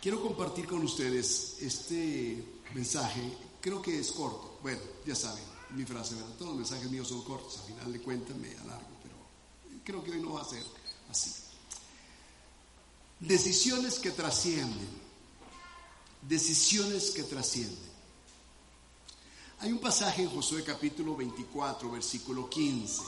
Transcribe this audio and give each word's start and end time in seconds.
Quiero 0.00 0.22
compartir 0.22 0.66
con 0.66 0.82
ustedes 0.82 1.58
este 1.60 2.42
mensaje, 2.74 3.20
creo 3.60 3.82
que 3.82 3.98
es 3.98 4.12
corto. 4.12 4.58
Bueno, 4.62 4.80
ya 5.04 5.14
saben, 5.14 5.44
mi 5.70 5.84
frase, 5.84 6.14
¿verdad? 6.14 6.36
Todos 6.38 6.52
los 6.52 6.58
mensajes 6.60 6.90
míos 6.90 7.08
son 7.08 7.22
cortos, 7.22 7.58
al 7.58 7.66
final 7.66 7.92
de 7.92 8.00
cuentas 8.00 8.34
me 8.36 8.48
alargo, 8.48 8.88
pero 9.02 9.14
creo 9.84 10.02
que 10.02 10.12
hoy 10.12 10.22
no 10.22 10.34
va 10.34 10.40
a 10.40 10.46
ser 10.46 10.64
así. 11.10 11.30
Decisiones 13.18 13.98
que 13.98 14.12
trascienden, 14.12 14.88
decisiones 16.22 17.10
que 17.10 17.24
trascienden. 17.24 17.90
Hay 19.58 19.70
un 19.70 19.80
pasaje 19.80 20.22
en 20.22 20.30
Josué 20.30 20.64
capítulo 20.64 21.14
24, 21.14 21.90
versículo 21.90 22.48
15, 22.48 23.02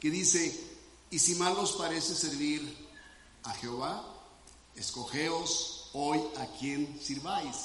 que 0.00 0.10
dice, 0.10 0.60
y 1.08 1.20
si 1.20 1.36
mal 1.36 1.56
os 1.56 1.74
parece 1.74 2.16
servir 2.16 2.88
a 3.44 3.52
Jehová, 3.54 4.15
escogeos 4.76 5.90
hoy 5.92 6.20
a 6.38 6.46
quien 6.58 6.98
sirváis. 7.02 7.56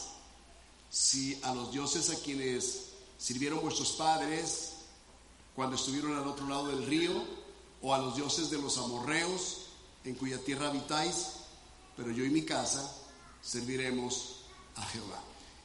Si 0.90 1.40
a 1.44 1.54
los 1.54 1.72
dioses 1.72 2.10
a 2.10 2.16
quienes 2.16 2.90
sirvieron 3.18 3.62
vuestros 3.62 3.92
padres 3.94 4.74
cuando 5.56 5.76
estuvieron 5.76 6.18
al 6.18 6.28
otro 6.28 6.48
lado 6.48 6.68
del 6.68 6.86
río, 6.86 7.42
o 7.82 7.94
a 7.94 7.98
los 7.98 8.16
dioses 8.16 8.50
de 8.50 8.62
los 8.62 8.78
amorreos 8.78 9.58
en 10.04 10.16
cuya 10.16 10.38
tierra 10.38 10.68
habitáis, 10.68 11.28
pero 11.98 12.12
yo 12.12 12.24
y 12.24 12.30
mi 12.30 12.44
casa 12.44 12.96
serviremos 13.42 14.36
a 14.76 14.84
Jehová. 14.84 15.22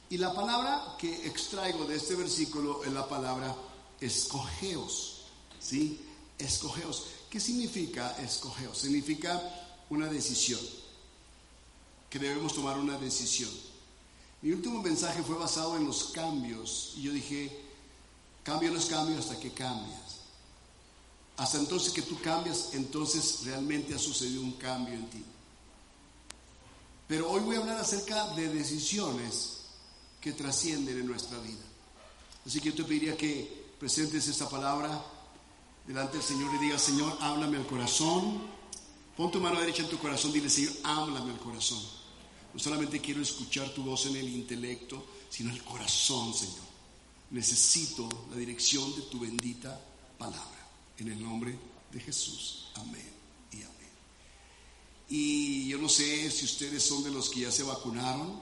Y 0.09 0.17
la 0.17 0.33
palabra 0.33 0.95
que 0.97 1.27
extraigo 1.27 1.85
de 1.85 1.97
este 1.97 2.15
versículo 2.15 2.83
es 2.83 2.91
la 2.91 3.07
palabra 3.07 3.55
escogeos, 3.99 5.25
¿sí? 5.59 6.01
Escogeos. 6.37 7.05
¿Qué 7.29 7.39
significa 7.39 8.15
escogeos? 8.17 8.77
Significa 8.77 9.41
una 9.89 10.07
decisión 10.07 10.59
que 12.09 12.19
debemos 12.19 12.53
tomar 12.53 12.77
una 12.77 12.97
decisión. 12.97 13.51
Mi 14.41 14.51
último 14.51 14.81
mensaje 14.81 15.23
fue 15.23 15.35
basado 15.35 15.77
en 15.77 15.85
los 15.85 16.05
cambios 16.05 16.93
y 16.97 17.03
yo 17.03 17.11
dije, 17.11 17.65
cambio 18.43 18.71
no 18.71 18.77
es 18.77 18.85
cambio 18.85 19.17
hasta 19.17 19.39
que 19.39 19.51
cambias. 19.51 20.17
Hasta 21.37 21.59
entonces 21.59 21.93
que 21.93 22.01
tú 22.01 22.19
cambias, 22.21 22.69
entonces 22.73 23.41
realmente 23.45 23.93
ha 23.93 23.99
sucedido 23.99 24.41
un 24.41 24.53
cambio 24.53 24.93
en 24.93 25.09
ti. 25.09 25.23
Pero 27.07 27.29
hoy 27.29 27.41
voy 27.41 27.55
a 27.55 27.59
hablar 27.59 27.77
acerca 27.77 28.27
de 28.35 28.49
decisiones 28.49 29.57
que 30.19 30.33
trascienden 30.33 30.99
en 30.99 31.07
nuestra 31.07 31.39
vida. 31.39 31.63
Así 32.45 32.59
que 32.59 32.69
yo 32.69 32.75
te 32.75 32.83
pediría 32.83 33.15
que 33.15 33.67
presentes 33.79 34.27
esta 34.27 34.49
palabra 34.49 35.03
delante 35.85 36.17
del 36.17 36.25
Señor 36.25 36.53
y 36.55 36.65
digas, 36.65 36.81
Señor, 36.81 37.17
háblame 37.21 37.57
al 37.57 37.67
corazón. 37.67 38.41
Pon 39.15 39.31
tu 39.31 39.39
mano 39.39 39.59
derecha 39.59 39.83
en 39.83 39.89
tu 39.89 39.97
corazón, 39.97 40.31
dile, 40.31 40.49
Señor, 40.49 40.73
háblame 40.83 41.31
al 41.31 41.39
corazón. 41.39 41.96
No 42.57 42.63
solamente 42.63 42.99
quiero 42.99 43.21
escuchar 43.21 43.69
tu 43.69 43.83
voz 43.83 44.07
en 44.07 44.15
el 44.15 44.27
intelecto, 44.27 45.05
sino 45.29 45.51
en 45.51 45.57
el 45.57 45.63
corazón, 45.63 46.33
Señor. 46.33 46.65
Necesito 47.29 48.09
la 48.31 48.37
dirección 48.37 48.95
de 48.95 49.03
tu 49.03 49.19
bendita 49.19 49.79
palabra. 50.17 50.67
En 50.97 51.09
el 51.09 51.21
nombre 51.21 51.55
de 51.91 51.99
Jesús. 51.99 52.69
Amén 52.73 53.13
y 53.51 53.57
amén. 53.57 53.91
Y 55.07 55.67
yo 55.67 55.77
no 55.77 55.87
sé 55.87 56.31
si 56.31 56.45
ustedes 56.45 56.81
son 56.81 57.03
de 57.03 57.11
los 57.11 57.29
que 57.29 57.41
ya 57.41 57.51
se 57.51 57.61
vacunaron. 57.61 58.39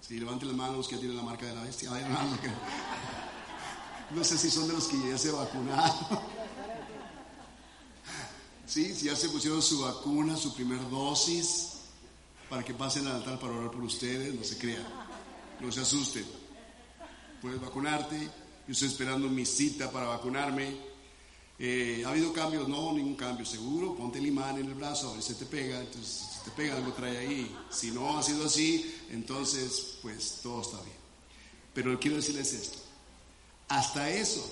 Si 0.00 0.18
levanten 0.18 0.48
las 0.48 0.56
manos 0.56 0.88
que 0.88 0.96
ya 0.96 1.02
tienen 1.02 1.16
la 1.16 1.22
marca 1.22 1.46
de 1.46 1.54
la 1.54 1.62
bestia. 1.62 1.92
no 4.10 4.24
sé 4.24 4.36
si 4.36 4.50
son 4.50 4.66
de 4.66 4.74
los 4.74 4.88
que 4.88 4.98
ya 5.10 5.16
se 5.16 5.30
vacunaron. 5.30 5.94
Sí, 8.66 8.92
si 8.96 9.06
ya 9.06 9.14
se 9.14 9.28
pusieron 9.28 9.62
su 9.62 9.80
vacuna, 9.80 10.36
su 10.36 10.52
primer 10.54 10.90
dosis 10.90 11.77
para 12.48 12.64
que 12.64 12.74
pasen 12.74 13.06
al 13.06 13.16
altar 13.16 13.38
para 13.38 13.54
orar 13.54 13.70
por 13.70 13.82
ustedes, 13.82 14.34
no 14.34 14.42
se 14.42 14.58
crean, 14.58 14.86
no 15.60 15.70
se 15.70 15.80
asusten. 15.80 16.24
Puedes 17.40 17.60
vacunarte, 17.60 18.18
yo 18.66 18.72
estoy 18.72 18.88
esperando 18.88 19.28
mi 19.28 19.46
cita 19.46 19.90
para 19.90 20.06
vacunarme. 20.06 20.76
Eh, 21.58 22.02
¿Ha 22.06 22.10
habido 22.10 22.32
cambios? 22.32 22.68
No, 22.68 22.92
ningún 22.92 23.16
cambio, 23.16 23.44
seguro. 23.44 23.96
Ponte 23.96 24.18
el 24.18 24.26
imán 24.26 24.58
en 24.58 24.66
el 24.66 24.74
brazo, 24.74 25.10
a 25.10 25.14
ver 25.14 25.22
te 25.22 25.46
pega. 25.46 25.80
Entonces, 25.80 26.26
si 26.34 26.44
te 26.44 26.50
pega, 26.52 26.76
algo 26.76 26.92
trae 26.92 27.18
ahí. 27.18 27.56
Si 27.70 27.90
no 27.90 28.18
ha 28.18 28.22
sido 28.22 28.46
así, 28.46 28.94
entonces, 29.10 29.98
pues 30.02 30.40
todo 30.42 30.62
está 30.62 30.80
bien. 30.82 30.96
Pero 31.74 31.98
quiero 31.98 32.16
decirles 32.16 32.52
esto. 32.52 32.78
Hasta 33.68 34.08
eso, 34.10 34.44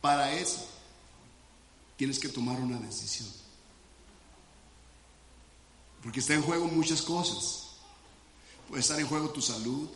para 0.00 0.32
eso, 0.34 0.66
tienes 1.96 2.18
que 2.18 2.28
tomar 2.28 2.60
una 2.60 2.78
decisión. 2.78 3.37
Porque 6.02 6.20
está 6.20 6.34
en 6.34 6.42
juego 6.42 6.66
muchas 6.66 7.02
cosas. 7.02 7.68
Puede 8.68 8.82
estar 8.82 9.00
en 9.00 9.06
juego 9.06 9.30
tu 9.30 9.40
salud, 9.40 9.88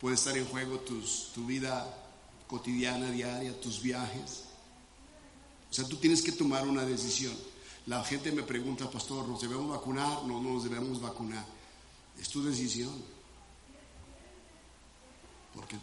puede 0.00 0.14
estar 0.14 0.36
en 0.36 0.46
juego 0.46 0.78
tu 0.78 1.46
vida 1.46 1.86
cotidiana, 2.46 3.10
diaria, 3.10 3.60
tus 3.60 3.82
viajes. 3.82 4.44
O 5.70 5.74
sea, 5.74 5.86
tú 5.86 5.96
tienes 5.96 6.22
que 6.22 6.32
tomar 6.32 6.66
una 6.66 6.84
decisión. 6.84 7.34
La 7.86 8.02
gente 8.04 8.32
me 8.32 8.42
pregunta, 8.42 8.90
pastor, 8.90 9.28
¿nos 9.28 9.42
debemos 9.42 9.68
vacunar? 9.68 10.24
No, 10.24 10.40
no 10.40 10.54
nos 10.54 10.64
debemos 10.64 11.00
vacunar. 11.00 11.44
Es 12.20 12.28
tu 12.28 12.42
decisión. 12.42 12.92
Porque 15.54 15.76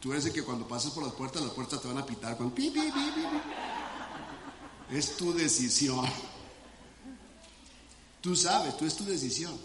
tú 0.00 0.12
eres 0.12 0.26
el 0.26 0.32
que 0.32 0.42
cuando 0.42 0.66
pasas 0.66 0.92
por 0.92 1.04
las 1.04 1.12
puertas, 1.12 1.42
las 1.42 1.52
puertas 1.52 1.82
te 1.82 1.88
van 1.88 1.98
a 1.98 2.06
pitar 2.06 2.36
con 2.36 2.50
pi, 2.52 2.70
pi, 2.70 2.80
pi, 2.80 2.90
pi. 2.90 4.96
Es 4.96 5.16
tu 5.16 5.32
decisión. 5.32 6.06
Tú 8.22 8.36
sabes, 8.36 8.76
tú 8.76 8.86
es 8.86 8.96
tu 8.96 9.04
decisión. 9.04 9.58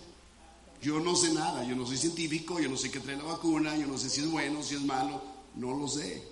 Yo 0.82 1.00
no 1.00 1.16
sé 1.16 1.32
nada, 1.32 1.64
yo 1.64 1.76
no 1.76 1.86
soy 1.86 1.98
científico, 1.98 2.60
yo 2.60 2.70
no 2.70 2.76
sé 2.76 2.92
qué 2.92 3.00
trae 3.00 3.16
la 3.16 3.24
vacuna, 3.24 3.78
yo 3.78 3.88
no 3.88 3.98
sé 3.98 4.10
si 4.10 4.22
es 4.22 4.30
bueno, 4.30 4.62
si 4.62 4.76
es 4.76 4.82
malo, 4.82 5.22
no 5.56 5.74
lo 5.74 5.88
sé. 5.88 6.24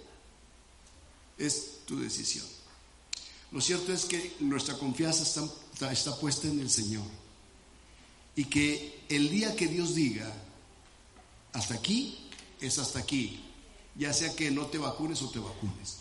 Es 1.38 1.86
tu 1.86 2.00
decisión. 2.00 2.46
Lo 3.52 3.62
cierto 3.62 3.94
es 3.94 4.06
que 4.06 4.36
nuestra 4.40 4.78
confianza 4.78 5.24
está, 5.24 5.92
está 5.92 6.16
puesta 6.18 6.48
en 6.48 6.60
el 6.60 6.70
Señor. 6.70 7.06
Y 8.36 8.46
que 8.46 9.04
el 9.08 9.30
día 9.30 9.56
que 9.56 9.68
Dios 9.68 9.96
diga, 9.96 10.32
hasta 11.54 11.76
aquí, 11.76 12.28
es 12.60 12.80
hasta 12.80 13.00
aquí. 13.00 13.44
Ya 13.96 14.14
sea 14.14 14.36
que 14.36 14.52
no 14.52 14.66
te 14.66 14.78
vacunes 14.78 15.22
o 15.22 15.30
te 15.30 15.40
vacunes. 15.40 15.98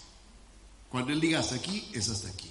Cuando 0.89 1.13
Él 1.13 1.21
diga 1.21 1.41
hasta 1.41 1.57
aquí, 1.57 1.87
es 1.93 2.09
hasta 2.09 2.29
aquí. 2.29 2.51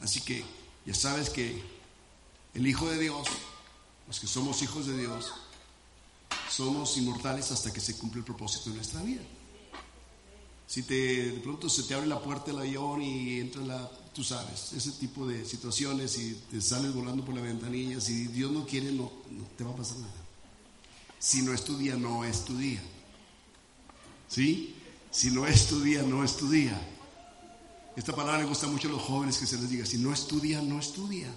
Así 0.00 0.22
que 0.22 0.44
ya 0.86 0.94
sabes 0.94 1.30
que 1.30 1.77
el 2.58 2.66
Hijo 2.66 2.90
de 2.90 2.98
Dios, 2.98 3.28
los 4.08 4.18
que 4.18 4.26
somos 4.26 4.60
hijos 4.62 4.84
de 4.88 4.98
Dios, 4.98 5.30
somos 6.50 6.96
inmortales 6.96 7.52
hasta 7.52 7.72
que 7.72 7.78
se 7.78 7.96
cumple 7.96 8.18
el 8.18 8.24
propósito 8.24 8.70
de 8.70 8.76
nuestra 8.76 9.00
vida. 9.00 9.22
Si 10.66 10.82
te, 10.82 11.30
de 11.30 11.40
pronto 11.40 11.68
se 11.68 11.84
te 11.84 11.94
abre 11.94 12.08
la 12.08 12.20
puerta 12.20 12.46
del 12.46 12.58
avión 12.58 13.00
y 13.00 13.38
entra 13.38 13.62
la, 13.62 13.88
tú 14.12 14.24
sabes, 14.24 14.72
ese 14.72 14.90
tipo 14.90 15.24
de 15.28 15.44
situaciones 15.44 16.18
y 16.18 16.34
te 16.50 16.60
sales 16.60 16.92
volando 16.92 17.24
por 17.24 17.32
la 17.36 17.42
ventanilla, 17.42 18.00
si 18.00 18.26
Dios 18.26 18.50
no 18.50 18.66
quiere, 18.66 18.90
no, 18.90 19.12
te 19.56 19.62
va 19.62 19.70
a 19.70 19.76
pasar 19.76 19.98
nada. 19.98 20.12
Si 21.20 21.42
no 21.42 21.54
estudia, 21.54 21.94
no 21.94 22.24
estudia. 22.24 22.82
¿Sí? 24.26 24.74
Si 25.12 25.30
no 25.30 25.46
estudia, 25.46 26.02
no 26.02 26.24
estudia. 26.24 26.76
Esta 27.94 28.16
palabra 28.16 28.42
le 28.42 28.48
gusta 28.48 28.66
mucho 28.66 28.88
a 28.88 28.92
los 28.92 29.02
jóvenes 29.02 29.38
que 29.38 29.46
se 29.46 29.58
les 29.58 29.70
diga, 29.70 29.86
si 29.86 29.98
no 29.98 30.12
estudia, 30.12 30.60
no 30.60 30.80
estudia. 30.80 31.32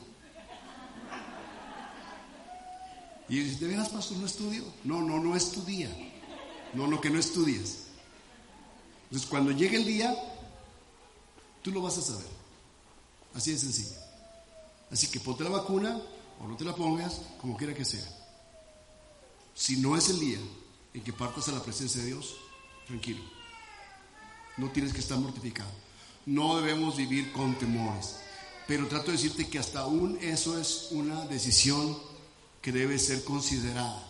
Y 3.32 3.40
dice, 3.40 3.60
¿de 3.60 3.68
veras, 3.72 3.88
pastor, 3.88 4.18
no 4.18 4.26
estudio? 4.26 4.62
No, 4.84 5.02
no, 5.02 5.18
no 5.18 5.38
estudia. 5.38 5.90
No, 6.74 6.86
no, 6.86 7.00
que 7.00 7.10
no 7.10 7.18
estudies. 7.18 7.84
Entonces, 9.06 9.30
cuando 9.30 9.52
llegue 9.52 9.78
el 9.78 9.86
día, 9.86 10.14
tú 11.62 11.72
lo 11.72 11.82
vas 11.82 11.98
a 11.98 12.02
saber. 12.02 12.28
Así 13.34 13.54
de 13.54 13.58
sencillo. 13.58 13.98
Así 14.92 15.08
que 15.08 15.22
ponte 15.22 15.46
la 15.46 15.50
vacuna 15.50 15.98
o 16.42 16.48
no 16.50 16.58
te 16.58 16.66
la 16.66 16.76
pongas, 16.76 17.22
como 17.40 17.56
quiera 17.56 17.74
que 17.74 17.86
sea. 17.86 18.06
Si 19.56 19.78
no 19.78 19.96
es 19.96 20.10
el 20.10 20.20
día 20.20 20.40
en 20.94 21.02
que 21.02 21.14
partas 21.14 21.48
a 21.48 21.54
la 21.54 21.64
presencia 21.64 22.02
de 22.02 22.08
Dios, 22.08 22.36
tranquilo. 22.86 23.24
No 24.58 24.72
tienes 24.72 24.92
que 24.92 25.00
estar 25.00 25.18
mortificado. 25.18 25.72
No 26.26 26.58
debemos 26.58 26.98
vivir 26.98 27.32
con 27.32 27.58
temores. 27.58 28.18
Pero 28.68 28.90
trato 28.90 29.06
de 29.06 29.14
decirte 29.14 29.48
que 29.48 29.58
hasta 29.58 29.80
aún 29.80 30.18
eso 30.22 30.60
es 30.60 30.90
una 30.92 31.26
decisión 31.28 32.11
que 32.62 32.72
debe 32.72 33.00
ser 33.00 33.24
considerada. 33.24 34.08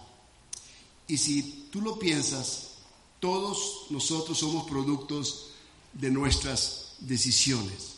Y 1.08 1.18
si 1.18 1.68
tú 1.72 1.82
lo 1.82 1.98
piensas, 2.00 2.72
todos 3.20 3.88
nosotros 3.90 4.38
somos 4.38 4.70
productos 4.70 5.52
de 5.94 6.10
nuestras 6.10 6.96
decisiones. 7.00 7.96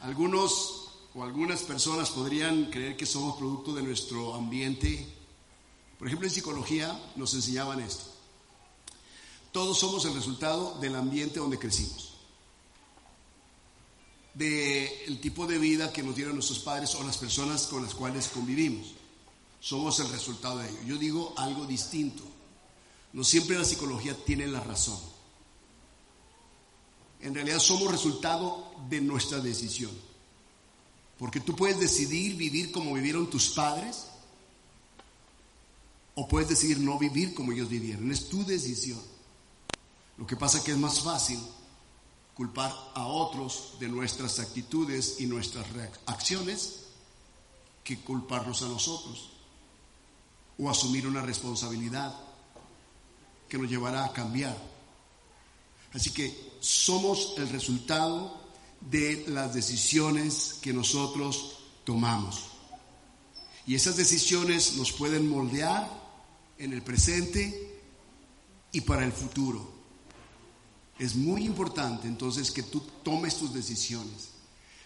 Algunos 0.00 0.88
o 1.14 1.22
algunas 1.22 1.62
personas 1.62 2.10
podrían 2.10 2.66
creer 2.70 2.96
que 2.96 3.06
somos 3.06 3.36
producto 3.36 3.72
de 3.72 3.82
nuestro 3.82 4.34
ambiente. 4.34 5.06
Por 5.98 6.08
ejemplo, 6.08 6.26
en 6.26 6.34
psicología 6.34 7.00
nos 7.16 7.34
enseñaban 7.34 7.80
esto. 7.80 8.04
Todos 9.52 9.78
somos 9.78 10.04
el 10.04 10.14
resultado 10.14 10.78
del 10.80 10.96
ambiente 10.96 11.38
donde 11.38 11.58
crecimos. 11.58 12.10
del 14.34 15.20
tipo 15.20 15.46
de 15.46 15.58
vida 15.58 15.92
que 15.92 16.02
nos 16.02 16.16
dieron 16.16 16.34
nuestros 16.34 16.58
padres 16.58 16.96
o 16.96 17.04
las 17.04 17.18
personas 17.18 17.68
con 17.68 17.84
las 17.84 17.94
cuales 17.94 18.26
convivimos. 18.26 18.88
Somos 19.64 19.98
el 19.98 20.10
resultado 20.10 20.58
de 20.58 20.68
ello. 20.68 20.82
Yo 20.84 20.98
digo 20.98 21.32
algo 21.38 21.64
distinto. 21.64 22.22
No 23.14 23.24
siempre 23.24 23.56
la 23.56 23.64
psicología 23.64 24.14
tiene 24.26 24.46
la 24.46 24.60
razón. 24.60 25.00
En 27.22 27.34
realidad 27.34 27.60
somos 27.60 27.90
resultado 27.90 28.74
de 28.90 29.00
nuestra 29.00 29.38
decisión. 29.38 29.90
Porque 31.18 31.40
tú 31.40 31.56
puedes 31.56 31.80
decidir 31.80 32.36
vivir 32.36 32.72
como 32.72 32.92
vivieron 32.92 33.30
tus 33.30 33.48
padres 33.48 34.04
o 36.14 36.28
puedes 36.28 36.50
decidir 36.50 36.78
no 36.80 36.98
vivir 36.98 37.32
como 37.32 37.52
ellos 37.52 37.70
vivieron. 37.70 38.12
Es 38.12 38.28
tu 38.28 38.44
decisión. 38.44 39.00
Lo 40.18 40.26
que 40.26 40.36
pasa 40.36 40.58
es 40.58 40.64
que 40.64 40.72
es 40.72 40.78
más 40.78 41.00
fácil 41.00 41.40
culpar 42.34 42.70
a 42.92 43.06
otros 43.06 43.76
de 43.80 43.88
nuestras 43.88 44.40
actitudes 44.40 45.20
y 45.20 45.26
nuestras 45.26 45.64
acciones 46.04 46.80
que 47.82 47.98
culparnos 48.00 48.60
a 48.60 48.68
nosotros 48.68 49.30
o 50.58 50.70
asumir 50.70 51.06
una 51.06 51.22
responsabilidad 51.22 52.14
que 53.48 53.58
nos 53.58 53.68
llevará 53.68 54.04
a 54.04 54.12
cambiar. 54.12 54.56
Así 55.92 56.10
que 56.10 56.54
somos 56.60 57.34
el 57.36 57.48
resultado 57.48 58.40
de 58.80 59.24
las 59.28 59.54
decisiones 59.54 60.56
que 60.60 60.72
nosotros 60.72 61.58
tomamos. 61.84 62.46
Y 63.66 63.74
esas 63.74 63.96
decisiones 63.96 64.76
nos 64.76 64.92
pueden 64.92 65.28
moldear 65.28 65.88
en 66.58 66.72
el 66.72 66.82
presente 66.82 67.80
y 68.72 68.80
para 68.82 69.04
el 69.04 69.12
futuro. 69.12 69.72
Es 70.98 71.14
muy 71.14 71.44
importante 71.44 72.06
entonces 72.06 72.50
que 72.50 72.62
tú 72.62 72.80
tomes 73.02 73.36
tus 73.36 73.52
decisiones. 73.52 74.30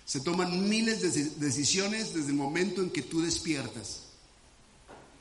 Se 0.04 0.20
toman 0.20 0.68
miles 0.68 1.02
de 1.02 1.24
decisiones 1.36 2.14
desde 2.14 2.28
el 2.28 2.36
momento 2.36 2.82
en 2.82 2.90
que 2.90 3.02
tú 3.02 3.20
despiertas, 3.20 4.07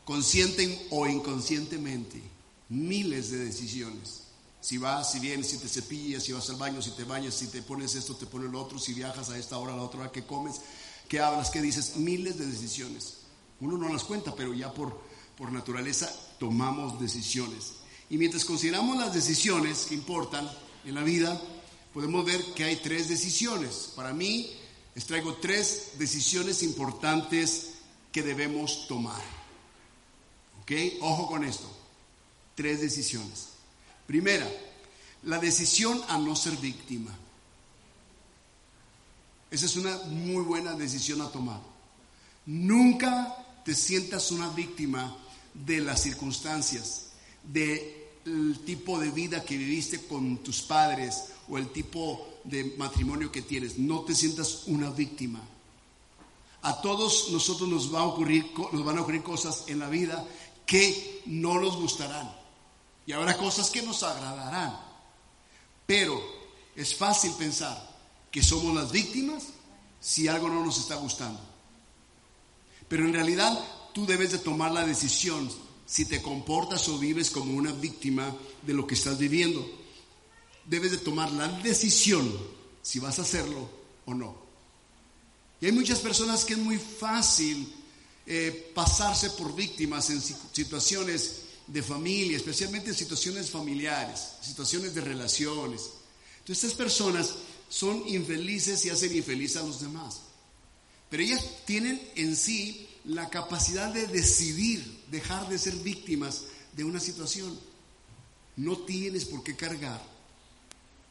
consciente 0.07 0.87
o 0.89 1.05
inconscientemente, 1.05 2.23
miles 2.69 3.29
de 3.29 3.39
decisiones. 3.39 4.23
Si 4.61 4.77
vas, 4.77 5.11
si 5.11 5.19
vienes, 5.19 5.49
si 5.49 5.57
te 5.57 5.67
cepillas, 5.67 6.23
si 6.23 6.31
vas 6.31 6.49
al 6.49 6.55
baño, 6.55 6.81
si 6.81 6.91
te 6.91 7.03
bañas, 7.03 7.33
si 7.33 7.47
te 7.47 7.61
pones 7.61 7.93
esto, 7.93 8.15
te 8.15 8.25
pones 8.25 8.49
lo 8.49 8.61
otro, 8.61 8.79
si 8.79 8.93
viajas 8.93 9.29
a 9.29 9.37
esta 9.37 9.57
hora, 9.57 9.73
a 9.73 9.75
la 9.75 9.83
otra 9.83 9.99
hora, 9.99 10.11
qué 10.13 10.23
comes, 10.23 10.61
qué 11.09 11.19
hablas, 11.19 11.49
qué 11.49 11.61
dices, 11.61 11.97
miles 11.97 12.37
de 12.37 12.45
decisiones. 12.45 13.17
Uno 13.59 13.77
no 13.77 13.91
las 13.91 14.05
cuenta, 14.05 14.33
pero 14.33 14.53
ya 14.53 14.73
por, 14.73 14.97
por 15.37 15.51
naturaleza 15.51 16.09
tomamos 16.39 17.01
decisiones. 17.01 17.73
Y 18.09 18.17
mientras 18.17 18.45
consideramos 18.45 18.97
las 18.97 19.13
decisiones 19.13 19.87
que 19.89 19.95
importan, 19.95 20.49
en 20.85 20.95
la 20.95 21.03
vida, 21.03 21.41
podemos 21.93 22.23
ver 22.23 22.41
que 22.53 22.63
hay 22.63 22.77
tres 22.77 23.09
decisiones. 23.09 23.91
Para 23.93 24.13
mí, 24.13 24.49
les 24.95 25.05
traigo 25.05 25.33
tres 25.35 25.91
decisiones 25.97 26.63
importantes 26.63 27.71
que 28.13 28.23
debemos 28.23 28.87
tomar. 28.87 29.36
¿Ok? 30.67 31.01
Ojo 31.01 31.27
con 31.27 31.45
esto. 31.45 31.65
Tres 32.53 32.81
decisiones. 32.81 33.49
Primera, 34.05 34.45
la 35.23 35.39
decisión 35.39 36.01
a 36.09 36.17
no 36.17 36.35
ser 36.35 36.57
víctima. 36.57 37.17
Esa 39.49 39.65
es 39.65 39.77
una 39.77 39.95
muy 40.07 40.43
buena 40.43 40.73
decisión 40.73 41.21
a 41.21 41.31
tomar. 41.31 41.61
Nunca 42.45 43.61
te 43.63 43.73
sientas 43.73 44.31
una 44.31 44.49
víctima 44.49 45.15
de 45.53 45.79
las 45.79 46.01
circunstancias, 46.01 47.11
de 47.43 48.09
el 48.25 48.59
tipo 48.65 48.99
de 48.99 49.09
vida 49.11 49.45
que 49.45 49.55
viviste 49.55 50.05
con 50.05 50.39
tus 50.39 50.61
padres 50.61 51.27
o 51.47 51.57
el 51.57 51.69
tipo 51.69 52.39
de 52.43 52.75
matrimonio 52.77 53.31
que 53.31 53.41
tienes. 53.41 53.77
No 53.77 54.01
te 54.01 54.13
sientas 54.13 54.63
una 54.67 54.89
víctima. 54.89 55.41
A 56.61 56.81
todos 56.81 57.29
nosotros 57.31 57.69
nos, 57.69 57.93
va 57.93 58.01
a 58.01 58.05
ocurrir, 58.05 58.51
nos 58.73 58.83
van 58.83 58.97
a 58.97 59.01
ocurrir 59.01 59.23
cosas 59.23 59.63
en 59.67 59.79
la 59.79 59.87
vida 59.87 60.25
que 60.67 61.23
no 61.25 61.59
nos 61.59 61.77
gustarán. 61.77 62.31
Y 63.07 63.13
habrá 63.13 63.37
cosas 63.37 63.71
que 63.71 63.81
nos 63.81 64.03
agradarán. 64.03 64.77
Pero 65.87 66.21
es 66.75 66.93
fácil 66.93 67.31
pensar 67.31 67.97
que 68.29 68.43
somos 68.43 68.75
las 68.75 68.91
víctimas 68.91 69.45
si 69.99 70.27
algo 70.27 70.49
no 70.49 70.63
nos 70.63 70.77
está 70.77 70.95
gustando. 70.95 71.39
Pero 72.87 73.05
en 73.05 73.13
realidad 73.13 73.57
tú 73.93 74.05
debes 74.05 74.31
de 74.33 74.37
tomar 74.37 74.71
la 74.71 74.85
decisión 74.85 75.49
si 75.85 76.05
te 76.05 76.21
comportas 76.21 76.87
o 76.89 76.99
vives 76.99 77.31
como 77.31 77.57
una 77.57 77.71
víctima 77.71 78.35
de 78.61 78.73
lo 78.73 78.85
que 78.85 78.95
estás 78.95 79.17
viviendo. 79.17 79.65
Debes 80.65 80.91
de 80.91 80.97
tomar 80.97 81.31
la 81.31 81.47
decisión 81.47 82.29
si 82.81 82.99
vas 82.99 83.19
a 83.19 83.21
hacerlo 83.21 83.69
o 84.05 84.13
no. 84.13 84.35
Y 85.61 85.65
hay 85.65 85.71
muchas 85.71 85.99
personas 85.99 86.43
que 86.43 86.53
es 86.53 86.59
muy 86.59 86.77
fácil 86.77 87.73
eh, 88.29 88.71
pasarse 88.75 89.29
por 89.31 89.55
víctimas 89.55 90.09
en 90.09 90.21
situaciones 90.21 91.43
de 91.65 91.81
familia, 91.81 92.35
especialmente 92.35 92.89
en 92.89 92.95
situaciones 92.95 93.49
familiares, 93.49 94.19
situaciones 94.41 94.93
de 94.93 94.99
relaciones. 94.99 95.89
Entonces 96.39 96.65
estas 96.65 96.77
personas 96.77 97.35
son 97.69 98.03
infelices 98.05 98.85
y 98.85 98.89
hacen 98.89 99.15
infeliz 99.15 99.55
a 99.55 99.63
los 99.63 99.79
demás. 99.79 100.21
Pero 101.09 101.23
ellas 101.23 101.41
tienen 101.65 102.01
en 102.15 102.35
sí 102.35 102.89
la 103.05 103.29
capacidad 103.29 103.93
de 103.93 104.07
decidir 104.07 105.05
dejar 105.09 105.47
de 105.47 105.57
ser 105.57 105.75
víctimas 105.77 106.43
de 106.73 106.83
una 106.83 106.99
situación. 106.99 107.57
No 108.57 108.79
tienes 108.79 109.23
por 109.23 109.41
qué 109.41 109.55
cargar 109.55 110.03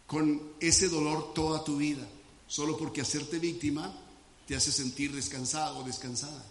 con 0.07 0.53
ese 0.61 0.89
dolor 0.89 1.33
toda 1.33 1.65
tu 1.65 1.79
vida, 1.79 2.07
solo 2.47 2.77
porque 2.77 3.01
hacerte 3.01 3.39
víctima 3.39 3.99
te 4.47 4.55
hace 4.55 4.71
sentir 4.71 5.15
descansado 5.15 5.79
o 5.79 5.85
descansada. 5.85 6.45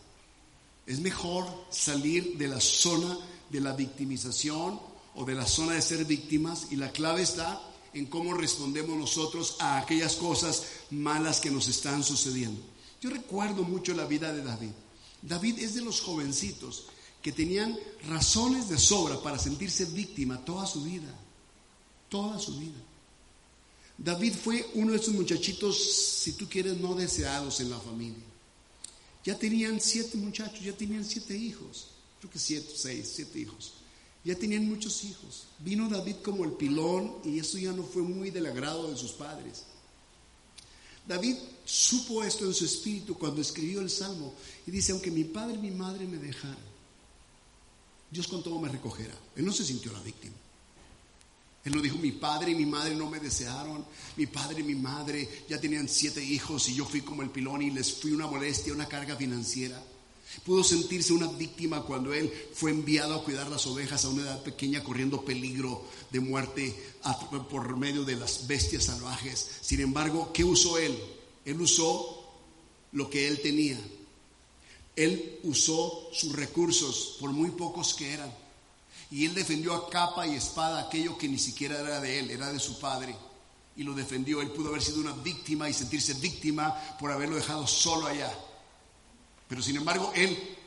Es 0.85 0.99
mejor 0.99 1.45
salir 1.71 2.37
de 2.37 2.47
la 2.47 2.59
zona 2.59 3.17
de 3.49 3.61
la 3.61 3.73
victimización 3.73 4.79
o 5.15 5.25
de 5.25 5.35
la 5.35 5.47
zona 5.47 5.73
de 5.73 5.81
ser 5.81 6.05
víctimas 6.05 6.67
y 6.71 6.75
la 6.75 6.91
clave 6.91 7.21
está 7.21 7.61
en 7.93 8.05
cómo 8.07 8.33
respondemos 8.33 8.97
nosotros 8.97 9.55
a 9.59 9.79
aquellas 9.79 10.15
cosas 10.15 10.63
malas 10.91 11.39
que 11.39 11.49
nos 11.49 11.67
están 11.67 12.03
sucediendo. 12.03 12.61
Yo 13.01 13.09
recuerdo 13.09 13.63
mucho 13.63 13.93
la 13.93 14.05
vida 14.05 14.33
de 14.33 14.43
David. 14.43 14.71
David 15.21 15.59
es 15.59 15.75
de 15.75 15.81
los 15.81 16.01
jovencitos 16.01 16.85
que 17.21 17.31
tenían 17.31 17.77
razones 18.07 18.69
de 18.69 18.77
sobra 18.77 19.21
para 19.21 19.39
sentirse 19.39 19.85
víctima 19.85 20.43
toda 20.43 20.67
su 20.67 20.83
vida, 20.83 21.11
toda 22.09 22.37
su 22.37 22.57
vida. 22.59 22.79
David 23.97 24.33
fue 24.33 24.69
uno 24.73 24.91
de 24.91 24.97
esos 24.97 25.13
muchachitos, 25.13 25.77
si 26.21 26.33
tú 26.33 26.47
quieres, 26.49 26.77
no 26.77 26.93
deseados 26.93 27.61
en 27.61 27.69
la 27.69 27.79
familia. 27.79 28.23
Ya 29.25 29.37
tenían 29.37 29.81
siete 29.81 30.17
muchachos, 30.17 30.63
ya 30.63 30.73
tenían 30.73 31.03
siete 31.03 31.35
hijos, 31.35 31.87
creo 32.19 32.31
que 32.31 32.39
siete, 32.39 32.71
seis, 32.75 33.11
siete 33.15 33.39
hijos. 33.39 33.73
Ya 34.23 34.35
tenían 34.35 34.67
muchos 34.67 35.03
hijos. 35.03 35.47
Vino 35.59 35.89
David 35.89 36.17
como 36.23 36.45
el 36.45 36.53
pilón 36.53 37.15
y 37.23 37.39
eso 37.39 37.57
ya 37.57 37.71
no 37.71 37.83
fue 37.83 38.03
muy 38.03 38.29
del 38.29 38.45
agrado 38.45 38.89
de 38.89 38.97
sus 38.97 39.11
padres. 39.11 39.63
David 41.07 41.35
supo 41.63 42.23
esto 42.23 42.45
en 42.45 42.53
su 42.53 42.65
espíritu 42.65 43.15
cuando 43.15 43.41
escribió 43.41 43.81
el 43.81 43.89
Salmo 43.89 44.33
y 44.65 44.71
dice, 44.71 44.91
aunque 44.91 45.11
mi 45.11 45.23
padre 45.23 45.55
y 45.55 45.59
mi 45.59 45.71
madre 45.71 46.07
me 46.07 46.17
dejaran, 46.17 46.57
Dios 48.09 48.27
con 48.27 48.41
todo 48.41 48.59
me 48.59 48.69
recogerá. 48.69 49.15
Él 49.35 49.45
no 49.45 49.51
se 49.51 49.63
sintió 49.63 49.91
la 49.91 50.01
víctima. 50.01 50.35
Él 51.65 51.75
no 51.75 51.81
dijo, 51.81 51.97
mi 51.97 52.11
padre 52.11 52.51
y 52.51 52.55
mi 52.55 52.67
madre 52.67 52.95
no 52.95 53.09
me 53.09 53.19
desearon, 53.19 53.83
mi 54.17 54.27
padre 54.27 54.61
y 54.61 54.63
mi 54.63 54.75
madre 54.75 55.27
ya 55.49 55.59
tenían 55.59 55.89
siete 55.89 56.23
hijos 56.23 56.69
y 56.69 56.75
yo 56.75 56.85
fui 56.85 57.01
como 57.01 57.23
el 57.23 57.31
pilón 57.31 57.63
y 57.63 57.71
les 57.71 57.91
fui 57.91 58.11
una 58.11 58.27
molestia, 58.27 58.71
una 58.71 58.87
carga 58.87 59.15
financiera. 59.15 59.83
Pudo 60.43 60.63
sentirse 60.63 61.11
una 61.11 61.27
víctima 61.27 61.81
cuando 61.81 62.13
él 62.13 62.31
fue 62.53 62.69
enviado 62.69 63.15
a 63.15 63.23
cuidar 63.23 63.47
las 63.49 63.65
ovejas 63.65 64.05
a 64.05 64.09
una 64.09 64.23
edad 64.23 64.43
pequeña 64.43 64.83
corriendo 64.83 65.25
peligro 65.25 65.85
de 66.11 66.19
muerte 66.19 66.75
por 67.49 67.75
medio 67.77 68.03
de 68.03 68.15
las 68.15 68.45
bestias 68.45 68.85
salvajes. 68.85 69.49
Sin 69.61 69.79
embargo, 69.79 70.31
¿qué 70.33 70.43
usó 70.43 70.77
él? 70.77 70.95
Él 71.45 71.59
usó 71.61 72.31
lo 72.91 73.09
que 73.09 73.27
él 73.27 73.41
tenía. 73.41 73.79
Él 74.95 75.39
usó 75.43 76.09
sus 76.13 76.33
recursos, 76.33 77.17
por 77.19 77.31
muy 77.31 77.51
pocos 77.51 77.95
que 77.95 78.13
eran. 78.13 78.44
Y 79.11 79.25
él 79.25 79.33
defendió 79.33 79.73
a 79.73 79.89
capa 79.89 80.25
y 80.27 80.35
espada 80.35 80.81
aquello 80.81 81.17
que 81.17 81.27
ni 81.27 81.37
siquiera 81.37 81.79
era 81.79 81.99
de 81.99 82.19
él, 82.19 82.31
era 82.31 82.51
de 82.51 82.59
su 82.59 82.79
padre. 82.79 83.15
Y 83.77 83.83
lo 83.83 83.93
defendió. 83.93 84.41
Él 84.41 84.51
pudo 84.51 84.69
haber 84.69 84.81
sido 84.81 84.99
una 84.99 85.13
víctima 85.13 85.69
y 85.69 85.73
sentirse 85.73 86.13
víctima 86.15 86.73
por 86.99 87.11
haberlo 87.11 87.35
dejado 87.35 87.67
solo 87.67 88.07
allá. 88.07 88.31
Pero 89.47 89.61
sin 89.61 89.75
embargo, 89.77 90.11
él 90.15 90.57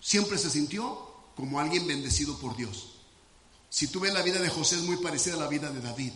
siempre 0.00 0.38
se 0.38 0.50
sintió 0.50 1.12
como 1.34 1.58
alguien 1.58 1.86
bendecido 1.86 2.38
por 2.38 2.56
Dios. 2.56 2.90
Si 3.68 3.88
tú 3.88 4.00
ves 4.00 4.12
la 4.12 4.22
vida 4.22 4.38
de 4.38 4.50
José 4.50 4.76
es 4.76 4.82
muy 4.82 4.98
parecida 4.98 5.34
a 5.34 5.38
la 5.38 5.48
vida 5.48 5.70
de 5.70 5.80
David. 5.80 6.12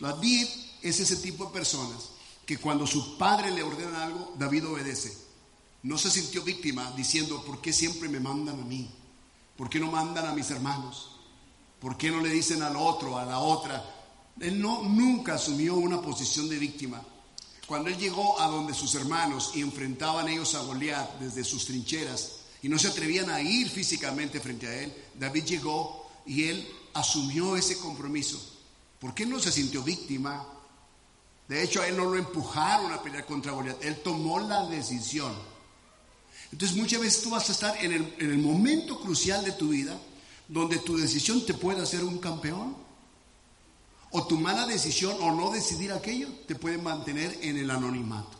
David 0.00 0.48
es 0.80 1.00
ese 1.00 1.16
tipo 1.16 1.44
de 1.44 1.52
personas 1.52 2.10
que 2.46 2.58
cuando 2.58 2.86
su 2.86 3.18
padre 3.18 3.50
le 3.50 3.62
ordena 3.62 4.04
algo, 4.04 4.34
David 4.38 4.66
obedece. 4.66 5.16
No 5.82 5.98
se 5.98 6.10
sintió 6.10 6.42
víctima 6.42 6.92
diciendo, 6.96 7.44
¿por 7.44 7.60
qué 7.60 7.72
siempre 7.72 8.08
me 8.08 8.20
mandan 8.20 8.58
a 8.60 8.64
mí? 8.64 8.90
¿Por 9.56 9.68
qué 9.68 9.78
no 9.78 9.90
mandan 9.90 10.26
a 10.26 10.34
mis 10.34 10.50
hermanos? 10.50 11.16
¿Por 11.80 11.96
qué 11.96 12.10
no 12.10 12.20
le 12.20 12.30
dicen 12.30 12.62
al 12.62 12.76
otro, 12.76 13.18
a 13.18 13.24
la 13.24 13.38
otra? 13.40 13.84
Él 14.40 14.60
no, 14.60 14.82
nunca 14.82 15.34
asumió 15.34 15.74
una 15.74 16.00
posición 16.00 16.48
de 16.48 16.58
víctima. 16.58 17.02
Cuando 17.66 17.88
él 17.90 17.96
llegó 17.96 18.40
a 18.40 18.48
donde 18.48 18.74
sus 18.74 18.94
hermanos 18.94 19.52
y 19.54 19.60
enfrentaban 19.60 20.28
ellos 20.28 20.54
a 20.54 20.62
Goliat 20.62 21.18
desde 21.18 21.44
sus 21.44 21.64
trincheras 21.64 22.40
y 22.62 22.68
no 22.68 22.78
se 22.78 22.88
atrevían 22.88 23.30
a 23.30 23.40
ir 23.40 23.68
físicamente 23.68 24.40
frente 24.40 24.66
a 24.66 24.74
él, 24.74 24.94
David 25.14 25.44
llegó 25.44 26.06
y 26.26 26.44
él 26.44 26.68
asumió 26.94 27.56
ese 27.56 27.78
compromiso. 27.78 28.40
Porque 28.98 29.24
él 29.24 29.30
no 29.30 29.38
se 29.38 29.52
sintió 29.52 29.82
víctima. 29.82 30.46
De 31.48 31.62
hecho, 31.62 31.82
a 31.82 31.88
él 31.88 31.96
no 31.96 32.04
lo 32.04 32.16
empujaron 32.16 32.92
a 32.92 33.02
pelear 33.02 33.26
contra 33.26 33.52
Goliat. 33.52 33.82
Él 33.82 34.02
tomó 34.02 34.38
la 34.38 34.66
decisión. 34.66 35.34
Entonces, 36.52 36.76
muchas 36.76 37.00
veces 37.00 37.22
tú 37.22 37.30
vas 37.30 37.48
a 37.48 37.52
estar 37.52 37.76
en 37.84 37.92
el, 37.92 38.14
en 38.18 38.30
el 38.30 38.38
momento 38.38 39.00
crucial 39.00 39.44
de 39.44 39.52
tu 39.52 39.68
vida 39.68 39.98
donde 40.48 40.78
tu 40.78 40.96
decisión 40.96 41.44
te 41.46 41.54
puede 41.54 41.80
hacer 41.80 42.04
un 42.04 42.18
campeón 42.18 42.76
o 44.10 44.26
tu 44.26 44.36
mala 44.36 44.66
decisión 44.66 45.16
o 45.20 45.32
no 45.32 45.50
decidir 45.50 45.92
aquello 45.92 46.28
te 46.46 46.54
puede 46.54 46.76
mantener 46.76 47.38
en 47.40 47.56
el 47.56 47.70
anonimato. 47.70 48.38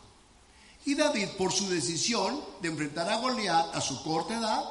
Y 0.85 0.95
David, 0.95 1.29
por 1.37 1.51
su 1.51 1.67
decisión 1.69 2.39
de 2.61 2.67
enfrentar 2.67 3.09
a 3.09 3.17
Goliat 3.17 3.75
a 3.75 3.81
su 3.81 4.03
corta 4.03 4.37
edad, 4.37 4.63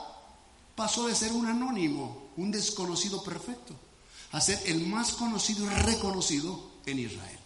pasó 0.77 1.07
de 1.09 1.15
ser 1.15 1.33
un 1.33 1.47
anónimo, 1.47 2.29
un 2.37 2.51
desconocido 2.51 3.23
perfecto, 3.25 3.75
a 4.31 4.41
ser 4.41 4.63
el 4.67 4.87
más 4.87 5.13
conocido 5.13 5.65
y 5.67 5.69
reconocido 5.71 6.71
en 6.87 7.01
Israel. 7.01 7.39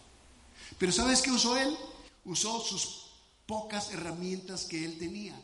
Pero 0.79 0.93
¿sabes 0.93 1.23
qué 1.23 1.31
usó 1.31 1.57
él? 1.57 1.77
Usó 2.25 2.61
sus 2.61 3.07
pocas 3.47 3.93
herramientas 3.93 4.65
que 4.65 4.85
él 4.85 4.99
tenía. 4.99 5.41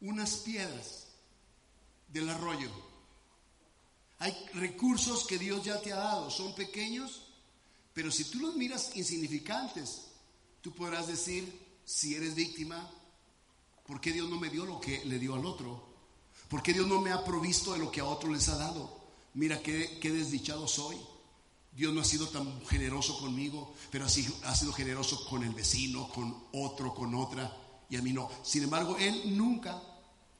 Unas 0.00 0.36
piedras 0.36 1.08
del 2.08 2.28
arroyo 2.28 2.70
hay 4.20 4.36
recursos 4.52 5.26
que 5.26 5.38
Dios 5.38 5.64
ya 5.64 5.80
te 5.80 5.92
ha 5.94 5.96
dado, 5.96 6.30
son 6.30 6.54
pequeños, 6.54 7.22
pero 7.94 8.12
si 8.12 8.24
tú 8.24 8.38
los 8.38 8.54
miras 8.54 8.94
insignificantes, 8.94 10.08
tú 10.60 10.72
podrás 10.74 11.06
decir, 11.06 11.58
si 11.86 12.14
eres 12.14 12.34
víctima, 12.34 12.86
¿por 13.86 13.98
qué 13.98 14.12
Dios 14.12 14.28
no 14.28 14.38
me 14.38 14.50
dio 14.50 14.66
lo 14.66 14.78
que 14.78 15.02
le 15.06 15.18
dio 15.18 15.34
al 15.34 15.46
otro? 15.46 15.88
¿Por 16.50 16.62
qué 16.62 16.74
Dios 16.74 16.86
no 16.86 17.00
me 17.00 17.12
ha 17.12 17.24
provisto 17.24 17.72
de 17.72 17.78
lo 17.78 17.90
que 17.90 18.00
a 18.00 18.04
otro 18.04 18.30
les 18.30 18.50
ha 18.50 18.58
dado? 18.58 19.00
Mira 19.32 19.62
qué, 19.62 19.98
qué 20.02 20.10
desdichado 20.10 20.68
soy. 20.68 20.98
Dios 21.72 21.94
no 21.94 22.02
ha 22.02 22.04
sido 22.04 22.28
tan 22.28 22.60
generoso 22.66 23.18
conmigo, 23.20 23.74
pero 23.90 24.04
ha 24.04 24.08
sido, 24.10 24.34
ha 24.44 24.54
sido 24.54 24.74
generoso 24.74 25.24
con 25.30 25.44
el 25.44 25.54
vecino, 25.54 26.10
con 26.10 26.44
otro, 26.52 26.94
con 26.94 27.14
otra, 27.14 27.56
y 27.90 27.96
a 27.96 28.02
mí 28.02 28.12
no. 28.12 28.30
Sin 28.42 28.62
embargo, 28.62 28.96
Él 28.98 29.36
nunca, 29.36 29.82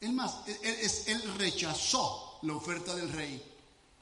él 0.01 0.13
más, 0.13 0.37
él 0.47 1.35
rechazó 1.37 2.39
la 2.43 2.55
oferta 2.55 2.95
del 2.95 3.13
rey 3.13 3.51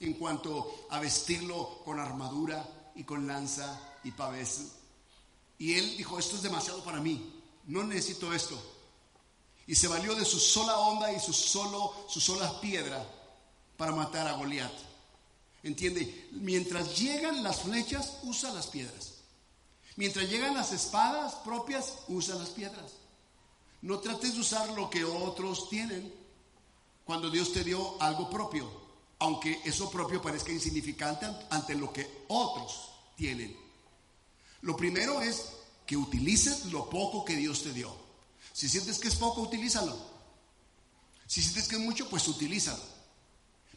en 0.00 0.14
cuanto 0.14 0.86
a 0.90 1.00
vestirlo 1.00 1.82
con 1.84 1.98
armadura 1.98 2.64
y 2.94 3.04
con 3.04 3.26
lanza 3.26 3.80
y 4.04 4.12
pavés. 4.12 4.72
Y 5.58 5.74
él 5.74 5.96
dijo, 5.96 6.18
esto 6.18 6.36
es 6.36 6.42
demasiado 6.42 6.84
para 6.84 7.00
mí, 7.00 7.42
no 7.66 7.82
necesito 7.82 8.32
esto. 8.32 8.60
Y 9.66 9.74
se 9.74 9.88
valió 9.88 10.14
de 10.14 10.24
su 10.24 10.38
sola 10.38 10.78
onda 10.78 11.12
y 11.12 11.20
su, 11.20 11.32
solo, 11.32 11.92
su 12.08 12.20
sola 12.20 12.60
piedra 12.60 13.04
para 13.76 13.92
matar 13.92 14.26
a 14.28 14.32
Goliat. 14.32 14.72
¿Entiende? 15.62 16.28
Mientras 16.32 16.98
llegan 16.98 17.42
las 17.42 17.60
flechas, 17.62 18.18
usa 18.22 18.52
las 18.52 18.68
piedras. 18.68 19.14
Mientras 19.96 20.28
llegan 20.30 20.54
las 20.54 20.72
espadas 20.72 21.34
propias, 21.36 21.94
usa 22.06 22.36
las 22.36 22.50
piedras. 22.50 22.92
No 23.82 23.98
trates 24.00 24.34
de 24.34 24.40
usar 24.40 24.70
lo 24.70 24.90
que 24.90 25.04
otros 25.04 25.68
tienen 25.68 26.12
cuando 27.04 27.30
Dios 27.30 27.52
te 27.52 27.64
dio 27.64 28.00
algo 28.02 28.28
propio 28.28 28.88
aunque 29.20 29.60
eso 29.64 29.90
propio 29.90 30.22
parezca 30.22 30.52
insignificante 30.52 31.26
ante 31.50 31.74
lo 31.74 31.92
que 31.92 32.24
otros 32.28 32.90
tienen. 33.16 33.56
Lo 34.62 34.76
primero 34.76 35.20
es 35.20 35.52
que 35.86 35.96
utilices 35.96 36.66
lo 36.66 36.88
poco 36.88 37.24
que 37.24 37.36
Dios 37.36 37.62
te 37.62 37.72
dio. 37.72 37.94
Si 38.52 38.68
sientes 38.68 38.98
que 38.98 39.08
es 39.08 39.16
poco, 39.16 39.42
utilízalo. 39.42 39.96
Si 41.26 41.42
sientes 41.42 41.68
que 41.68 41.76
es 41.76 41.82
mucho, 41.82 42.08
pues 42.08 42.26
utilízalo. 42.28 42.82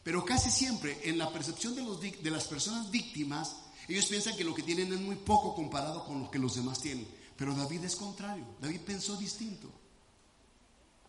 Pero 0.03 0.25
casi 0.25 0.49
siempre 0.49 0.99
en 1.03 1.17
la 1.17 1.31
percepción 1.31 1.75
de, 1.75 1.83
los, 1.83 1.99
de 2.01 2.31
las 2.31 2.45
personas 2.45 2.89
víctimas, 2.89 3.55
ellos 3.87 4.05
piensan 4.05 4.35
que 4.35 4.43
lo 4.43 4.55
que 4.55 4.63
tienen 4.63 4.91
es 4.93 4.99
muy 4.99 5.15
poco 5.15 5.55
comparado 5.55 6.05
con 6.05 6.23
lo 6.23 6.31
que 6.31 6.39
los 6.39 6.55
demás 6.55 6.79
tienen. 6.79 7.07
Pero 7.35 7.55
David 7.55 7.83
es 7.83 7.95
contrario. 7.95 8.45
David 8.59 8.81
pensó 8.81 9.15
distinto. 9.15 9.71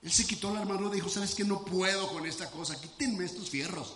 Él 0.03 0.11
se 0.11 0.27
quitó 0.27 0.53
la 0.53 0.61
armadura 0.61 0.91
y 0.91 0.97
dijo, 0.97 1.09
¿sabes 1.09 1.35
que 1.35 1.45
No 1.45 1.65
puedo 1.65 2.09
con 2.09 2.27
esta 2.27 2.51
cosa. 2.51 2.81
Quítenme 2.81 3.25
estos 3.25 3.49
fierros. 3.49 3.95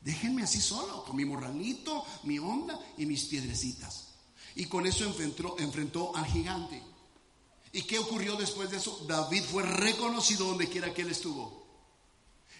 Déjenme 0.00 0.42
así 0.42 0.60
solo, 0.60 1.04
con 1.04 1.16
mi 1.16 1.24
morralito, 1.24 2.04
mi 2.24 2.38
onda 2.38 2.78
y 2.96 3.06
mis 3.06 3.24
piedrecitas. 3.24 4.14
Y 4.54 4.66
con 4.66 4.86
eso 4.86 5.04
enfrentó, 5.04 5.56
enfrentó 5.58 6.14
al 6.16 6.26
gigante. 6.26 6.82
¿Y 7.72 7.82
qué 7.82 7.98
ocurrió 7.98 8.36
después 8.36 8.70
de 8.70 8.78
eso? 8.78 9.04
David 9.06 9.44
fue 9.44 9.62
reconocido 9.62 10.46
donde 10.46 10.68
quiera 10.68 10.92
que 10.92 11.02
él 11.02 11.10
estuvo. 11.10 11.66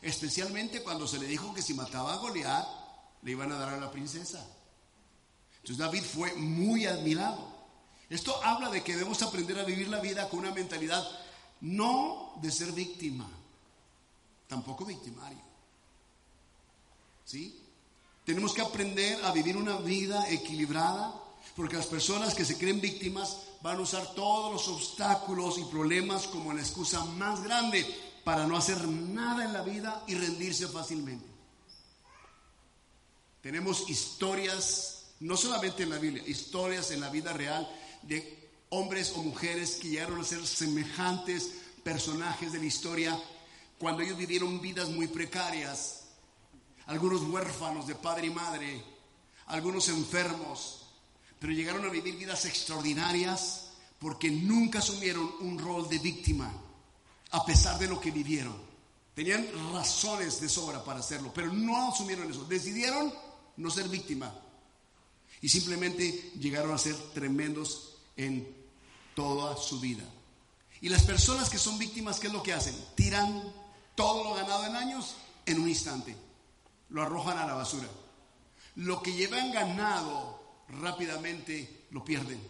Especialmente 0.02 0.82
cuando 0.82 1.06
se 1.06 1.18
le 1.18 1.26
dijo 1.26 1.54
que 1.54 1.62
si 1.62 1.74
mataba 1.74 2.14
a 2.14 2.16
Goliat, 2.18 2.66
le 3.22 3.30
iban 3.32 3.50
a 3.50 3.58
dar 3.58 3.70
a 3.70 3.80
la 3.80 3.90
princesa. 3.90 4.44
Entonces 5.56 5.78
David 5.78 6.02
fue 6.02 6.34
muy 6.34 6.86
admirado. 6.86 7.56
Esto 8.08 8.42
habla 8.44 8.70
de 8.70 8.82
que 8.82 8.92
debemos 8.92 9.22
aprender 9.22 9.58
a 9.58 9.64
vivir 9.64 9.88
la 9.88 10.00
vida 10.00 10.28
con 10.28 10.40
una 10.40 10.52
mentalidad 10.52 11.04
no 11.60 12.34
de 12.40 12.50
ser 12.50 12.72
víctima, 12.72 13.28
tampoco 14.46 14.84
victimario. 14.84 15.40
¿Sí? 17.24 17.60
Tenemos 18.24 18.52
que 18.52 18.62
aprender 18.62 19.24
a 19.24 19.32
vivir 19.32 19.56
una 19.56 19.78
vida 19.78 20.28
equilibrada, 20.30 21.14
porque 21.56 21.76
las 21.76 21.86
personas 21.86 22.34
que 22.34 22.44
se 22.44 22.58
creen 22.58 22.80
víctimas 22.80 23.38
van 23.62 23.78
a 23.78 23.82
usar 23.82 24.14
todos 24.14 24.52
los 24.52 24.68
obstáculos 24.68 25.58
y 25.58 25.64
problemas 25.64 26.26
como 26.28 26.52
la 26.52 26.60
excusa 26.60 27.04
más 27.04 27.42
grande 27.42 27.86
para 28.24 28.46
no 28.46 28.56
hacer 28.56 28.86
nada 28.86 29.44
en 29.44 29.52
la 29.52 29.62
vida 29.62 30.04
y 30.06 30.14
rendirse 30.14 30.68
fácilmente. 30.68 31.26
Tenemos 33.40 33.88
historias, 33.88 35.06
no 35.20 35.36
solamente 35.36 35.84
en 35.84 35.90
la 35.90 35.98
Biblia, 35.98 36.22
historias 36.26 36.90
en 36.90 37.00
la 37.00 37.08
vida 37.08 37.32
real 37.32 37.68
de 38.02 38.37
hombres 38.70 39.12
o 39.16 39.22
mujeres 39.22 39.76
que 39.76 39.88
llegaron 39.88 40.20
a 40.20 40.24
ser 40.24 40.46
semejantes 40.46 41.52
personajes 41.82 42.52
de 42.52 42.58
la 42.58 42.66
historia 42.66 43.18
cuando 43.78 44.02
ellos 44.02 44.18
vivieron 44.18 44.60
vidas 44.60 44.88
muy 44.88 45.06
precarias 45.06 45.98
algunos 46.88 47.22
huérfanos 47.22 47.86
de 47.86 47.94
padre 47.94 48.28
y 48.28 48.30
madre, 48.30 48.82
algunos 49.46 49.88
enfermos, 49.88 50.86
pero 51.38 51.52
llegaron 51.52 51.84
a 51.84 51.90
vivir 51.90 52.16
vidas 52.16 52.46
extraordinarias 52.46 53.72
porque 53.98 54.30
nunca 54.30 54.78
asumieron 54.78 55.30
un 55.40 55.58
rol 55.58 55.88
de 55.88 55.98
víctima, 55.98 56.50
a 57.30 57.44
pesar 57.44 57.78
de 57.78 57.88
lo 57.88 58.00
que 58.00 58.10
vivieron. 58.10 58.56
Tenían 59.14 59.46
razones 59.72 60.40
de 60.40 60.48
sobra 60.48 60.82
para 60.82 61.00
hacerlo, 61.00 61.30
pero 61.34 61.52
no 61.52 61.90
asumieron 61.90 62.30
eso. 62.30 62.44
Decidieron 62.44 63.12
no 63.58 63.70
ser 63.70 63.88
víctima 63.88 64.32
y 65.42 65.48
simplemente 65.48 66.32
llegaron 66.38 66.72
a 66.72 66.78
ser 66.78 66.96
tremendos 67.12 67.96
en 68.16 68.56
toda 69.18 69.56
su 69.56 69.80
vida. 69.80 70.04
Y 70.80 70.88
las 70.88 71.02
personas 71.02 71.50
que 71.50 71.58
son 71.58 71.76
víctimas, 71.76 72.20
¿qué 72.20 72.28
es 72.28 72.32
lo 72.32 72.40
que 72.40 72.52
hacen? 72.52 72.76
Tiran 72.94 73.42
todo 73.96 74.22
lo 74.22 74.34
ganado 74.34 74.64
en 74.64 74.76
años 74.76 75.16
en 75.44 75.58
un 75.58 75.68
instante 75.68 76.14
lo 76.90 77.02
arrojan 77.02 77.36
a 77.36 77.46
la 77.46 77.54
basura. 77.54 77.88
Lo 78.76 79.02
que 79.02 79.12
llevan 79.12 79.50
ganado 79.50 80.40
rápidamente 80.68 81.86
lo 81.90 82.04
pierden. 82.04 82.40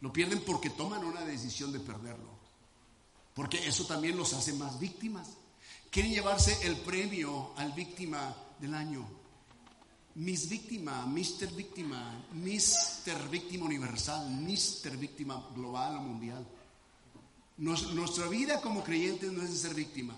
Lo 0.00 0.12
pierden 0.12 0.42
porque 0.44 0.68
toman 0.70 1.04
una 1.04 1.24
decisión 1.24 1.72
de 1.72 1.78
perderlo. 1.78 2.40
Porque 3.32 3.68
eso 3.68 3.86
también 3.86 4.16
los 4.16 4.32
hace 4.32 4.52
más 4.54 4.80
víctimas. 4.80 5.28
Quieren 5.90 6.12
llevarse 6.12 6.66
el 6.66 6.76
premio 6.78 7.52
al 7.56 7.70
víctima 7.72 8.34
del 8.58 8.74
año. 8.74 9.06
Miss 10.16 10.48
víctima, 10.48 11.06
Mister 11.06 11.50
víctima, 11.52 12.26
Mister 12.32 13.28
víctima 13.28 13.66
universal, 13.66 14.28
Mister 14.28 14.96
víctima 14.96 15.48
global 15.54 15.96
o 15.98 16.00
mundial. 16.00 16.46
nuestra 17.58 18.26
vida 18.28 18.60
como 18.60 18.82
creyentes 18.82 19.30
no 19.32 19.42
es 19.42 19.50
de 19.50 19.56
ser 19.56 19.74
víctima. 19.74 20.14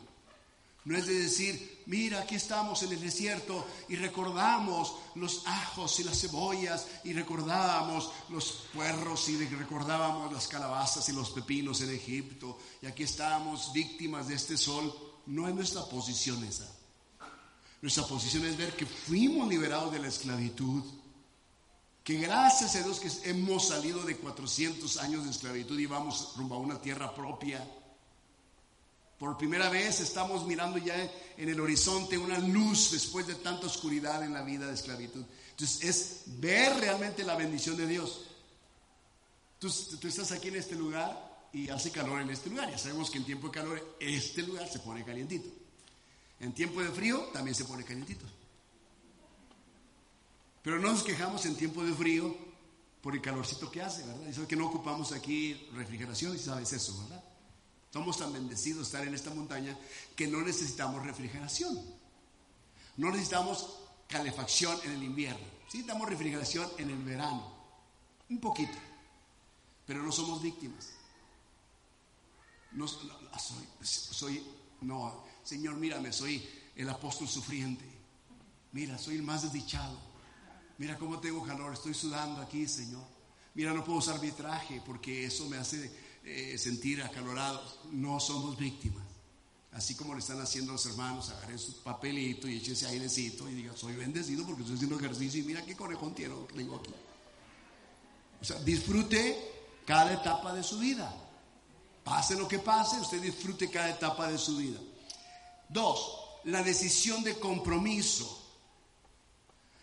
No 0.85 0.97
es 0.97 1.07
de 1.07 1.15
decir, 1.15 1.85
mira, 1.87 2.23
aquí 2.23 2.35
estamos 2.35 2.83
en 2.83 2.93
el 2.93 3.01
desierto 3.01 3.65
y 3.89 3.95
recordamos 3.95 4.97
los 5.15 5.47
ajos 5.47 6.01
y 6.01 6.05
las 6.05 6.21
cebollas 6.21 6.87
y 7.05 7.13
recordábamos 7.13 8.11
los 8.31 8.65
puerros 8.75 9.29
y 9.29 9.37
recordábamos 9.47 10.33
las 10.33 10.49
calabazas 10.49 11.09
y 11.09 11.13
los 11.13 11.31
pepinos 11.31 11.81
en 11.83 11.91
Egipto 11.91 12.59
y 12.81 12.87
aquí 12.87 13.05
estamos 13.05 13.73
víctimas 13.73 14.27
de 14.27 14.35
este 14.35 14.57
sol. 14.57 14.93
No 15.27 15.47
es 15.47 15.55
nuestra 15.55 15.85
posición 15.85 16.43
esa. 16.43 16.69
Nuestra 17.83 18.07
posición 18.07 18.47
es 18.47 18.57
ver 18.57 18.75
que 18.75 18.87
fuimos 18.87 19.49
liberados 19.49 19.93
de 19.93 19.99
la 19.99 20.09
esclavitud, 20.09 20.83
que 22.03 22.15
gracias 22.15 22.77
a 22.77 22.83
Dios 22.83 22.99
que 22.99 23.11
hemos 23.29 23.69
salido 23.69 24.03
de 24.05 24.17
400 24.17 24.97
años 24.99 25.25
de 25.25 25.31
esclavitud 25.31 25.79
y 25.79 25.87
vamos 25.87 26.33
rumbo 26.37 26.55
a 26.55 26.59
una 26.59 26.81
tierra 26.81 27.15
propia 27.15 27.63
por 29.23 29.39
primera 29.39 29.71
vez 29.71 30.01
estamos 30.01 30.45
mirando 30.49 30.79
ya 30.79 30.97
en 31.37 31.49
el 31.49 31.61
horizonte 31.61 32.19
una 32.19 32.41
luz 32.41 32.91
después 32.91 33.25
de 33.25 33.37
tanta 33.37 33.69
oscuridad 33.69 34.25
en 34.25 34.33
la 34.33 34.43
vida 34.43 34.67
de 34.67 34.75
esclavitud. 34.75 35.23
Entonces 35.51 35.85
es 35.85 36.23
ver 36.41 36.75
realmente 36.81 37.23
la 37.23 37.37
bendición 37.37 37.77
de 37.77 37.87
Dios. 37.87 38.23
Tú, 39.61 39.73
tú 40.01 40.09
estás 40.09 40.33
aquí 40.33 40.49
en 40.49 40.57
este 40.57 40.75
lugar 40.75 41.49
y 41.53 41.69
hace 41.69 41.93
calor 41.93 42.21
en 42.21 42.31
este 42.31 42.51
lugar. 42.51 42.69
Ya 42.69 42.79
sabemos 42.79 43.13
que 43.13 43.19
en 43.19 43.25
tiempo 43.25 43.47
de 43.47 43.53
calor 43.53 43.97
este 44.01 44.43
lugar 44.43 44.69
se 44.69 44.81
pone 44.81 45.05
calientito. 45.05 45.62
En 46.43 46.53
tiempo 46.53 46.83
de 46.83 46.91
frío 46.91 47.21
también 47.33 47.55
se 47.55 47.65
pone 47.65 47.85
calientito. 47.85 48.27
Pero 50.61 50.81
no 50.81 50.91
nos 50.91 51.05
quejamos 51.05 51.47
en 51.47 51.57
tiempo 51.57 51.85
de 51.85 51.95
frío 51.95 52.37
por 53.01 53.15
el 53.15 53.23
calorcito 53.23 53.71
que 53.71 53.81
hace, 53.81 54.05
¿verdad? 54.05 54.33
Sabes 54.33 54.49
que 54.49 54.57
no 54.57 54.67
ocupamos 54.67 55.13
aquí 55.13 55.69
refrigeración, 55.73 56.35
y 56.35 56.41
sabes 56.41 56.73
eso, 56.73 57.01
¿verdad? 57.03 57.23
Somos 57.93 58.19
tan 58.19 58.33
bendecidos 58.33 58.79
de 58.79 58.85
estar 58.85 59.07
en 59.07 59.15
esta 59.15 59.31
montaña 59.31 59.79
que 60.17 60.27
no 60.27 60.41
necesitamos 60.43 61.05
refrigeración. 61.05 61.81
No 62.97 63.11
necesitamos 63.11 63.79
calefacción 64.09 64.77
en 64.85 64.93
el 64.93 65.03
invierno. 65.05 65.47
Sí 65.69 65.79
necesitamos 65.79 66.09
refrigeración 66.09 66.69
en 66.77 66.91
el 66.91 67.05
verano. 67.05 67.55
Un 68.29 68.41
poquito. 68.41 68.77
Pero 69.87 70.03
no 70.03 70.11
somos 70.11 70.43
víctimas. 70.43 70.91
No, 72.73 72.89
soy, 72.89 73.69
soy, 73.81 74.47
no, 74.81 75.25
Señor, 75.43 75.77
mírame, 75.77 76.13
soy 76.13 76.47
el 76.77 76.89
apóstol 76.89 77.29
sufriente. 77.29 77.85
Mira, 78.73 78.99
soy 78.99 79.17
el 79.17 79.23
más 79.23 79.43
desdichado. 79.43 79.99
Mira 80.79 80.99
cómo 80.99 81.21
tengo 81.21 81.43
calor, 81.45 81.75
estoy 81.75 81.95
sudando 81.95 82.41
aquí, 82.41 82.67
Señor. 82.67 83.05
Mira, 83.55 83.73
no 83.73 83.85
puedo 83.85 83.99
usar 83.99 84.21
mi 84.21 84.31
traje 84.31 84.83
porque 84.85 85.27
eso 85.27 85.49
me 85.49 85.59
hace 85.59 85.93
eh, 86.25 86.57
sentir 86.57 87.03
acalorado. 87.03 87.63
No 87.93 88.19
somos 88.19 88.57
víctimas. 88.57 89.05
Así 89.73 89.95
como 89.95 90.15
le 90.15 90.21
están 90.21 90.41
haciendo 90.41 90.73
los 90.73 90.85
hermanos, 90.87 91.31
agarren 91.31 91.59
su 91.59 91.83
papelito 91.83 92.47
y 92.47 92.59
échense 92.59 92.87
airecito 92.87 93.49
y 93.49 93.55
digan, 93.55 93.77
soy 93.77 93.95
bendecido 93.95 94.45
porque 94.45 94.63
estoy 94.63 94.77
haciendo 94.77 94.99
ejercicio 94.99 95.41
y 95.41 95.45
mira 95.45 95.65
qué 95.65 95.75
conejón 95.75 96.15
tengo 96.15 96.77
aquí. 96.77 96.93
O 98.41 98.45
sea, 98.45 98.59
disfrute 98.61 99.53
cada 99.87 100.13
etapa 100.13 100.53
de 100.53 100.63
su 100.63 100.79
vida. 100.79 101.15
Pase 102.05 102.37
lo 102.37 102.49
que 102.49 102.59
pase, 102.59 103.01
usted 103.01 103.23
disfrute 103.23 103.71
cada 103.71 103.91
etapa 103.91 104.31
de 104.31 104.37
su 104.37 104.57
vida. 104.57 104.79
Dos, 105.73 106.19
la 106.45 106.63
decisión 106.63 107.23
de 107.25 107.39
compromiso 107.39 108.39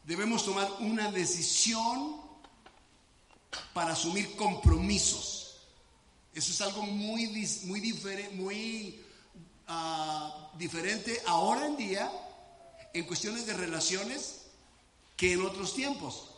debemos 0.03 0.45
tomar 0.45 0.71
una 0.79 1.11
decisión 1.11 2.17
para 3.73 3.93
asumir 3.93 4.35
compromisos. 4.35 5.57
Eso 6.33 6.51
es 6.51 6.61
algo 6.61 6.83
muy, 6.83 7.27
muy, 7.65 7.93
muy 8.33 9.01
ah, 9.67 10.51
diferente 10.57 11.21
ahora 11.25 11.65
en 11.65 11.77
día 11.77 12.11
en 12.93 13.05
cuestiones 13.05 13.45
de 13.45 13.53
relaciones 13.53 14.45
que 15.15 15.33
en 15.33 15.41
otros 15.45 15.73
tiempos. 15.73 16.29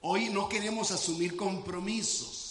Hoy 0.00 0.28
no 0.28 0.48
queremos 0.48 0.90
asumir 0.90 1.36
compromisos. 1.36 2.47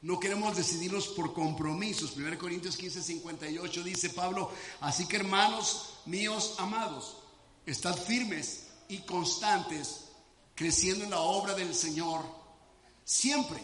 No 0.00 0.20
queremos 0.20 0.56
decidirnos 0.56 1.08
por 1.08 1.34
compromisos. 1.34 2.16
1 2.16 2.38
Corintios 2.38 2.76
15, 2.76 3.02
58 3.02 3.82
dice 3.82 4.10
Pablo, 4.10 4.50
así 4.80 5.06
que 5.06 5.16
hermanos 5.16 5.94
míos 6.06 6.54
amados, 6.58 7.16
estad 7.66 7.96
firmes 7.96 8.68
y 8.88 8.98
constantes 8.98 10.04
creciendo 10.54 11.04
en 11.04 11.10
la 11.10 11.20
obra 11.20 11.54
del 11.54 11.74
Señor, 11.74 12.24
siempre, 13.04 13.60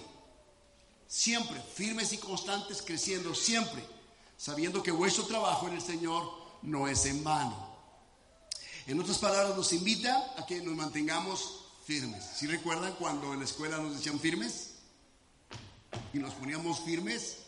siempre, 1.07 1.61
firmes 1.75 2.13
y 2.13 2.19
constantes 2.19 2.83
creciendo, 2.83 3.35
siempre, 3.35 3.85
sabiendo 4.37 4.83
que 4.83 4.91
vuestro 4.91 5.25
trabajo 5.25 5.69
en 5.69 5.75
el 5.75 5.83
Señor 5.83 6.31
no 6.63 6.89
es 6.89 7.07
en 7.07 7.23
vano. 7.23 7.75
En 8.87 9.01
otras 9.01 9.19
palabras, 9.19 9.57
nos 9.57 9.73
invita 9.73 10.35
a 10.37 10.45
que 10.45 10.61
nos 10.61 10.75
mantengamos 10.75 11.65
firmes. 11.87 12.23
Si 12.37 12.47
recuerdan 12.47 12.95
cuando 12.97 13.33
en 13.33 13.39
la 13.39 13.45
escuela 13.45 13.79
nos 13.79 13.97
decían 13.97 14.21
firmes? 14.21 14.74
Y 16.13 16.19
nos 16.19 16.35
poníamos 16.35 16.81
firmes. 16.81 17.39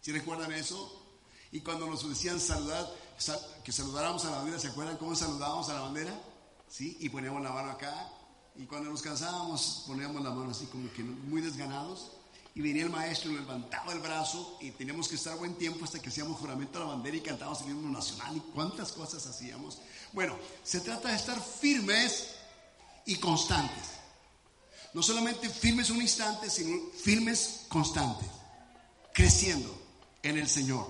Si 0.00 0.12
recuerdan 0.12 0.52
eso? 0.52 1.02
Y 1.50 1.60
cuando 1.60 1.86
nos 1.86 2.08
decían 2.08 2.40
saludar, 2.40 2.86
que 3.64 3.72
saludáramos 3.72 4.24
a 4.24 4.30
la 4.30 4.36
bandera, 4.38 4.58
¿se 4.58 4.68
acuerdan 4.68 4.96
cómo 4.96 5.14
saludábamos 5.14 5.68
a 5.70 5.74
la 5.74 5.80
bandera? 5.80 6.20
¿sí? 6.68 6.96
Y 7.00 7.08
poníamos 7.08 7.42
la 7.42 7.50
mano 7.50 7.70
acá. 7.70 8.08
Y 8.56 8.64
cuando 8.64 8.90
nos 8.90 9.02
cansábamos, 9.02 9.84
poníamos 9.86 10.22
la 10.22 10.30
mano 10.30 10.50
así 10.50 10.66
como 10.66 10.92
que 10.92 11.02
muy 11.02 11.40
desganados. 11.40 12.12
Y 12.54 12.60
venía 12.60 12.82
el 12.82 12.90
maestro, 12.90 13.30
nos 13.30 13.42
levantaba 13.42 13.92
el 13.92 14.00
brazo 14.00 14.58
y 14.60 14.72
teníamos 14.72 15.06
que 15.08 15.14
estar 15.14 15.36
buen 15.38 15.54
tiempo 15.54 15.84
hasta 15.84 16.00
que 16.00 16.08
hacíamos 16.08 16.38
juramento 16.38 16.78
a 16.78 16.80
la 16.80 16.88
bandera 16.88 17.16
y 17.16 17.20
cantábamos 17.20 17.60
el 17.62 17.70
himno 17.70 17.90
nacional 17.90 18.36
y 18.36 18.40
cuántas 18.40 18.90
cosas 18.90 19.24
hacíamos. 19.26 19.78
Bueno, 20.12 20.36
se 20.64 20.80
trata 20.80 21.08
de 21.08 21.14
estar 21.14 21.40
firmes 21.40 22.34
y 23.06 23.16
constantes. 23.16 23.97
No 24.98 25.04
solamente 25.04 25.48
firmes 25.48 25.90
un 25.90 26.02
instante, 26.02 26.50
sino 26.50 26.90
firmes 26.90 27.66
constantes, 27.68 28.26
creciendo 29.14 29.72
en 30.24 30.36
el 30.36 30.48
Señor. 30.48 30.88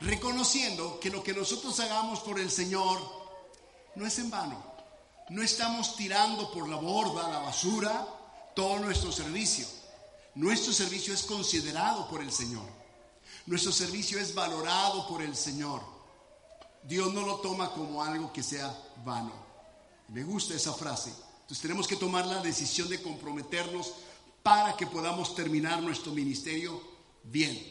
Reconociendo 0.00 1.00
que 1.00 1.10
lo 1.10 1.24
que 1.24 1.32
nosotros 1.32 1.80
hagamos 1.80 2.20
por 2.20 2.38
el 2.38 2.52
Señor 2.52 3.00
no 3.96 4.06
es 4.06 4.16
en 4.20 4.30
vano. 4.30 4.62
No 5.30 5.42
estamos 5.42 5.96
tirando 5.96 6.52
por 6.52 6.68
la 6.68 6.76
borda, 6.76 7.28
la 7.28 7.40
basura, 7.40 8.06
todo 8.54 8.78
nuestro 8.78 9.10
servicio. 9.10 9.66
Nuestro 10.36 10.72
servicio 10.72 11.14
es 11.14 11.24
considerado 11.24 12.08
por 12.08 12.22
el 12.22 12.30
Señor. 12.30 12.68
Nuestro 13.46 13.72
servicio 13.72 14.20
es 14.20 14.32
valorado 14.36 15.08
por 15.08 15.20
el 15.20 15.34
Señor. 15.34 15.82
Dios 16.84 17.12
no 17.12 17.26
lo 17.26 17.38
toma 17.40 17.72
como 17.72 18.04
algo 18.04 18.32
que 18.32 18.44
sea 18.44 18.72
vano. 19.04 19.32
Me 20.10 20.22
gusta 20.22 20.54
esa 20.54 20.72
frase. 20.74 21.12
Entonces 21.44 21.60
tenemos 21.60 21.86
que 21.86 21.96
tomar 21.96 22.24
la 22.24 22.40
decisión 22.40 22.88
de 22.88 23.02
comprometernos 23.02 23.92
para 24.42 24.74
que 24.76 24.86
podamos 24.86 25.34
terminar 25.34 25.82
nuestro 25.82 26.12
ministerio 26.12 26.80
bien. 27.22 27.62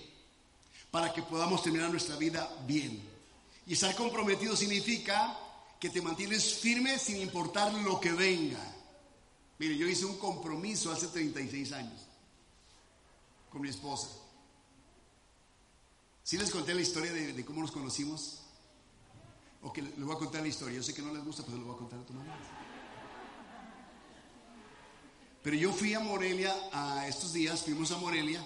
Para 0.91 1.11
que 1.11 1.23
podamos 1.23 1.63
terminar 1.63 1.89
nuestra 1.89 2.15
vida 2.15 2.47
bien. 2.67 3.01
Y 3.65 3.73
estar 3.73 3.95
comprometido 3.95 4.55
significa 4.55 5.35
que 5.79 5.89
te 5.89 6.03
mantienes 6.03 6.53
firme 6.53 6.99
sin 6.99 7.17
importar 7.17 7.73
lo 7.73 7.99
que 7.99 8.11
venga. 8.11 8.63
Mire, 9.57 9.75
yo 9.75 9.87
hice 9.87 10.05
un 10.05 10.19
compromiso 10.19 10.91
hace 10.91 11.07
36 11.07 11.71
años 11.71 11.99
con 13.49 13.59
mi 13.59 13.69
esposa. 13.69 14.09
Si 16.23 16.37
les 16.37 16.51
conté 16.51 16.75
la 16.75 16.81
historia 16.81 17.11
de, 17.11 17.43
cómo 17.43 17.61
nos 17.61 17.71
conocimos? 17.71 18.39
O 19.63 19.73
que 19.73 19.81
les 19.81 19.99
voy 19.99 20.15
a 20.15 20.19
contar 20.19 20.41
la 20.41 20.47
historia. 20.47 20.75
Yo 20.75 20.83
sé 20.83 20.93
que 20.93 21.01
no 21.01 21.11
les 21.11 21.23
gusta, 21.25 21.41
pero 21.43 21.57
les 21.57 21.65
voy 21.65 21.75
a 21.75 21.79
contar 21.79 21.99
a 21.99 22.05
tu 22.05 22.13
manera. 22.13 22.62
Pero 25.43 25.57
yo 25.57 25.73
fui 25.73 25.93
a 25.93 25.99
Morelia 25.99 26.55
a 26.71 27.05
estos 27.07 27.33
días, 27.33 27.61
fuimos 27.61 27.91
a 27.91 27.97
Morelia, 27.97 28.41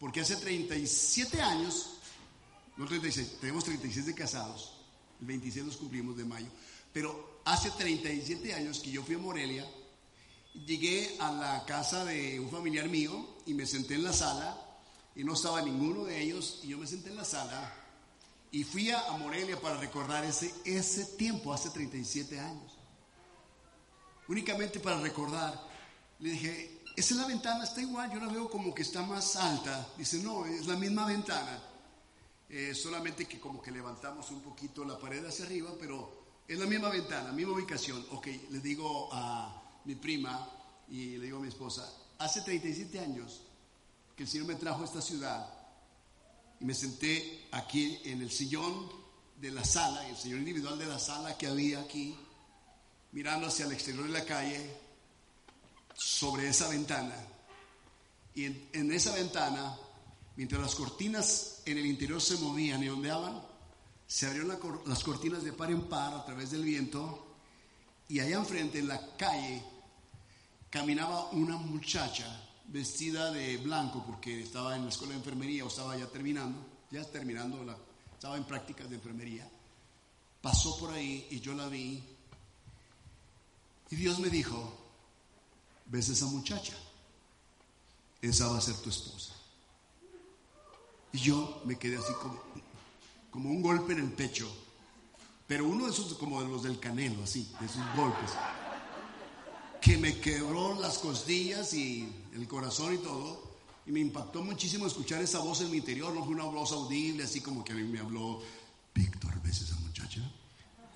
porque 0.00 0.20
hace 0.20 0.36
37 0.36 1.40
años, 1.40 1.98
no 2.76 2.86
36, 2.86 3.38
tenemos 3.40 3.64
36 3.64 4.06
de 4.06 4.14
casados, 4.14 4.72
el 5.20 5.26
26 5.28 5.66
nos 5.66 5.76
cumplimos 5.76 6.16
de 6.16 6.24
mayo. 6.24 6.48
Pero 6.92 7.40
hace 7.44 7.70
37 7.70 8.52
años 8.52 8.80
que 8.80 8.90
yo 8.90 9.04
fui 9.04 9.14
a 9.14 9.18
Morelia, 9.18 9.64
llegué 10.66 11.16
a 11.20 11.30
la 11.30 11.64
casa 11.64 12.04
de 12.04 12.40
un 12.40 12.50
familiar 12.50 12.88
mío 12.88 13.36
y 13.46 13.54
me 13.54 13.64
senté 13.64 13.94
en 13.94 14.02
la 14.02 14.12
sala 14.12 14.60
y 15.14 15.22
no 15.22 15.34
estaba 15.34 15.62
ninguno 15.62 16.04
de 16.04 16.20
ellos 16.20 16.60
y 16.64 16.68
yo 16.68 16.78
me 16.78 16.86
senté 16.86 17.10
en 17.10 17.16
la 17.16 17.24
sala 17.24 17.72
y 18.50 18.64
fui 18.64 18.90
a, 18.90 19.02
Morelia 19.18 19.60
para 19.60 19.76
recordar 19.76 20.24
ese, 20.24 20.52
ese 20.64 21.04
tiempo, 21.16 21.52
hace 21.52 21.70
37 21.70 22.40
años. 22.40 22.78
Únicamente 24.26 24.80
para 24.80 25.00
recordar, 25.00 25.67
le 26.20 26.30
dije, 26.30 26.82
esa 26.96 27.14
es 27.14 27.20
la 27.20 27.26
ventana, 27.26 27.64
está 27.64 27.80
igual, 27.80 28.10
yo 28.12 28.18
la 28.18 28.32
veo 28.32 28.50
como 28.50 28.74
que 28.74 28.82
está 28.82 29.02
más 29.02 29.36
alta. 29.36 29.88
Dice, 29.96 30.18
no, 30.18 30.44
es 30.46 30.66
la 30.66 30.76
misma 30.76 31.06
ventana. 31.06 31.62
Eh, 32.48 32.74
solamente 32.74 33.26
que 33.26 33.38
como 33.38 33.60
que 33.62 33.70
levantamos 33.70 34.30
un 34.30 34.40
poquito 34.40 34.84
la 34.84 34.98
pared 34.98 35.24
hacia 35.24 35.44
arriba, 35.44 35.70
pero 35.78 36.42
es 36.48 36.58
la 36.58 36.66
misma 36.66 36.88
ventana, 36.88 37.30
misma 37.30 37.52
ubicación. 37.52 38.04
Ok, 38.10 38.26
le 38.50 38.60
digo 38.60 39.10
a 39.12 39.62
mi 39.84 39.94
prima 39.94 40.50
y 40.88 41.18
le 41.18 41.26
digo 41.26 41.38
a 41.38 41.40
mi 41.40 41.48
esposa, 41.48 41.88
hace 42.18 42.40
37 42.40 42.98
años 42.98 43.42
que 44.16 44.24
el 44.24 44.28
Señor 44.28 44.46
me 44.46 44.54
trajo 44.56 44.82
a 44.82 44.86
esta 44.86 45.02
ciudad 45.02 45.48
y 46.58 46.64
me 46.64 46.74
senté 46.74 47.46
aquí 47.52 48.00
en 48.04 48.22
el 48.22 48.30
sillón 48.30 48.90
de 49.36 49.52
la 49.52 49.64
sala, 49.64 50.08
el 50.08 50.16
sillón 50.16 50.40
individual 50.40 50.78
de 50.78 50.86
la 50.86 50.98
sala 50.98 51.38
que 51.38 51.46
había 51.46 51.80
aquí, 51.80 52.16
mirando 53.12 53.46
hacia 53.46 53.66
el 53.66 53.72
exterior 53.72 54.06
de 54.06 54.12
la 54.12 54.24
calle, 54.24 54.87
sobre 55.98 56.48
esa 56.48 56.68
ventana. 56.68 57.14
Y 58.34 58.44
en 58.44 58.92
esa 58.92 59.12
ventana 59.14 59.76
Mientras 60.38 60.62
las 60.62 60.76
cortinas 60.76 61.62
en 61.66 61.78
el 61.78 61.86
interior 61.86 62.22
se 62.22 62.36
movían 62.36 62.80
y 62.80 62.88
ondeaban, 62.88 63.42
se 64.06 64.24
abrieron 64.24 64.56
las 64.86 65.02
cortinas 65.02 65.42
de 65.42 65.52
par 65.52 65.72
en 65.72 65.88
par 65.88 66.14
a 66.14 66.24
través 66.24 66.52
del 66.52 66.62
viento 66.62 67.26
y 68.08 68.20
allá 68.20 68.36
enfrente 68.36 68.78
en 68.78 68.86
la 68.86 69.16
calle 69.16 69.64
caminaba 70.70 71.28
una 71.30 71.56
muchacha 71.56 72.24
vestida 72.68 73.32
de 73.32 73.56
blanco 73.56 74.04
porque 74.06 74.40
estaba 74.40 74.76
en 74.76 74.84
la 74.84 74.90
escuela 74.90 75.14
de 75.14 75.18
enfermería 75.18 75.64
o 75.64 75.66
estaba 75.66 75.96
ya 75.96 76.06
terminando, 76.06 76.64
ya 76.92 77.02
terminando, 77.02 77.64
la, 77.64 77.76
estaba 78.12 78.36
en 78.36 78.44
prácticas 78.44 78.88
de 78.88 78.94
enfermería. 78.94 79.50
Pasó 80.40 80.78
por 80.78 80.92
ahí 80.92 81.26
y 81.32 81.40
yo 81.40 81.52
la 81.54 81.66
vi 81.66 82.00
y 83.90 83.96
Dios 83.96 84.20
me 84.20 84.30
dijo, 84.30 84.77
¿ves 85.88 86.08
esa 86.08 86.26
muchacha? 86.26 86.74
esa 88.22 88.48
va 88.48 88.58
a 88.58 88.60
ser 88.60 88.76
tu 88.76 88.90
esposa. 88.90 89.32
Y 91.12 91.18
yo 91.18 91.62
me 91.64 91.78
quedé 91.78 91.96
así 91.96 92.12
como, 92.20 92.40
como 93.30 93.50
un 93.50 93.62
golpe 93.62 93.92
en 93.92 94.00
el 94.00 94.12
pecho, 94.12 94.50
pero 95.46 95.66
uno 95.66 95.86
de 95.86 95.92
esos 95.92 96.14
como 96.14 96.42
de 96.42 96.48
los 96.48 96.62
del 96.62 96.78
canelo, 96.78 97.22
así, 97.24 97.50
de 97.60 97.66
esos 97.66 97.82
golpes, 97.96 98.30
que 99.80 99.96
me 99.96 100.18
quebró 100.20 100.78
las 100.80 100.98
costillas 100.98 101.72
y 101.72 102.12
el 102.34 102.46
corazón 102.46 102.94
y 102.94 102.98
todo. 102.98 103.48
Y 103.86 103.90
me 103.90 104.00
impactó 104.00 104.42
muchísimo 104.42 104.86
escuchar 104.86 105.22
esa 105.22 105.38
voz 105.38 105.62
en 105.62 105.70
mi 105.70 105.78
interior, 105.78 106.12
no 106.12 106.22
fue 106.22 106.34
una 106.34 106.44
voz 106.44 106.72
audible, 106.72 107.24
así 107.24 107.40
como 107.40 107.64
que 107.64 107.72
a 107.72 107.76
mí 107.76 107.84
me 107.84 108.00
habló, 108.00 108.42
Víctor, 108.94 109.40
¿ves 109.42 109.62
esa 109.62 109.76
muchacha? 109.76 110.20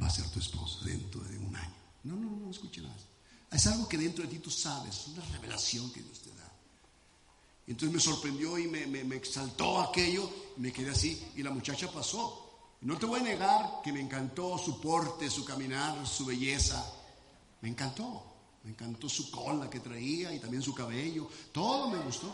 Va 0.01 0.09
a 0.09 0.11
ser 0.11 0.29
tu 0.29 0.41
esposa 0.41 0.85
dentro 0.85 1.23
de 1.23 1.39
un 1.39 1.57
año. 1.57 1.75
No, 2.05 2.17
no, 2.17 2.37
no, 2.37 2.51
escuché 2.51 2.83
nada. 2.83 2.95
Es 3.53 3.67
algo 3.67 3.87
que 3.87 3.99
dentro 3.99 4.25
de 4.25 4.31
ti 4.31 4.39
tú 4.39 4.51
sabes, 4.51 5.09
una 5.09 5.25
revelación 5.27 5.91
que 5.93 6.01
Dios 6.01 6.21
te 6.21 6.31
da. 6.31 6.51
Entonces 7.67 7.95
me 7.95 8.01
sorprendió 8.01 8.59
y 8.59 8.67
me, 8.67 8.87
me, 8.87 9.17
exaltó 9.17 9.81
aquello, 9.81 10.29
me 10.57 10.73
quedé 10.73 10.91
así 10.91 11.23
y 11.37 11.43
la 11.43 11.51
muchacha 11.51 11.91
pasó. 11.93 12.39
No 12.81 12.97
te 12.99 13.07
voy 13.07 13.21
a 13.21 13.23
negar 13.23 13.81
que 13.85 13.93
me 13.93 14.01
encantó 14.01 14.59
su 14.59 14.81
porte, 14.81 15.31
su 15.31 15.45
caminar, 15.45 16.07
su 16.07 16.25
belleza. 16.25 16.85
Me 17.61 17.69
encantó. 17.69 18.25
Me 18.65 18.71
encantó 18.71 19.09
su 19.09 19.31
cola 19.31 19.69
que 19.69 19.81
traía 19.81 20.33
y 20.33 20.39
también 20.39 20.63
su 20.63 20.75
cabello. 20.75 21.29
Todo 21.53 21.91
me 21.91 21.99
gustó. 21.99 22.33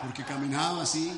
Porque 0.00 0.24
caminaba 0.24 0.82
así. 0.82 1.12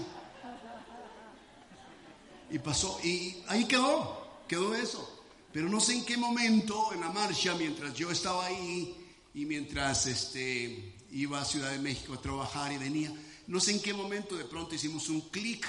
Y 2.50 2.58
pasó. 2.58 2.98
Y 3.04 3.42
ahí 3.46 3.66
quedó. 3.66 4.26
Quedó 4.48 4.74
eso. 4.74 5.15
Pero 5.56 5.70
no 5.70 5.80
sé 5.80 5.94
en 5.94 6.04
qué 6.04 6.18
momento 6.18 6.92
en 6.92 7.00
la 7.00 7.08
marcha, 7.08 7.54
mientras 7.54 7.94
yo 7.94 8.10
estaba 8.10 8.44
ahí 8.44 8.94
y 9.32 9.46
mientras 9.46 10.04
este, 10.04 10.92
iba 11.12 11.40
a 11.40 11.46
Ciudad 11.46 11.70
de 11.70 11.78
México 11.78 12.12
a 12.12 12.20
trabajar 12.20 12.72
y 12.72 12.76
venía, 12.76 13.10
no 13.46 13.58
sé 13.58 13.70
en 13.70 13.80
qué 13.80 13.94
momento 13.94 14.36
de 14.36 14.44
pronto 14.44 14.74
hicimos 14.74 15.08
un 15.08 15.22
clic, 15.30 15.66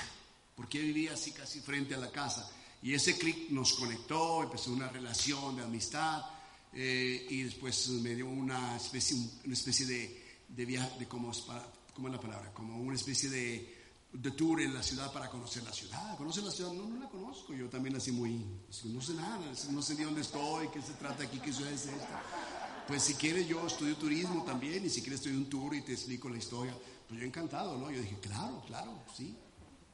porque 0.57 0.79
yo 0.79 0.83
vivía 0.83 1.13
así 1.13 1.31
casi 1.31 1.61
frente 1.61 1.95
a 1.95 1.99
la 1.99 2.11
casa. 2.11 2.51
Y 2.83 2.95
ese 2.95 3.17
clic 3.17 3.49
nos 3.49 3.71
conectó, 3.75 4.43
empezó 4.43 4.73
una 4.73 4.89
relación 4.89 5.55
de 5.55 5.63
amistad 5.63 6.21
eh, 6.73 7.25
y 7.29 7.43
después 7.43 7.87
me 7.87 8.13
dio 8.13 8.27
una 8.27 8.75
especie, 8.75 9.15
una 9.45 9.53
especie 9.53 9.85
de, 9.85 10.21
de 10.49 10.65
viaje, 10.65 10.99
de 10.99 11.07
¿cómo 11.07 11.31
es 11.31 11.45
la 11.47 12.19
palabra? 12.19 12.51
Como 12.53 12.77
una 12.77 12.95
especie 12.97 13.29
de 13.29 13.76
de 14.21 14.31
tour 14.31 14.59
en 14.61 14.73
la 14.73 14.81
ciudad 14.81 15.11
para 15.13 15.29
conocer 15.29 15.63
la 15.63 15.71
ciudad. 15.71 16.17
¿Conoce 16.17 16.41
la 16.41 16.49
ciudad? 16.49 16.71
No, 16.73 16.87
no 16.87 16.99
la 16.99 17.07
conozco. 17.07 17.53
Yo 17.53 17.69
también 17.69 17.95
así 17.95 18.11
muy, 18.11 18.43
no 18.85 19.01
sé 19.01 19.13
nada, 19.13 19.39
no 19.71 19.81
sé 19.81 19.95
ni 19.95 20.03
dónde 20.03 20.21
estoy, 20.21 20.69
qué 20.69 20.81
se 20.81 20.93
trata 20.93 21.23
aquí, 21.23 21.39
qué 21.39 21.53
ciudad 21.53 21.71
es 21.71 21.85
esta. 21.85 22.23
Pues 22.87 23.03
si 23.03 23.13
quieres 23.13 23.47
yo 23.47 23.65
estudio 23.67 23.95
turismo 23.95 24.43
también 24.43 24.83
y 24.85 24.89
si 24.89 25.01
quieres 25.01 25.19
estudio 25.19 25.37
un 25.37 25.49
tour 25.49 25.75
y 25.75 25.81
te 25.81 25.93
explico 25.93 26.29
la 26.29 26.37
historia. 26.37 26.75
Pues 27.07 27.19
yo 27.19 27.25
encantado, 27.27 27.77
¿no? 27.77 27.91
Yo 27.91 28.01
dije, 28.01 28.17
claro, 28.19 28.63
claro, 28.65 28.91
sí, 29.15 29.35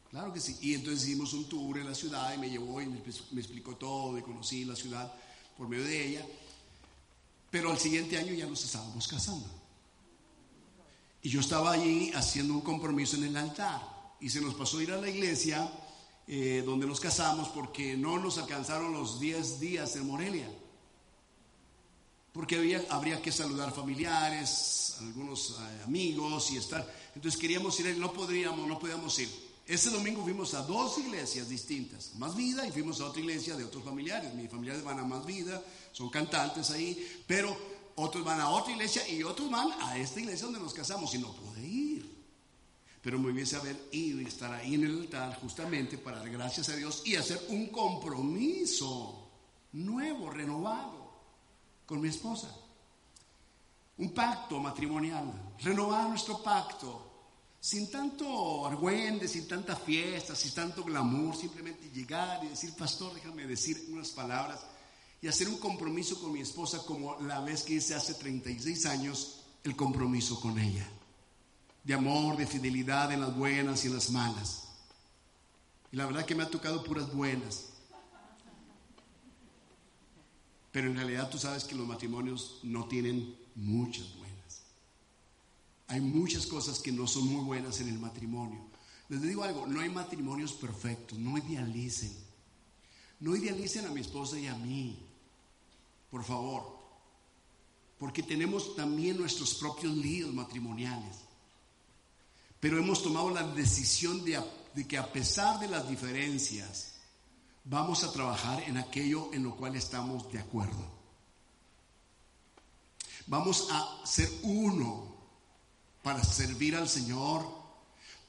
claro 0.09 0.31
que 0.31 0.39
sí. 0.39 0.57
Y 0.61 0.73
entonces 0.75 1.05
hicimos 1.05 1.33
un 1.33 1.49
tour 1.49 1.77
en 1.77 1.85
la 1.85 1.95
ciudad 1.95 2.33
y 2.33 2.37
me 2.37 2.49
llevó 2.49 2.81
y 2.81 2.85
me, 2.85 3.01
me 3.31 3.41
explicó 3.41 3.75
todo 3.75 4.17
y 4.17 4.21
conocí 4.21 4.63
la 4.63 4.75
ciudad 4.75 5.11
por 5.57 5.67
medio 5.67 5.83
de 5.83 6.07
ella. 6.07 6.25
Pero 7.51 7.71
al 7.71 7.77
siguiente 7.77 8.17
año 8.17 8.33
ya 8.33 8.47
nos 8.47 8.63
estábamos 8.63 9.05
casando. 9.07 9.47
Y 11.21 11.29
yo 11.29 11.41
estaba 11.41 11.73
allí 11.73 12.11
haciendo 12.13 12.53
un 12.53 12.61
compromiso 12.61 13.17
en 13.17 13.25
el 13.25 13.37
altar 13.37 13.92
y 14.23 14.29
se 14.29 14.39
nos 14.39 14.53
pasó 14.53 14.81
ir 14.81 14.89
a 14.93 15.01
la 15.01 15.09
iglesia 15.09 15.69
eh, 16.27 16.63
donde 16.65 16.87
nos 16.87 17.01
casamos 17.01 17.49
porque 17.49 17.97
no 17.97 18.17
nos 18.17 18.37
alcanzaron 18.37 18.93
los 18.93 19.19
10 19.19 19.59
días 19.59 19.97
en 19.97 20.07
Morelia. 20.07 20.49
Porque 22.31 22.55
había, 22.55 22.85
habría 22.89 23.21
que 23.21 23.33
saludar 23.33 23.73
familiares, 23.73 24.95
algunos 25.01 25.59
eh, 25.59 25.83
amigos 25.83 26.51
y 26.51 26.57
estar. 26.57 26.89
Entonces 27.13 27.37
queríamos 27.37 27.77
ir, 27.81 27.97
no 27.97 28.13
podríamos, 28.13 28.65
no 28.65 28.79
podíamos 28.79 29.19
ir. 29.19 29.29
Ese 29.67 29.89
domingo 29.89 30.23
fuimos 30.23 30.53
a 30.53 30.61
dos 30.61 30.97
iglesias 30.99 31.49
distintas, 31.49 32.15
Más 32.15 32.33
Vida 32.33 32.65
y 32.65 32.71
fuimos 32.71 33.01
a 33.01 33.07
otra 33.07 33.19
iglesia 33.19 33.57
de 33.57 33.65
otros 33.65 33.83
familiares. 33.83 34.33
Mis 34.35 34.49
familiares 34.49 34.85
van 34.85 34.99
a 34.99 35.03
Más 35.03 35.25
Vida, 35.25 35.61
son 35.91 36.09
cantantes 36.09 36.71
ahí, 36.71 37.23
pero 37.27 37.57
otros 37.95 38.23
van 38.23 38.39
a 38.39 38.51
otra 38.51 38.71
iglesia 38.71 39.05
y 39.05 39.21
otros 39.21 39.51
van 39.51 39.69
a 39.81 39.97
esta 39.97 40.21
iglesia 40.21 40.45
donde 40.45 40.61
nos 40.61 40.73
casamos 40.73 41.13
y 41.13 41.17
no 41.17 41.33
pude 41.33 41.67
ir 41.67 41.92
pero 43.03 43.19
me 43.19 43.31
hubiese 43.31 43.57
haber 43.57 43.89
ido 43.91 44.21
y 44.21 44.25
estar 44.25 44.53
ahí 44.53 44.75
en 44.75 44.85
el 44.85 45.01
altar 45.01 45.37
justamente 45.41 45.97
para 45.97 46.19
dar 46.19 46.29
gracias 46.29 46.69
a 46.69 46.75
Dios 46.75 47.03
y 47.05 47.17
hacer 47.17 47.37
un 47.49 47.67
compromiso 47.67 49.29
nuevo, 49.73 50.29
renovado 50.29 51.11
con 51.85 51.99
mi 51.99 52.07
esposa. 52.07 52.55
Un 53.97 54.13
pacto 54.13 54.57
matrimonial, 54.59 55.53
renovar 55.59 56.07
nuestro 56.07 56.41
pacto. 56.41 57.09
Sin 57.59 57.91
tanto 57.91 58.65
argüende, 58.65 59.27
sin 59.27 59.47
tanta 59.47 59.75
fiesta, 59.75 60.33
sin 60.33 60.53
tanto 60.53 60.83
glamour, 60.83 61.35
simplemente 61.35 61.89
llegar 61.93 62.43
y 62.43 62.49
decir, 62.49 62.73
pastor, 62.73 63.13
déjame 63.13 63.45
decir 63.45 63.85
unas 63.89 64.09
palabras 64.11 64.65
y 65.21 65.27
hacer 65.27 65.49
un 65.49 65.57
compromiso 65.57 66.19
con 66.19 66.31
mi 66.31 66.41
esposa 66.41 66.79
como 66.85 67.19
la 67.21 67.41
vez 67.41 67.63
que 67.63 67.75
hice 67.75 67.95
hace 67.95 68.13
36 68.13 68.85
años 68.85 69.41
el 69.63 69.75
compromiso 69.75 70.39
con 70.41 70.59
ella 70.59 70.85
de 71.83 71.93
amor, 71.93 72.37
de 72.37 72.47
fidelidad 72.47 73.11
en 73.11 73.21
las 73.21 73.35
buenas 73.35 73.83
y 73.83 73.87
en 73.87 73.95
las 73.95 74.09
malas. 74.11 74.69
Y 75.91 75.97
la 75.97 76.05
verdad 76.05 76.25
que 76.25 76.35
me 76.35 76.43
ha 76.43 76.49
tocado 76.49 76.83
puras 76.83 77.13
buenas. 77.13 77.69
Pero 80.71 80.87
en 80.87 80.95
realidad 80.95 81.29
tú 81.29 81.37
sabes 81.37 81.65
que 81.65 81.75
los 81.75 81.87
matrimonios 81.87 82.59
no 82.63 82.87
tienen 82.87 83.37
muchas 83.55 84.15
buenas. 84.17 84.63
Hay 85.87 86.01
muchas 86.01 86.47
cosas 86.47 86.79
que 86.79 86.91
no 86.91 87.05
son 87.05 87.27
muy 87.27 87.43
buenas 87.43 87.79
en 87.79 87.89
el 87.89 87.99
matrimonio. 87.99 88.59
Les 89.09 89.21
digo 89.21 89.43
algo, 89.43 89.67
no 89.67 89.81
hay 89.81 89.89
matrimonios 89.89 90.53
perfectos, 90.53 91.19
no 91.19 91.37
idealicen. 91.37 92.11
No 93.19 93.35
idealicen 93.35 93.85
a 93.85 93.91
mi 93.91 94.01
esposa 94.01 94.39
y 94.39 94.47
a 94.47 94.55
mí, 94.55 94.97
por 96.09 96.23
favor. 96.23 96.79
Porque 97.99 98.23
tenemos 98.23 98.75
también 98.75 99.17
nuestros 99.17 99.53
propios 99.55 99.95
líos 99.95 100.33
matrimoniales. 100.33 101.22
Pero 102.63 102.79
hemos 102.79 103.03
tomado 103.03 103.29
la 103.29 103.43
decisión 103.43 104.23
de, 104.23 104.41
que 104.87 104.97
a 104.97 105.11
pesar 105.11 105.59
de 105.59 105.67
las 105.67 105.85
diferencias, 105.89 106.93
vamos 107.65 108.05
a 108.05 108.11
trabajar 108.13 108.63
en 108.63 108.77
aquello 108.77 109.33
en 109.33 109.43
lo 109.43 109.57
cual 109.57 109.75
estamos 109.75 110.31
de 110.31 110.39
acuerdo. 110.39 110.81
Vamos 113.27 113.67
a 113.69 114.05
ser 114.05 114.31
uno 114.43 115.13
para 116.03 116.23
servir 116.23 116.77
al 116.77 116.87
Señor, 116.87 117.45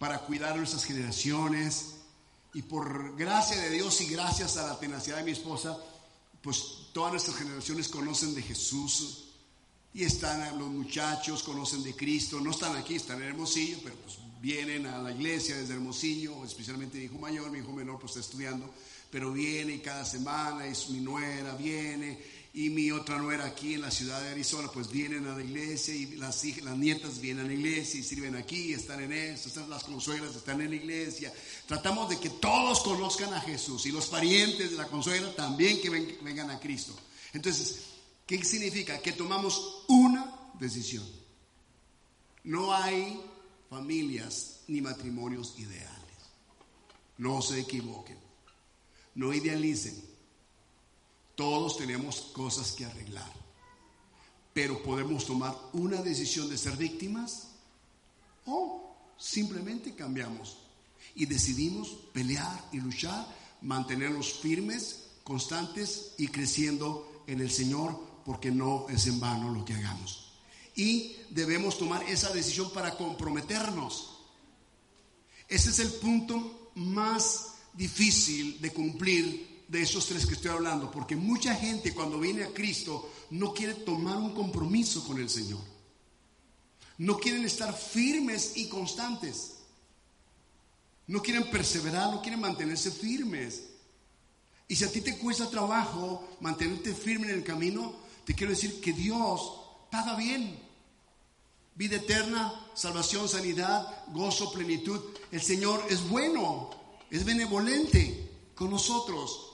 para 0.01 0.19
cuidar 0.23 0.57
nuestras 0.57 0.85
generaciones. 0.85 1.99
Y 2.55 2.63
por 2.63 3.15
gracia 3.17 3.57
de 3.57 3.71
Dios 3.71 4.01
y 4.01 4.07
gracias 4.07 4.57
a 4.57 4.67
la 4.67 4.81
tenacidad 4.81 5.19
de 5.19 5.23
mi 5.23 5.31
esposa, 5.31 5.79
pues 6.43 6.89
todas 6.93 7.13
nuestras 7.13 7.37
generaciones 7.37 7.87
conocen 7.87 8.35
de 8.35 8.43
Jesús, 8.43 9.24
y 9.95 10.03
están 10.03 10.59
los 10.59 10.69
muchachos, 10.69 11.45
conocen 11.45 11.85
de 11.85 11.95
Cristo, 11.95 12.41
no 12.41 12.51
están 12.51 12.77
aquí, 12.77 12.97
están 12.97 13.23
en 13.23 13.29
Hermosillo, 13.29 13.79
pero 13.83 13.95
pues 13.97 14.19
vienen 14.43 14.87
a 14.87 14.99
la 14.99 15.13
iglesia 15.13 15.57
desde 15.57 15.75
Hermosillo, 15.75 16.45
especialmente 16.45 16.99
mi 16.99 17.05
hijo 17.05 17.19
mayor, 17.19 17.51
mi 17.53 17.61
hijo 17.61 17.73
menor 17.73 18.01
pues 18.01 18.11
está 18.11 18.21
estudiando, 18.21 18.75
pero 19.09 19.33
viene 19.33 19.81
cada 19.81 20.05
semana, 20.05 20.67
es 20.67 20.91
mi 20.91 20.99
nuera, 20.99 21.55
viene, 21.55 22.19
y 22.55 22.71
mi 22.71 22.91
otra 22.91 23.19
nuera 23.19 23.47
aquí 23.47 23.75
en 23.75 23.83
la 23.83 23.91
ciudad 23.91 24.21
de 24.21 24.31
Arizona, 24.31 24.69
pues 24.73 24.91
vienen 24.91 25.27
a 25.29 25.37
la 25.37 25.43
iglesia 25.43 25.95
y 25.95 26.17
las, 26.17 26.45
las 26.63 26.77
nietas 26.77 27.21
vienen 27.21 27.45
a 27.45 27.49
la 27.49 27.55
iglesia 27.55 28.01
y 28.01 28.03
sirven 28.03 28.35
aquí, 28.35 28.73
están 28.73 29.01
en 29.01 29.13
eso, 29.13 29.49
están 29.49 29.71
las 29.71 29.85
consuelas 29.85 30.35
están 30.35 30.61
en 30.61 30.71
la 30.71 30.77
iglesia. 30.77 31.33
Tratamos 31.67 32.09
de 32.09 32.19
que 32.19 32.31
todos 32.31 32.81
conozcan 32.81 33.33
a 33.33 33.41
Jesús 33.41 33.87
y 33.87 33.93
los 33.93 34.07
parientes 34.07 34.73
de 34.73 34.77
la 34.77 34.87
consuela 34.87 35.35
también 35.35 35.81
que 35.81 35.91
vengan 35.91 36.51
a 36.51 36.59
Cristo. 36.59 36.95
Entonces, 37.33 37.94
¿Qué 38.27 38.43
significa? 38.43 39.01
Que 39.01 39.13
tomamos 39.13 39.85
una 39.89 40.51
decisión. 40.59 41.05
No 42.45 42.73
hay 42.75 43.21
familias 43.69 44.61
ni 44.69 44.81
matrimonios 44.81 45.59
ideales. 45.59 45.91
No 47.19 47.43
se 47.43 47.61
equivoquen. 47.61 48.19
No 49.15 49.33
idealicen. 49.33 50.03
Todos 51.35 51.77
tenemos 51.77 52.21
cosas 52.33 52.73
que 52.73 52.85
arreglar. 52.85 53.31
Pero 54.53 54.83
podemos 54.83 55.27
tomar 55.27 55.57
una 55.73 56.01
decisión 56.01 56.49
de 56.49 56.57
ser 56.57 56.77
víctimas 56.77 57.49
o 58.47 58.97
simplemente 59.19 59.95
cambiamos 59.95 60.59
y 61.15 61.27
decidimos 61.27 61.89
pelear 62.13 62.69
y 62.73 62.79
luchar, 62.79 63.27
mantenernos 63.63 64.33
firmes, 64.35 65.11
constantes 65.25 66.15
y 66.19 66.29
creciendo 66.29 67.23
en 67.27 67.41
el 67.41 67.51
Señor 67.51 68.14
porque 68.25 68.51
no 68.51 68.87
es 68.89 69.07
en 69.07 69.21
vano 69.21 69.53
lo 69.53 69.65
que 69.65 69.75
hagamos. 69.75 70.33
Y 70.75 71.17
debemos 71.31 71.79
tomar 71.79 72.03
esa 72.05 72.33
decisión 72.33 72.73
para 72.73 72.97
comprometernos. 72.97 74.19
Ese 75.49 75.71
es 75.71 75.79
el 75.79 75.93
punto 75.93 76.71
más 76.75 77.55
difícil 77.75 78.61
de 78.61 78.73
cumplir 78.73 79.65
de 79.69 79.83
esos 79.83 80.07
tres 80.07 80.27
que 80.27 80.35
estoy 80.35 80.51
hablando, 80.51 80.91
porque 80.91 81.17
mucha 81.17 81.55
gente 81.55 81.95
cuando 81.95 82.19
viene 82.19 82.45
a 82.45 82.53
Cristo 82.53 83.11
no 83.31 83.53
quiere 83.53 83.75
tomar 83.75 84.17
un 84.17 84.35
compromiso 84.35 85.05
con 85.05 85.19
el 85.19 85.29
Señor. 85.29 85.61
No 86.99 87.19
quieren 87.19 87.45
estar 87.45 87.77
firmes 87.77 88.57
y 88.57 88.69
constantes. 88.69 89.55
No 91.07 91.23
quieren 91.23 91.51
perseverar, 91.51 92.11
no 92.11 92.23
quieren 92.23 92.41
mantenerse 92.41 92.91
firmes. 92.91 93.65
Y 94.69 94.77
si 94.77 94.85
a 94.85 94.91
ti 94.91 95.01
te 95.01 95.19
cuesta 95.19 95.51
trabajo 95.51 96.37
mantenerte 96.41 96.95
firme 96.95 97.29
en 97.29 97.35
el 97.35 97.45
camino, 97.45 98.04
te 98.25 98.35
quiero 98.35 98.53
decir 98.53 98.81
que 98.81 98.93
Dios 98.93 99.61
paga 99.91 100.17
bien. 100.17 100.59
Vida 101.75 101.97
eterna, 101.97 102.53
salvación, 102.75 103.29
sanidad, 103.29 104.05
gozo, 104.13 104.53
plenitud. 104.53 105.01
El 105.31 105.43
Señor 105.43 105.85
es 105.91 106.09
bueno, 106.09 106.71
es 107.11 107.25
benevolente 107.25 108.31
con 108.55 108.71
nosotros. 108.71 109.51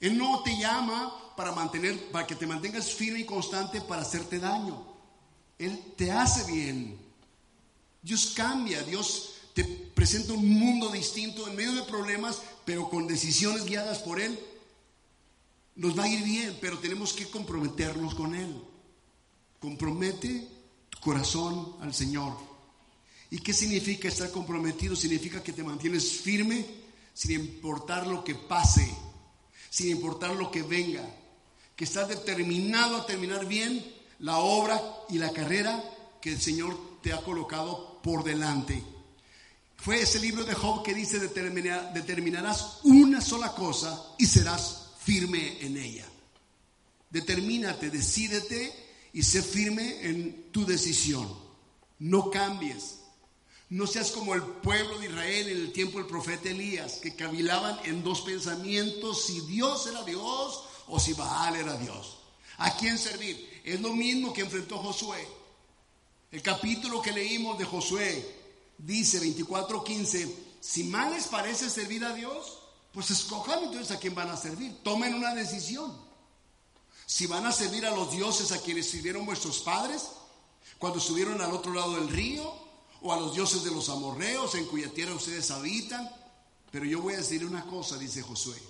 Él 0.00 0.18
no 0.18 0.42
te 0.42 0.56
llama 0.58 1.34
para 1.36 1.52
mantener, 1.52 2.10
para 2.10 2.26
que 2.26 2.34
te 2.34 2.46
mantengas 2.46 2.90
firme 2.90 3.20
y 3.20 3.24
constante 3.24 3.80
para 3.80 4.02
hacerte 4.02 4.38
daño. 4.38 4.84
Él 5.58 5.94
te 5.96 6.10
hace 6.10 6.50
bien. 6.50 6.98
Dios 8.02 8.32
cambia, 8.34 8.82
Dios 8.82 9.34
te 9.54 9.64
presenta 9.64 10.32
un 10.32 10.48
mundo 10.48 10.90
distinto 10.90 11.46
en 11.46 11.56
medio 11.56 11.72
de 11.74 11.82
problemas, 11.82 12.40
pero 12.64 12.88
con 12.88 13.06
decisiones 13.06 13.66
guiadas 13.66 13.98
por 13.98 14.20
Él. 14.20 14.38
Nos 15.76 15.98
va 15.98 16.04
a 16.04 16.08
ir 16.08 16.22
bien, 16.24 16.58
pero 16.60 16.78
tenemos 16.78 17.12
que 17.12 17.28
comprometernos 17.28 18.14
con 18.14 18.34
Él. 18.34 18.54
Compromete 19.58 20.48
tu 20.90 20.98
corazón 21.00 21.76
al 21.80 21.94
Señor. 21.94 22.36
¿Y 23.30 23.38
qué 23.38 23.52
significa 23.52 24.08
estar 24.08 24.30
comprometido? 24.30 24.96
Significa 24.96 25.42
que 25.42 25.52
te 25.52 25.62
mantienes 25.62 26.12
firme 26.12 26.66
sin 27.14 27.32
importar 27.32 28.06
lo 28.06 28.24
que 28.24 28.34
pase, 28.34 28.92
sin 29.68 29.90
importar 29.90 30.34
lo 30.34 30.50
que 30.50 30.62
venga, 30.62 31.04
que 31.76 31.84
estás 31.84 32.08
determinado 32.08 32.96
a 32.96 33.06
terminar 33.06 33.46
bien 33.46 33.84
la 34.18 34.38
obra 34.38 34.80
y 35.08 35.18
la 35.18 35.32
carrera 35.32 35.82
que 36.20 36.32
el 36.32 36.40
Señor 36.40 37.00
te 37.02 37.12
ha 37.12 37.22
colocado 37.22 38.00
por 38.02 38.24
delante. 38.24 38.82
Fue 39.76 40.02
ese 40.02 40.18
libro 40.20 40.44
de 40.44 40.54
Job 40.54 40.82
que 40.82 40.92
dice, 40.92 41.18
determinarás 41.18 42.80
una 42.84 43.20
sola 43.20 43.54
cosa 43.54 44.14
y 44.18 44.26
serás 44.26 44.79
firme 45.10 45.56
en 45.60 45.76
ella. 45.76 46.06
Determínate, 47.10 47.90
decídete 47.90 48.72
y 49.12 49.24
sé 49.24 49.42
firme 49.42 50.06
en 50.06 50.52
tu 50.52 50.64
decisión. 50.64 51.28
No 51.98 52.30
cambies. 52.30 53.00
No 53.70 53.88
seas 53.88 54.12
como 54.12 54.36
el 54.36 54.42
pueblo 54.42 55.00
de 55.00 55.06
Israel 55.06 55.48
en 55.48 55.56
el 55.56 55.72
tiempo 55.72 55.98
del 55.98 56.06
profeta 56.06 56.50
Elías, 56.50 57.00
que 57.02 57.16
cavilaban 57.16 57.76
en 57.86 58.04
dos 58.04 58.20
pensamientos, 58.20 59.24
si 59.26 59.40
Dios 59.40 59.84
era 59.88 60.04
Dios 60.04 60.62
o 60.86 61.00
si 61.00 61.12
Baal 61.14 61.56
era 61.56 61.76
Dios. 61.76 62.18
¿A 62.58 62.76
quién 62.76 62.96
servir? 62.96 63.62
Es 63.64 63.80
lo 63.80 63.92
mismo 63.92 64.32
que 64.32 64.42
enfrentó 64.42 64.78
Josué. 64.78 65.26
El 66.30 66.40
capítulo 66.40 67.02
que 67.02 67.10
leímos 67.10 67.58
de 67.58 67.64
Josué 67.64 68.36
dice 68.78 69.18
24:15, 69.20 70.32
si 70.60 70.84
mal 70.84 71.12
les 71.12 71.26
parece 71.26 71.68
servir 71.68 72.04
a 72.04 72.14
Dios, 72.14 72.59
pues 72.92 73.10
escojan 73.10 73.64
entonces 73.64 73.90
a 73.90 73.98
quién 73.98 74.14
van 74.14 74.30
a 74.30 74.36
servir. 74.36 74.82
Tomen 74.82 75.14
una 75.14 75.34
decisión. 75.34 75.96
Si 77.06 77.26
van 77.26 77.46
a 77.46 77.52
servir 77.52 77.86
a 77.86 77.90
los 77.90 78.10
dioses 78.12 78.52
a 78.52 78.60
quienes 78.60 78.90
sirvieron 78.90 79.26
vuestros 79.26 79.60
padres 79.60 80.08
cuando 80.78 80.98
estuvieron 80.98 81.40
al 81.40 81.52
otro 81.52 81.72
lado 81.72 81.96
del 81.96 82.08
río, 82.08 82.70
o 83.02 83.12
a 83.12 83.16
los 83.18 83.34
dioses 83.34 83.64
de 83.64 83.70
los 83.70 83.88
amorreos 83.88 84.54
en 84.54 84.66
cuya 84.66 84.92
tierra 84.92 85.14
ustedes 85.14 85.50
habitan. 85.50 86.08
Pero 86.70 86.84
yo 86.84 87.00
voy 87.00 87.14
a 87.14 87.18
decir 87.18 87.44
una 87.44 87.64
cosa, 87.64 87.98
dice 87.98 88.22
Josué. 88.22 88.60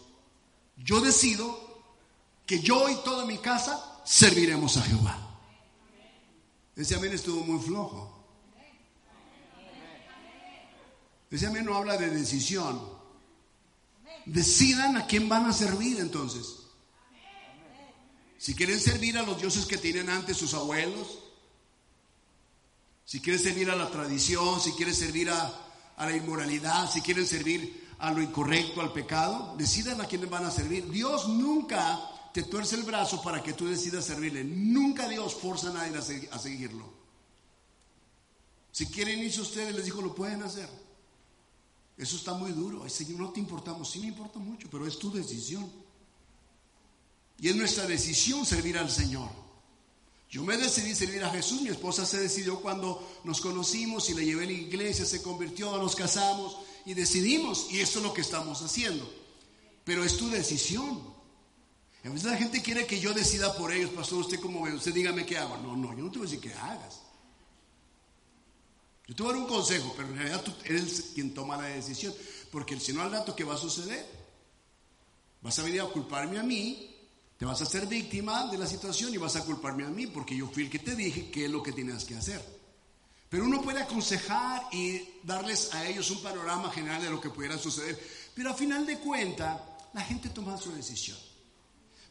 Yo 0.76 1.00
decido 1.00 1.82
que 2.46 2.60
yo 2.60 2.88
y 2.88 2.96
toda 2.96 3.26
mi 3.26 3.38
casa 3.38 4.00
serviremos 4.04 4.76
a 4.76 4.82
Jehová. 4.82 5.18
Ese 6.76 6.94
amén 6.94 7.12
estuvo 7.12 7.44
muy 7.44 7.62
flojo. 7.62 8.16
Ese 11.30 11.46
amén 11.46 11.64
no 11.64 11.76
habla 11.76 11.96
de 11.96 12.10
decisión. 12.10 12.99
Decidan 14.26 14.96
a 14.96 15.06
quién 15.06 15.28
van 15.28 15.46
a 15.46 15.52
servir 15.52 15.98
entonces. 16.00 16.56
Si 18.38 18.54
quieren 18.54 18.80
servir 18.80 19.18
a 19.18 19.22
los 19.22 19.38
dioses 19.38 19.66
que 19.66 19.76
tienen 19.76 20.08
antes 20.08 20.36
sus 20.36 20.54
abuelos, 20.54 21.18
si 23.04 23.20
quieren 23.20 23.42
servir 23.42 23.68
a 23.70 23.76
la 23.76 23.90
tradición, 23.90 24.60
si 24.60 24.72
quieren 24.72 24.94
servir 24.94 25.30
a, 25.30 25.66
la 25.98 26.16
inmoralidad, 26.16 26.90
si 26.90 27.02
quieren 27.02 27.26
servir 27.26 27.88
a 27.98 28.12
lo 28.12 28.22
incorrecto, 28.22 28.80
al 28.80 28.92
pecado, 28.92 29.54
decidan 29.58 30.00
a 30.00 30.06
quién 30.06 30.30
van 30.30 30.46
a 30.46 30.50
servir. 30.50 30.88
Dios 30.88 31.28
nunca 31.28 32.00
te 32.32 32.44
tuerce 32.44 32.76
el 32.76 32.84
brazo 32.84 33.20
para 33.20 33.42
que 33.42 33.52
tú 33.52 33.66
decidas 33.66 34.04
servirle. 34.04 34.44
Nunca 34.44 35.08
Dios 35.08 35.34
forza 35.34 35.70
a 35.70 35.72
nadie 35.72 35.98
a, 36.30 36.38
seguirlo. 36.38 36.88
Si 38.72 38.86
quieren 38.86 39.18
irse 39.18 39.40
ustedes, 39.40 39.74
les 39.74 39.84
digo, 39.84 40.00
lo 40.00 40.14
pueden 40.14 40.42
hacer. 40.42 40.68
Eso 42.00 42.16
está 42.16 42.32
muy 42.32 42.52
duro. 42.52 42.88
Señor, 42.88 43.20
no 43.20 43.30
te 43.30 43.40
importamos. 43.40 43.90
Sí 43.90 44.00
me 44.00 44.06
importa 44.06 44.38
mucho, 44.38 44.68
pero 44.70 44.86
es 44.86 44.98
tu 44.98 45.12
decisión. 45.12 45.70
Y 47.38 47.48
es 47.48 47.54
nuestra 47.54 47.86
decisión 47.86 48.46
servir 48.46 48.78
al 48.78 48.90
Señor. 48.90 49.28
Yo 50.30 50.42
me 50.42 50.56
decidí 50.56 50.94
servir 50.94 51.22
a 51.22 51.28
Jesús. 51.28 51.60
Mi 51.60 51.68
esposa 51.68 52.06
se 52.06 52.18
decidió 52.18 52.58
cuando 52.60 53.06
nos 53.24 53.42
conocimos 53.42 54.08
y 54.08 54.14
le 54.14 54.24
llevé 54.24 54.44
a 54.44 54.46
la 54.46 54.52
iglesia, 54.52 55.04
se 55.04 55.20
convirtió, 55.20 55.76
nos 55.76 55.94
casamos 55.94 56.56
y 56.86 56.94
decidimos. 56.94 57.66
Y 57.70 57.80
esto 57.80 57.98
es 57.98 58.06
lo 58.06 58.14
que 58.14 58.22
estamos 58.22 58.62
haciendo. 58.62 59.06
Pero 59.84 60.02
es 60.02 60.16
tu 60.16 60.30
decisión. 60.30 61.02
A 62.02 62.08
veces 62.08 62.30
la 62.30 62.38
gente 62.38 62.62
quiere 62.62 62.86
que 62.86 62.98
yo 62.98 63.12
decida 63.12 63.54
por 63.58 63.72
ellos, 63.72 63.90
pastor, 63.90 64.20
usted 64.20 64.40
como 64.40 64.62
ve, 64.62 64.72
usted 64.72 64.94
dígame 64.94 65.26
qué 65.26 65.36
hago. 65.36 65.58
No, 65.58 65.76
no, 65.76 65.94
yo 65.94 66.04
no 66.04 66.10
te 66.10 66.18
voy 66.18 66.28
a 66.28 66.30
decir 66.30 66.40
qué 66.40 66.54
hagas. 66.54 67.00
Yo 69.10 69.16
te 69.16 69.24
voy 69.24 69.32
a 69.32 69.34
dar 69.34 69.42
un 69.42 69.48
consejo, 69.48 69.92
pero 69.96 70.08
en 70.08 70.18
realidad 70.18 70.40
tú 70.40 70.52
eres 70.64 71.10
quien 71.12 71.34
toma 71.34 71.56
la 71.56 71.64
decisión. 71.64 72.14
Porque 72.52 72.78
si 72.78 72.92
no 72.92 73.02
al 73.02 73.10
rato, 73.10 73.34
¿qué 73.34 73.42
va 73.42 73.54
a 73.54 73.58
suceder? 73.58 74.08
Vas 75.42 75.58
a 75.58 75.64
venir 75.64 75.80
a 75.80 75.86
culparme 75.86 76.38
a 76.38 76.44
mí, 76.44 76.96
te 77.36 77.44
vas 77.44 77.60
a 77.60 77.64
hacer 77.64 77.88
víctima 77.88 78.46
de 78.46 78.56
la 78.56 78.68
situación 78.68 79.12
y 79.12 79.16
vas 79.16 79.34
a 79.34 79.44
culparme 79.44 79.82
a 79.82 79.88
mí, 79.88 80.06
porque 80.06 80.36
yo 80.36 80.46
fui 80.46 80.62
el 80.62 80.70
que 80.70 80.78
te 80.78 80.94
dije 80.94 81.28
qué 81.28 81.46
es 81.46 81.50
lo 81.50 81.60
que 81.60 81.72
tienes 81.72 82.04
que 82.04 82.14
hacer. 82.14 82.40
Pero 83.28 83.46
uno 83.46 83.60
puede 83.62 83.82
aconsejar 83.82 84.68
y 84.70 85.02
darles 85.24 85.74
a 85.74 85.88
ellos 85.88 86.08
un 86.12 86.22
panorama 86.22 86.70
general 86.70 87.02
de 87.02 87.10
lo 87.10 87.20
que 87.20 87.30
pudiera 87.30 87.58
suceder. 87.58 87.98
Pero 88.32 88.50
a 88.50 88.54
final 88.54 88.86
de 88.86 89.00
cuentas, 89.00 89.60
la 89.92 90.02
gente 90.02 90.28
toma 90.28 90.56
su 90.56 90.70
decisión. 90.70 91.18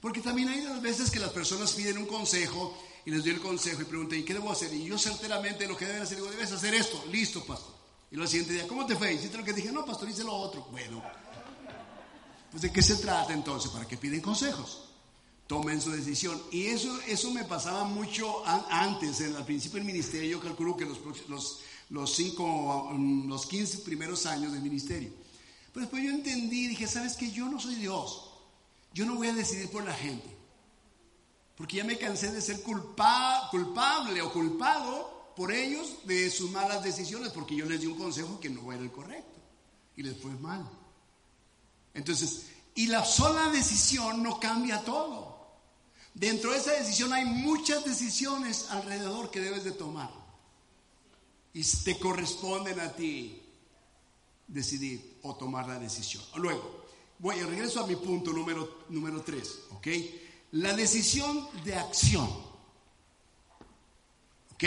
Porque 0.02 0.20
también 0.20 0.50
hay 0.50 0.66
veces 0.82 1.10
que 1.10 1.22
las 1.22 1.32
personas 1.32 1.72
piden 1.72 1.98
un 1.98 2.08
consejo 2.08 2.78
y 3.06 3.12
les 3.12 3.24
doy 3.24 3.34
el 3.34 3.42
consejo 3.42 3.82
y 3.82 3.86
pregunté, 3.86 4.18
¿y 4.18 4.24
qué 4.24 4.34
debo 4.34 4.52
hacer? 4.52 4.74
Y 4.74 4.86
yo 4.86 4.98
certeramente 4.98 5.68
lo 5.68 5.78
que 5.78 5.86
deben 5.86 6.02
hacer, 6.02 6.18
digo, 6.18 6.30
debes 6.30 6.52
hacer 6.52 6.74
esto, 6.74 7.04
listo, 7.12 7.44
pastor. 7.46 7.74
Y 8.12 8.16
lo 8.16 8.26
siguiente 8.28 8.54
día, 8.54 8.68
¿cómo 8.68 8.86
te 8.86 8.96
fue? 8.96 9.14
¿Hiciste 9.14 9.38
lo 9.38 9.44
que 9.44 9.54
dije? 9.54 9.72
No, 9.72 9.86
pastor, 9.86 10.10
hice 10.10 10.24
lo 10.24 10.34
otro. 10.34 10.68
Bueno, 10.72 11.02
pues 12.52 12.64
¿de 12.64 12.72
qué 12.72 12.82
se 12.82 12.96
trata 12.96 13.34
entonces? 13.34 13.72
¿Para 13.72 13.88
qué 13.88 13.98
piden 13.98 14.22
consejos? 14.22 14.90
Tomen 15.48 15.82
su 15.82 15.92
decisión. 15.92 16.42
Y 16.52 16.66
eso, 16.66 17.00
eso 17.08 17.32
me 17.32 17.44
pasaba 17.44 17.84
mucho 17.84 18.46
antes, 18.46 19.22
en, 19.22 19.36
al 19.36 19.46
principio 19.46 19.78
del 19.78 19.86
ministerio, 19.86 20.30
yo 20.30 20.42
calculo 20.42 20.76
que 20.76 20.86
los, 20.86 21.00
los, 21.28 21.60
los, 21.90 22.16
cinco, 22.16 22.92
los 23.28 23.46
15 23.46 23.80
primeros 23.80 24.26
años 24.26 24.52
del 24.52 24.62
ministerio. 24.62 25.12
Pero 25.74 25.82
después 25.82 26.04
yo 26.04 26.10
entendí, 26.10 26.68
dije, 26.68 26.88
¿sabes 26.88 27.16
qué? 27.16 27.32
Yo 27.32 27.48
no 27.48 27.60
soy 27.60 27.76
Dios. 27.76 28.32
Yo 28.94 29.06
no 29.06 29.16
voy 29.16 29.28
a 29.28 29.34
decidir 29.34 29.70
por 29.70 29.84
la 29.84 29.94
gente. 29.94 30.39
Porque 31.60 31.76
ya 31.76 31.84
me 31.84 31.98
cansé 31.98 32.32
de 32.32 32.42
ser 32.42 32.62
culpable 32.62 34.22
o 34.22 34.32
culpado 34.32 35.34
por 35.36 35.52
ellos 35.52 35.98
de 36.06 36.30
sus 36.32 36.50
malas 36.52 36.82
decisiones, 36.82 37.34
porque 37.34 37.54
yo 37.54 37.66
les 37.66 37.82
di 37.82 37.88
un 37.88 37.98
consejo 37.98 38.40
que 38.40 38.50
no 38.50 38.72
era 38.72 38.82
el 38.82 38.90
correcto 38.90 39.42
y 39.98 40.04
les 40.04 40.16
fue 40.16 40.32
mal. 40.36 40.66
Entonces, 41.94 42.46
y 42.76 42.88
la 42.88 43.04
sola 43.04 43.50
decisión 43.50 44.24
no 44.24 44.40
cambia 44.40 44.86
todo. 44.86 45.50
Dentro 46.14 46.52
de 46.52 46.60
esa 46.60 46.72
decisión 46.72 47.12
hay 47.12 47.26
muchas 47.26 47.84
decisiones 47.84 48.68
alrededor 48.70 49.30
que 49.30 49.42
debes 49.42 49.66
de 49.66 49.74
tomar. 49.74 50.10
Y 51.54 51.62
te 51.84 52.00
corresponden 52.00 52.80
a 52.80 52.94
ti 52.94 53.44
decidir 54.48 55.20
o 55.24 55.36
tomar 55.36 55.68
la 55.68 55.78
decisión. 55.78 56.24
Luego, 56.36 56.86
voy 57.18 57.38
a 57.38 57.46
regreso 57.46 57.84
a 57.84 57.88
mi 57.88 57.98
punto 57.98 58.32
número, 58.32 58.86
número 58.88 59.22
3, 59.22 59.60
¿ok? 59.72 59.88
La 60.52 60.76
decisión 60.76 61.48
de 61.64 61.76
acción. 61.76 62.30
¿Ok? 64.54 64.64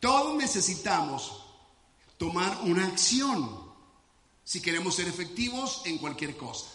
Todos 0.00 0.36
necesitamos 0.36 1.44
tomar 2.18 2.60
una 2.62 2.86
acción 2.86 3.62
si 4.44 4.60
queremos 4.60 4.94
ser 4.94 5.08
efectivos 5.08 5.82
en 5.84 5.98
cualquier 5.98 6.36
cosa. 6.36 6.66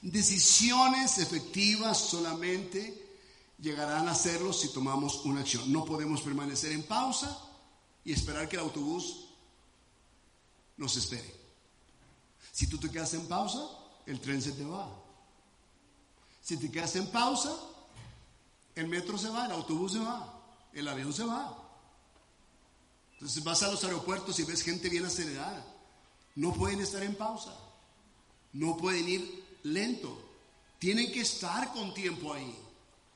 Decisiones 0.00 1.18
efectivas 1.18 1.98
solamente 1.98 3.18
llegarán 3.58 4.08
a 4.08 4.14
serlo 4.14 4.52
si 4.52 4.72
tomamos 4.72 5.24
una 5.24 5.40
acción. 5.40 5.72
No 5.72 5.84
podemos 5.84 6.22
permanecer 6.22 6.72
en 6.72 6.82
pausa 6.82 7.38
y 8.04 8.12
esperar 8.12 8.48
que 8.48 8.56
el 8.56 8.62
autobús 8.62 9.28
nos 10.76 10.96
espere. 10.96 11.32
Si 12.50 12.66
tú 12.66 12.78
te 12.78 12.90
quedas 12.90 13.14
en 13.14 13.26
pausa, 13.28 13.60
el 14.06 14.20
tren 14.20 14.42
se 14.42 14.52
te 14.52 14.64
va. 14.64 15.01
Si 16.42 16.56
te 16.56 16.70
quedas 16.70 16.96
en 16.96 17.06
pausa, 17.06 17.56
el 18.74 18.88
metro 18.88 19.16
se 19.16 19.28
va, 19.28 19.46
el 19.46 19.52
autobús 19.52 19.92
se 19.92 20.00
va, 20.00 20.42
el 20.72 20.88
avión 20.88 21.12
se 21.12 21.24
va. 21.24 21.56
Entonces 23.14 23.44
vas 23.44 23.62
a 23.62 23.70
los 23.70 23.84
aeropuertos 23.84 24.38
y 24.40 24.44
ves 24.44 24.62
gente 24.62 24.88
bien 24.88 25.04
acelerada. 25.04 25.64
No 26.34 26.52
pueden 26.52 26.80
estar 26.80 27.02
en 27.02 27.14
pausa. 27.14 27.54
No 28.52 28.76
pueden 28.76 29.08
ir 29.08 29.58
lento. 29.62 30.18
Tienen 30.78 31.12
que 31.12 31.20
estar 31.20 31.72
con 31.72 31.94
tiempo 31.94 32.32
ahí. 32.32 32.58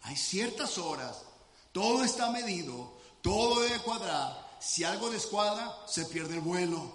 Hay 0.03 0.17
ciertas 0.17 0.79
horas. 0.79 1.25
Todo 1.73 2.05
está 2.05 2.31
medido. 2.31 2.93
Todo 3.23 3.61
debe 3.63 3.81
cuadrar. 3.81 4.47
Si 4.61 4.85
algo 4.85 5.11
descuadra, 5.11 5.77
se 5.89 6.05
pierde 6.05 6.35
el 6.35 6.41
vuelo. 6.41 6.95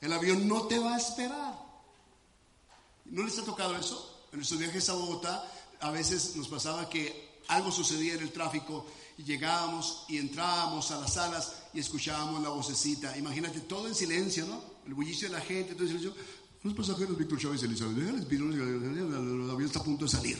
El 0.00 0.12
avión 0.12 0.48
no 0.48 0.66
te 0.66 0.78
va 0.78 0.94
a 0.94 0.98
esperar. 0.98 1.54
¿No 3.04 3.22
les 3.22 3.38
ha 3.38 3.44
tocado 3.44 3.76
eso? 3.76 4.19
En 4.32 4.38
nuestros 4.38 4.60
viajes 4.60 4.88
a 4.88 4.94
Bogotá, 4.94 5.44
a 5.80 5.90
veces 5.90 6.36
nos 6.36 6.48
pasaba 6.48 6.88
que 6.88 7.30
algo 7.48 7.72
sucedía 7.72 8.14
en 8.14 8.20
el 8.20 8.30
tráfico 8.30 8.86
y 9.18 9.24
llegábamos 9.24 10.04
y 10.08 10.18
entrábamos 10.18 10.90
a 10.92 11.00
las 11.00 11.14
salas 11.14 11.52
y 11.74 11.80
escuchábamos 11.80 12.42
la 12.42 12.50
vocecita. 12.50 13.16
Imagínate, 13.18 13.60
todo 13.60 13.88
en 13.88 13.94
silencio, 13.94 14.46
¿no? 14.46 14.62
El 14.86 14.94
bullicio 14.94 15.28
de 15.28 15.34
la 15.34 15.40
gente, 15.40 15.74
todo 15.74 15.82
en 15.82 15.88
silencio. 15.88 16.14
Los 16.62 16.74
pasajeros 16.74 17.16
Víctor 17.16 17.38
Chávez 17.38 17.62
Elizabeth, 17.62 17.96
el 17.98 19.50
avión 19.50 19.66
está 19.66 19.80
a 19.80 19.84
punto 19.84 20.04
de 20.04 20.10
salir. 20.10 20.38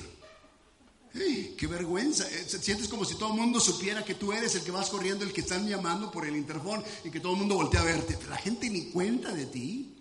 ¡Ey, 1.13 1.57
¡Qué 1.59 1.67
vergüenza! 1.67 2.29
Eh, 2.31 2.47
sientes 2.47 2.87
como 2.87 3.05
si 3.05 3.17
todo 3.17 3.33
el 3.33 3.41
mundo 3.41 3.59
supiera 3.59 4.05
que 4.05 4.15
tú 4.15 4.33
eres 4.33 4.55
el 4.55 4.63
que 4.63 4.71
vas 4.71 4.91
corriendo, 4.91 5.25
el 5.25 5.33
que 5.33 5.41
están 5.41 5.67
llamando 5.69 6.11
por 6.11 6.25
el 6.25 6.37
interfón 6.37 6.85
y 7.03 7.11
que 7.11 7.19
todo 7.19 7.33
el 7.33 7.39
mundo 7.39 7.57
voltea 7.57 7.81
a 7.81 7.85
verte. 7.85 8.17
la 8.29 8.37
gente 8.37 8.71
ni 8.71 8.91
cuenta 8.91 9.33
de 9.33 9.47
ti, 9.47 9.97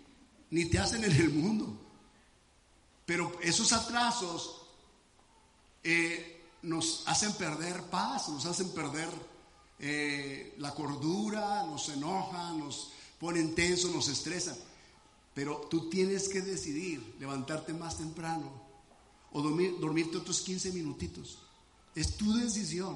ni 0.51 0.65
te 0.65 0.77
hacen 0.77 1.03
en 1.03 1.11
el 1.11 1.29
mundo. 1.31 1.78
Pero 3.09 3.31
esos 3.41 3.73
atrasos 3.73 4.61
eh, 5.83 6.43
nos 6.61 7.01
hacen 7.07 7.33
perder 7.33 7.81
paz, 7.85 8.29
nos 8.29 8.45
hacen 8.45 8.69
perder 8.69 9.09
eh, 9.79 10.53
la 10.59 10.75
cordura, 10.75 11.63
nos 11.63 11.89
enojan, 11.89 12.59
nos 12.59 12.91
ponen 13.19 13.55
tensos, 13.55 13.89
nos 13.95 14.09
estresan. 14.09 14.55
Pero 15.33 15.55
tú 15.71 15.89
tienes 15.89 16.29
que 16.29 16.41
decidir 16.41 17.15
levantarte 17.19 17.73
más 17.73 17.97
temprano 17.97 18.51
o 19.31 19.41
dormir, 19.41 19.79
dormirte 19.79 20.17
otros 20.17 20.41
15 20.41 20.71
minutitos. 20.73 21.39
Es 21.95 22.15
tu 22.15 22.31
decisión. 22.35 22.95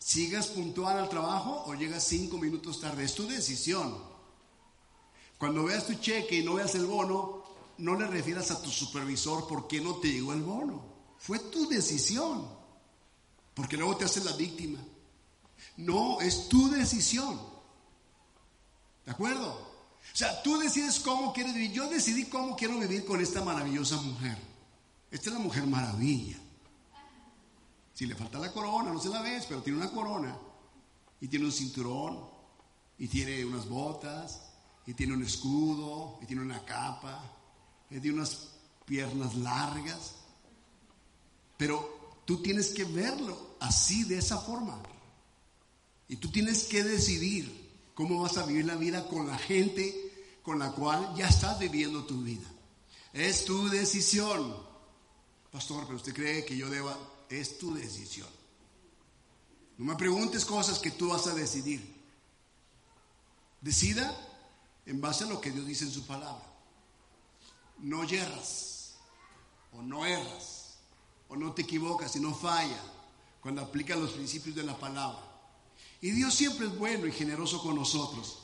Sigas 0.00 0.48
puntual 0.48 0.98
al 0.98 1.08
trabajo 1.08 1.62
o 1.68 1.74
llegas 1.74 2.02
5 2.02 2.36
minutos 2.36 2.80
tarde. 2.80 3.04
Es 3.04 3.14
tu 3.14 3.28
decisión. 3.28 3.96
Cuando 5.38 5.62
veas 5.62 5.86
tu 5.86 5.94
cheque 5.94 6.40
y 6.40 6.44
no 6.44 6.54
veas 6.54 6.74
el 6.74 6.86
bono, 6.86 7.41
no 7.82 7.96
le 7.96 8.06
refieras 8.06 8.52
a 8.52 8.62
tu 8.62 8.70
supervisor 8.70 9.48
por 9.48 9.66
qué 9.66 9.80
no 9.80 9.96
te 9.96 10.06
llegó 10.06 10.32
el 10.32 10.42
bono. 10.42 10.84
Fue 11.18 11.40
tu 11.40 11.68
decisión. 11.68 12.48
Porque 13.54 13.76
luego 13.76 13.96
te 13.96 14.04
haces 14.04 14.24
la 14.24 14.36
víctima. 14.36 14.78
No, 15.78 16.20
es 16.20 16.48
tu 16.48 16.70
decisión. 16.70 17.40
¿De 19.04 19.10
acuerdo? 19.10 19.50
O 19.50 20.16
sea, 20.16 20.42
tú 20.44 20.58
decides 20.58 21.00
cómo 21.00 21.32
quieres 21.32 21.54
vivir. 21.54 21.72
Yo 21.72 21.90
decidí 21.90 22.26
cómo 22.26 22.54
quiero 22.54 22.78
vivir 22.78 23.04
con 23.04 23.20
esta 23.20 23.42
maravillosa 23.42 23.96
mujer. 23.96 24.38
Esta 25.10 25.30
es 25.30 25.34
la 25.34 25.40
mujer 25.40 25.66
maravilla. 25.66 26.38
Si 27.94 28.06
le 28.06 28.14
falta 28.14 28.38
la 28.38 28.52
corona, 28.52 28.92
no 28.92 29.00
se 29.00 29.08
la 29.08 29.22
ves, 29.22 29.44
pero 29.48 29.60
tiene 29.60 29.80
una 29.80 29.90
corona. 29.90 30.38
Y 31.20 31.26
tiene 31.26 31.46
un 31.46 31.52
cinturón. 31.52 32.30
Y 32.96 33.08
tiene 33.08 33.44
unas 33.44 33.68
botas. 33.68 34.40
Y 34.86 34.94
tiene 34.94 35.14
un 35.14 35.24
escudo. 35.24 36.20
Y 36.22 36.26
tiene 36.26 36.42
una 36.42 36.64
capa. 36.64 37.41
Y 37.92 38.00
tiene 38.00 38.16
unas 38.16 38.48
piernas 38.86 39.34
largas. 39.36 40.14
Pero 41.58 42.22
tú 42.24 42.40
tienes 42.42 42.70
que 42.70 42.84
verlo 42.84 43.56
así, 43.60 44.04
de 44.04 44.18
esa 44.18 44.38
forma. 44.38 44.82
Y 46.08 46.16
tú 46.16 46.30
tienes 46.30 46.64
que 46.64 46.82
decidir 46.82 47.70
cómo 47.94 48.22
vas 48.22 48.38
a 48.38 48.46
vivir 48.46 48.64
la 48.64 48.76
vida 48.76 49.06
con 49.06 49.26
la 49.26 49.36
gente 49.38 50.08
con 50.42 50.58
la 50.58 50.72
cual 50.72 51.14
ya 51.16 51.28
estás 51.28 51.58
viviendo 51.58 52.04
tu 52.04 52.22
vida. 52.22 52.48
Es 53.12 53.44
tu 53.44 53.68
decisión. 53.68 54.56
Pastor, 55.50 55.84
pero 55.84 55.96
usted 55.96 56.14
cree 56.14 56.44
que 56.44 56.56
yo 56.56 56.68
deba... 56.68 56.98
Es 57.28 57.58
tu 57.58 57.72
decisión. 57.74 58.28
No 59.78 59.86
me 59.86 59.96
preguntes 59.96 60.44
cosas 60.44 60.78
que 60.78 60.90
tú 60.90 61.08
vas 61.08 61.26
a 61.26 61.34
decidir. 61.34 61.82
Decida 63.60 64.14
en 64.84 65.00
base 65.00 65.24
a 65.24 65.28
lo 65.28 65.40
que 65.40 65.50
Dios 65.50 65.66
dice 65.66 65.84
en 65.84 65.92
su 65.92 66.06
palabra. 66.06 66.51
No 67.82 68.04
yerras 68.04 68.94
o 69.72 69.82
no 69.82 70.06
erras 70.06 70.74
o 71.28 71.36
no 71.36 71.52
te 71.52 71.62
equivocas 71.62 72.16
y 72.16 72.20
no 72.20 72.34
falla 72.34 72.80
cuando 73.40 73.60
aplicas 73.60 73.98
los 73.98 74.12
principios 74.12 74.56
de 74.56 74.62
la 74.62 74.78
palabra. 74.78 75.20
Y 76.00 76.10
Dios 76.10 76.34
siempre 76.34 76.66
es 76.66 76.78
bueno 76.78 77.06
y 77.06 77.12
generoso 77.12 77.62
con 77.62 77.76
nosotros, 77.76 78.38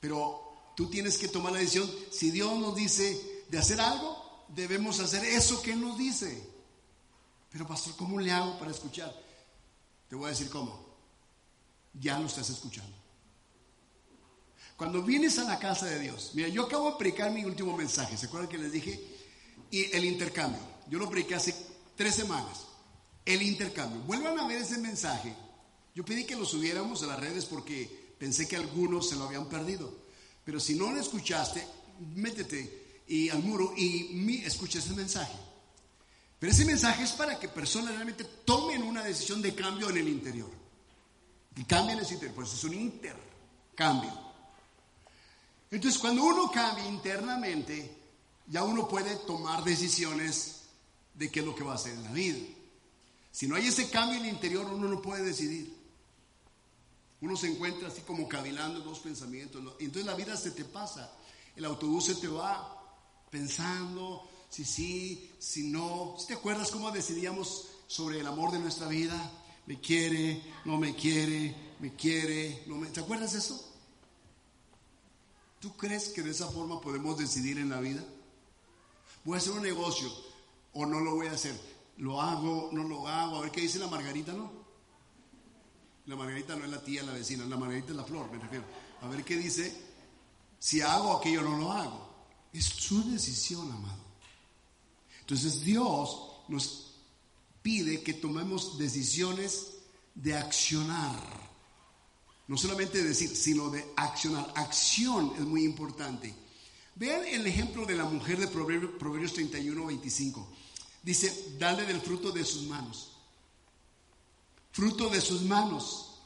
pero 0.00 0.72
tú 0.76 0.88
tienes 0.88 1.18
que 1.18 1.28
tomar 1.28 1.52
la 1.52 1.58
decisión. 1.58 1.90
Si 2.10 2.30
Dios 2.30 2.58
nos 2.58 2.74
dice 2.74 3.44
de 3.48 3.58
hacer 3.58 3.80
algo, 3.80 4.44
debemos 4.48 5.00
hacer 5.00 5.24
eso 5.24 5.62
que 5.62 5.74
nos 5.74 5.98
dice. 5.98 6.50
Pero 7.50 7.66
pastor, 7.66 7.94
¿cómo 7.96 8.18
le 8.18 8.32
hago 8.32 8.58
para 8.58 8.70
escuchar? 8.70 9.14
Te 10.08 10.16
voy 10.16 10.26
a 10.26 10.30
decir 10.30 10.48
cómo. 10.48 10.86
Ya 11.94 12.18
lo 12.18 12.26
estás 12.26 12.48
escuchando. 12.50 13.01
Cuando 14.76 15.02
vienes 15.02 15.38
a 15.38 15.44
la 15.44 15.58
casa 15.58 15.86
de 15.86 15.98
Dios, 15.98 16.32
mira, 16.34 16.48
yo 16.48 16.64
acabo 16.64 16.90
de 16.90 16.96
predicar 16.98 17.30
mi 17.30 17.44
último 17.44 17.76
mensaje, 17.76 18.16
¿se 18.16 18.26
acuerdan 18.26 18.48
que 18.48 18.58
les 18.58 18.72
dije? 18.72 19.00
Y 19.70 19.94
el 19.96 20.04
intercambio. 20.04 20.60
Yo 20.88 20.98
lo 20.98 21.08
prediqué 21.08 21.34
hace 21.34 21.54
tres 21.96 22.14
semanas. 22.14 22.66
El 23.24 23.42
intercambio. 23.42 24.00
Vuelvan 24.02 24.38
a 24.38 24.46
ver 24.46 24.58
ese 24.58 24.78
mensaje. 24.78 25.34
Yo 25.94 26.04
pedí 26.04 26.24
que 26.24 26.36
lo 26.36 26.44
subiéramos 26.44 27.02
a 27.02 27.06
las 27.06 27.20
redes 27.20 27.44
porque 27.44 28.14
pensé 28.18 28.48
que 28.48 28.56
algunos 28.56 29.08
se 29.08 29.16
lo 29.16 29.24
habían 29.24 29.48
perdido. 29.48 29.92
Pero 30.44 30.58
si 30.58 30.74
no 30.74 30.90
lo 30.90 31.00
escuchaste, 31.00 31.64
métete 32.14 33.02
y 33.06 33.28
al 33.28 33.42
muro 33.42 33.74
y 33.76 34.42
escucha 34.44 34.78
ese 34.78 34.94
mensaje. 34.94 35.34
Pero 36.38 36.52
ese 36.52 36.64
mensaje 36.64 37.04
es 37.04 37.12
para 37.12 37.38
que 37.38 37.48
personas 37.48 37.94
realmente 37.94 38.24
tomen 38.44 38.82
una 38.82 39.04
decisión 39.04 39.40
de 39.40 39.54
cambio 39.54 39.90
en 39.90 39.98
el 39.98 40.08
interior. 40.08 40.50
Y 41.56 41.64
cambien 41.64 42.00
ese 42.00 42.14
interior, 42.14 42.34
pues 42.34 42.52
es 42.52 42.64
un 42.64 42.74
intercambio. 42.74 44.31
Entonces, 45.72 45.98
cuando 45.98 46.22
uno 46.22 46.50
cambia 46.50 46.86
internamente, 46.86 47.96
ya 48.46 48.62
uno 48.62 48.86
puede 48.86 49.16
tomar 49.16 49.64
decisiones 49.64 50.64
de 51.14 51.30
qué 51.30 51.40
es 51.40 51.46
lo 51.46 51.54
que 51.54 51.64
va 51.64 51.72
a 51.72 51.76
hacer 51.76 51.94
en 51.94 52.04
la 52.04 52.12
vida. 52.12 52.38
Si 53.30 53.48
no 53.48 53.56
hay 53.56 53.66
ese 53.66 53.88
cambio 53.88 54.18
en 54.18 54.26
el 54.26 54.34
interior, 54.34 54.66
uno 54.66 54.86
no 54.86 55.00
puede 55.00 55.24
decidir. 55.24 55.74
Uno 57.22 57.36
se 57.38 57.50
encuentra 57.50 57.88
así 57.88 58.02
como 58.02 58.28
cavilando 58.28 58.80
dos 58.80 58.98
pensamientos. 58.98 59.62
Entonces 59.78 60.04
la 60.04 60.14
vida 60.14 60.36
se 60.36 60.50
te 60.50 60.66
pasa. 60.66 61.10
El 61.56 61.64
autobús 61.64 62.04
se 62.04 62.16
te 62.16 62.28
va 62.28 62.78
pensando 63.30 64.28
si 64.50 64.66
sí, 64.66 65.30
si 65.38 65.68
no. 65.68 66.16
¿Te 66.28 66.34
acuerdas 66.34 66.70
cómo 66.70 66.90
decidíamos 66.90 67.68
sobre 67.86 68.20
el 68.20 68.26
amor 68.26 68.52
de 68.52 68.58
nuestra 68.58 68.88
vida? 68.88 69.32
Me 69.64 69.80
quiere, 69.80 70.42
no 70.66 70.76
me 70.76 70.94
quiere, 70.94 71.54
me 71.80 71.94
quiere, 71.94 72.62
no 72.66 72.76
me... 72.76 72.88
¿Te 72.88 73.00
acuerdas 73.00 73.32
eso? 73.32 73.71
¿Tú 75.62 75.76
crees 75.76 76.08
que 76.08 76.22
de 76.22 76.32
esa 76.32 76.48
forma 76.48 76.80
podemos 76.80 77.16
decidir 77.16 77.56
en 77.56 77.70
la 77.70 77.78
vida? 77.78 78.04
Voy 79.22 79.36
a 79.36 79.38
hacer 79.38 79.52
un 79.52 79.62
negocio 79.62 80.12
o 80.72 80.84
no 80.84 80.98
lo 80.98 81.14
voy 81.14 81.28
a 81.28 81.32
hacer. 81.32 81.56
Lo 81.98 82.20
hago, 82.20 82.70
no 82.72 82.82
lo 82.82 83.06
hago. 83.06 83.36
A 83.36 83.42
ver 83.42 83.52
qué 83.52 83.60
dice 83.60 83.78
la 83.78 83.86
margarita, 83.86 84.32
¿no? 84.32 84.50
La 86.06 86.16
margarita 86.16 86.56
no 86.56 86.64
es 86.64 86.70
la 86.72 86.82
tía, 86.82 87.04
la 87.04 87.12
vecina, 87.12 87.44
la 87.44 87.56
margarita 87.56 87.90
es 87.90 87.96
la 87.96 88.02
flor, 88.02 88.28
me 88.32 88.40
refiero. 88.40 88.64
A 89.02 89.08
ver 89.08 89.24
qué 89.24 89.36
dice. 89.36 89.72
Si 90.58 90.80
hago 90.80 91.16
aquello 91.16 91.42
o 91.42 91.44
no 91.44 91.56
lo 91.56 91.70
hago. 91.70 92.12
Es 92.52 92.64
su 92.64 93.08
decisión, 93.08 93.70
amado. 93.70 94.02
Entonces 95.20 95.62
Dios 95.62 96.42
nos 96.48 96.96
pide 97.62 98.02
que 98.02 98.14
tomemos 98.14 98.78
decisiones 98.78 99.74
de 100.16 100.36
accionar. 100.36 101.51
No 102.52 102.58
solamente 102.58 103.02
decir, 103.02 103.34
sino 103.34 103.70
de 103.70 103.94
accionar. 103.96 104.52
Acción 104.56 105.32
es 105.38 105.40
muy 105.40 105.64
importante. 105.64 106.34
Vean 106.96 107.24
el 107.24 107.46
ejemplo 107.46 107.86
de 107.86 107.94
la 107.94 108.04
mujer 108.04 108.38
de 108.38 108.46
Proverbios 108.46 109.32
31, 109.32 109.86
25. 109.86 110.46
Dice, 111.02 111.56
dale 111.58 111.86
del 111.86 112.02
fruto 112.02 112.30
de 112.30 112.44
sus 112.44 112.64
manos. 112.64 113.16
Fruto 114.70 115.08
de 115.08 115.22
sus 115.22 115.40
manos. 115.44 116.20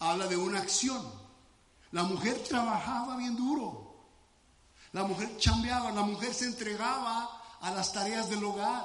Habla 0.00 0.26
de 0.26 0.36
una 0.36 0.58
acción. 0.58 1.00
La 1.92 2.02
mujer 2.02 2.42
trabajaba 2.42 3.16
bien 3.16 3.36
duro. 3.36 3.94
La 4.90 5.04
mujer 5.04 5.36
chambeaba, 5.38 5.92
la 5.92 6.02
mujer 6.02 6.34
se 6.34 6.46
entregaba 6.46 7.56
a 7.60 7.70
las 7.70 7.92
tareas 7.92 8.28
del 8.28 8.42
hogar. 8.42 8.84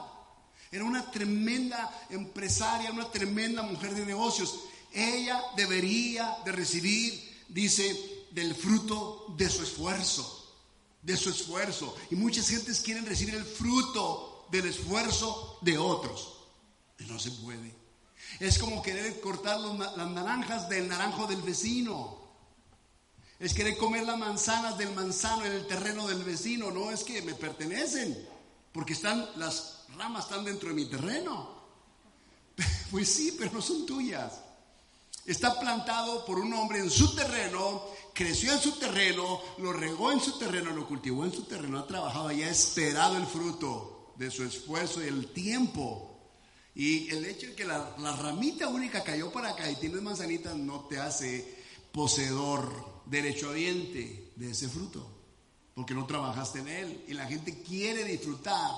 Era 0.71 0.83
una 0.83 1.09
tremenda 1.09 1.89
empresaria, 2.11 2.91
una 2.91 3.09
tremenda 3.09 3.63
mujer 3.63 3.95
de 3.95 4.05
negocios. 4.05 4.65
Ella 4.93 5.41
debería 5.55 6.37
de 6.45 6.51
recibir, 6.51 7.45
dice, 7.49 8.27
del 8.31 8.53
fruto 8.53 9.25
de 9.37 9.49
su 9.49 9.63
esfuerzo, 9.63 10.55
de 11.01 11.17
su 11.17 11.29
esfuerzo. 11.29 11.95
Y 12.11 12.15
muchas 12.15 12.47
gentes 12.47 12.79
quieren 12.79 13.05
recibir 13.05 13.35
el 13.35 13.45
fruto 13.45 14.45
del 14.51 14.67
esfuerzo 14.67 15.57
de 15.61 15.77
otros. 15.77 16.37
Y 16.99 17.05
no 17.05 17.19
se 17.19 17.31
puede. 17.31 17.73
Es 18.39 18.59
como 18.59 18.81
querer 18.81 19.19
cortar 19.19 19.59
las 19.59 20.09
naranjas 20.09 20.69
del 20.69 20.87
naranjo 20.87 21.27
del 21.27 21.41
vecino. 21.41 22.21
Es 23.39 23.53
querer 23.53 23.77
comer 23.77 24.03
las 24.03 24.17
manzanas 24.17 24.77
del 24.77 24.93
manzano 24.93 25.45
en 25.45 25.53
el 25.53 25.67
terreno 25.67 26.07
del 26.07 26.23
vecino. 26.23 26.71
No 26.71 26.91
es 26.91 27.03
que 27.03 27.21
me 27.21 27.33
pertenecen, 27.33 28.17
porque 28.71 28.93
están, 28.93 29.27
las 29.37 29.85
ramas 29.97 30.25
están 30.25 30.45
dentro 30.45 30.69
de 30.69 30.75
mi 30.75 30.85
terreno. 30.85 31.63
Pues 32.91 33.09
sí, 33.09 33.35
pero 33.39 33.51
no 33.53 33.59
son 33.59 33.87
tuyas. 33.87 34.33
Está 35.25 35.59
plantado 35.59 36.25
por 36.25 36.39
un 36.39 36.53
hombre 36.53 36.79
en 36.79 36.89
su 36.89 37.15
terreno, 37.15 37.83
creció 38.13 38.53
en 38.53 38.59
su 38.59 38.73
terreno, 38.73 39.39
lo 39.59 39.71
regó 39.71 40.11
en 40.11 40.19
su 40.19 40.37
terreno, 40.37 40.71
lo 40.71 40.87
cultivó 40.87 41.23
en 41.23 41.31
su 41.31 41.43
terreno, 41.43 41.79
ha 41.79 41.87
trabajado 41.87 42.31
y 42.31 42.43
ha 42.43 42.49
esperado 42.49 43.17
el 43.17 43.25
fruto 43.25 44.13
de 44.17 44.29
su 44.29 44.43
esfuerzo 44.43 45.03
y 45.03 45.07
el 45.07 45.31
tiempo 45.31 46.13
y 46.75 47.09
el 47.09 47.25
hecho 47.25 47.47
de 47.47 47.55
que 47.55 47.65
la, 47.65 47.95
ramita 48.19 48.67
única 48.67 49.03
cayó 49.03 49.31
para 49.31 49.51
acá 49.51 49.69
y 49.69 49.75
tienes 49.75 50.01
manzanitas 50.01 50.55
no 50.55 50.81
te 50.85 50.99
hace 50.99 51.63
poseedor, 51.91 53.03
derechohabiente 53.05 54.31
de 54.35 54.51
ese 54.51 54.67
fruto, 54.67 55.07
porque 55.75 55.93
no 55.93 56.07
trabajaste 56.07 56.59
en 56.59 56.67
él. 56.67 57.05
Y 57.07 57.13
la 57.13 57.27
gente 57.27 57.61
quiere 57.61 58.03
disfrutar 58.05 58.71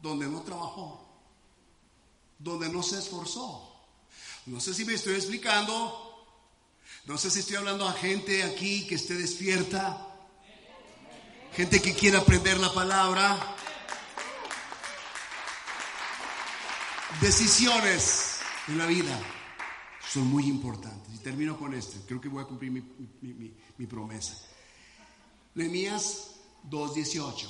donde 0.00 0.26
no 0.28 0.42
trabajó, 0.42 1.06
donde 2.38 2.70
no 2.70 2.82
se 2.82 2.98
esforzó. 2.98 3.75
No 4.46 4.60
sé 4.60 4.72
si 4.74 4.84
me 4.84 4.94
estoy 4.94 5.14
explicando, 5.14 6.24
no 7.06 7.18
sé 7.18 7.32
si 7.32 7.40
estoy 7.40 7.56
hablando 7.56 7.86
a 7.86 7.92
gente 7.92 8.44
aquí 8.44 8.86
que 8.86 8.94
esté 8.94 9.14
despierta, 9.14 10.06
gente 11.52 11.82
que 11.82 11.92
quiere 11.94 12.16
aprender 12.16 12.56
la 12.60 12.72
palabra. 12.72 13.56
Decisiones 17.20 18.38
en 18.68 18.78
la 18.78 18.86
vida 18.86 19.18
son 20.08 20.28
muy 20.28 20.46
importantes. 20.46 21.12
Y 21.12 21.18
termino 21.18 21.58
con 21.58 21.74
esto. 21.74 21.98
Creo 22.06 22.20
que 22.20 22.28
voy 22.28 22.44
a 22.44 22.46
cumplir 22.46 22.70
mi, 22.70 23.86
promesa. 23.86 24.40
Nehemías 25.56 26.36
2.18. 26.70 27.48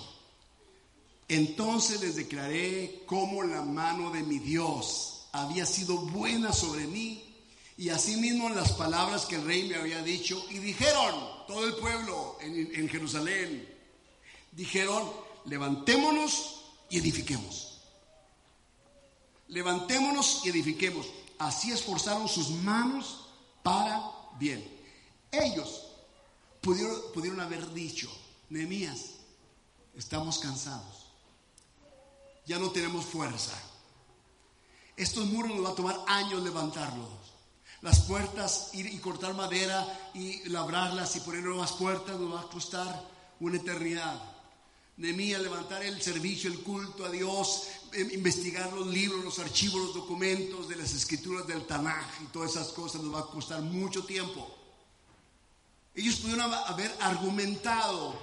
Entonces 1.28 2.00
les 2.00 2.16
declaré 2.16 3.02
cómo 3.04 3.42
la 3.42 3.60
mano 3.60 4.10
de 4.12 4.22
mi 4.22 4.38
Dios 4.38 5.15
había 5.32 5.66
sido 5.66 5.96
buena 5.96 6.52
sobre 6.52 6.86
mí 6.86 7.22
y 7.76 7.90
asimismo 7.90 8.48
las 8.50 8.72
palabras 8.72 9.26
que 9.26 9.36
el 9.36 9.44
rey 9.44 9.68
me 9.68 9.76
había 9.76 10.02
dicho 10.02 10.44
y 10.50 10.58
dijeron 10.58 11.14
todo 11.46 11.66
el 11.66 11.74
pueblo 11.74 12.38
en, 12.40 12.74
en 12.74 12.88
Jerusalén, 12.88 13.68
dijeron, 14.52 15.10
levantémonos 15.44 16.62
y 16.88 16.98
edifiquemos 16.98 17.66
levantémonos 19.48 20.42
y 20.44 20.50
edifiquemos. 20.50 21.06
Así 21.38 21.70
esforzaron 21.70 22.28
sus 22.28 22.50
manos 22.50 23.26
para 23.62 24.02
bien. 24.38 24.64
Ellos 25.30 25.86
pudieron, 26.60 27.00
pudieron 27.12 27.40
haber 27.40 27.72
dicho, 27.72 28.10
Nehemías, 28.48 29.16
estamos 29.94 30.38
cansados, 30.38 31.06
ya 32.46 32.58
no 32.58 32.70
tenemos 32.70 33.04
fuerza. 33.04 33.52
Estos 34.96 35.26
muros 35.26 35.54
nos 35.54 35.64
va 35.64 35.70
a 35.70 35.74
tomar 35.74 36.00
años 36.06 36.42
levantarlos. 36.42 37.08
Las 37.82 38.00
puertas, 38.00 38.70
ir 38.72 38.86
y 38.86 38.98
cortar 38.98 39.34
madera 39.34 39.86
y 40.14 40.48
labrarlas 40.48 41.14
y 41.16 41.20
poner 41.20 41.42
nuevas 41.42 41.72
puertas 41.72 42.18
nos 42.18 42.34
va 42.34 42.40
a 42.40 42.48
costar 42.48 43.04
una 43.38 43.58
eternidad. 43.58 44.18
Nehemías, 44.96 45.42
levantar 45.42 45.82
el 45.82 46.00
servicio, 46.00 46.50
el 46.50 46.60
culto 46.60 47.04
a 47.04 47.10
Dios, 47.10 47.64
em, 47.92 48.10
investigar 48.12 48.72
los 48.72 48.86
libros, 48.86 49.22
los 49.22 49.38
archivos, 49.38 49.82
los 49.82 49.94
documentos 49.94 50.68
de 50.68 50.76
las 50.76 50.94
escrituras 50.94 51.46
del 51.46 51.66
Tanaj 51.66 52.22
y 52.22 52.26
todas 52.28 52.52
esas 52.52 52.68
cosas 52.68 53.02
nos 53.02 53.14
va 53.14 53.20
a 53.20 53.26
costar 53.26 53.60
mucho 53.60 54.04
tiempo. 54.04 54.48
Ellos 55.94 56.16
pudieron 56.16 56.50
haber 56.52 56.94
argumentado 57.00 58.18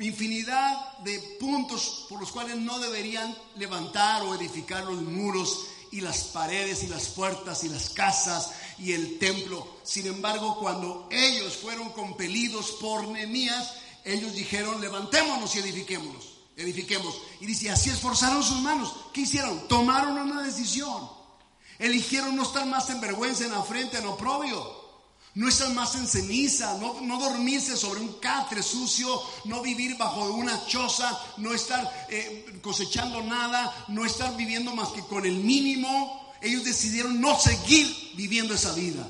infinidad 0.00 0.98
de 0.98 1.18
puntos 1.38 2.06
por 2.08 2.20
los 2.20 2.30
cuales 2.30 2.56
no 2.56 2.78
deberían 2.78 3.36
levantar 3.56 4.22
o 4.22 4.34
edificar 4.34 4.84
los 4.84 5.02
muros 5.02 5.66
y 5.92 6.00
las 6.00 6.24
paredes 6.24 6.82
y 6.82 6.88
las 6.88 7.08
puertas 7.08 7.62
y 7.62 7.68
las 7.68 7.90
casas 7.90 8.50
y 8.78 8.92
el 8.92 9.18
templo. 9.18 9.76
Sin 9.84 10.06
embargo, 10.06 10.58
cuando 10.58 11.06
ellos 11.12 11.56
fueron 11.56 11.90
compelidos 11.90 12.72
por 12.80 13.06
Nehemías, 13.06 13.74
ellos 14.04 14.34
dijeron, 14.34 14.80
levantémonos 14.80 15.54
y 15.54 15.60
edifiquémonos, 15.60 16.24
edifiquemos. 16.56 17.14
Y 17.40 17.46
dice, 17.46 17.70
así 17.70 17.90
esforzaron 17.90 18.42
sus 18.42 18.60
manos. 18.62 18.92
¿Qué 19.12 19.20
hicieron? 19.20 19.68
Tomaron 19.68 20.18
una 20.18 20.42
decisión. 20.42 21.08
Eligieron 21.78 22.34
no 22.34 22.42
estar 22.42 22.66
más 22.66 22.88
en 22.90 23.00
vergüenza, 23.00 23.44
en 23.44 23.64
frente, 23.64 23.98
en 23.98 24.06
oprobio. 24.06 24.81
No 25.34 25.48
estar 25.48 25.72
más 25.72 25.94
en 25.94 26.06
ceniza, 26.06 26.76
no, 26.78 27.00
no, 27.00 27.18
dormirse 27.18 27.76
sobre 27.76 28.00
un 28.00 28.20
catre 28.20 28.62
sucio, 28.62 29.22
no 29.44 29.62
vivir 29.62 29.96
bajo 29.96 30.24
una 30.32 30.66
choza, 30.66 31.18
no 31.38 31.54
estar 31.54 32.06
eh, 32.10 32.58
cosechando 32.60 33.22
nada, 33.22 33.86
no 33.88 34.04
estar 34.04 34.36
viviendo 34.36 34.74
más 34.74 34.88
que 34.88 35.00
con 35.00 35.24
el 35.24 35.36
mínimo. 35.36 36.34
Ellos 36.42 36.64
decidieron 36.64 37.20
no 37.20 37.38
seguir 37.38 38.12
viviendo 38.14 38.52
esa 38.52 38.72
vida 38.72 39.06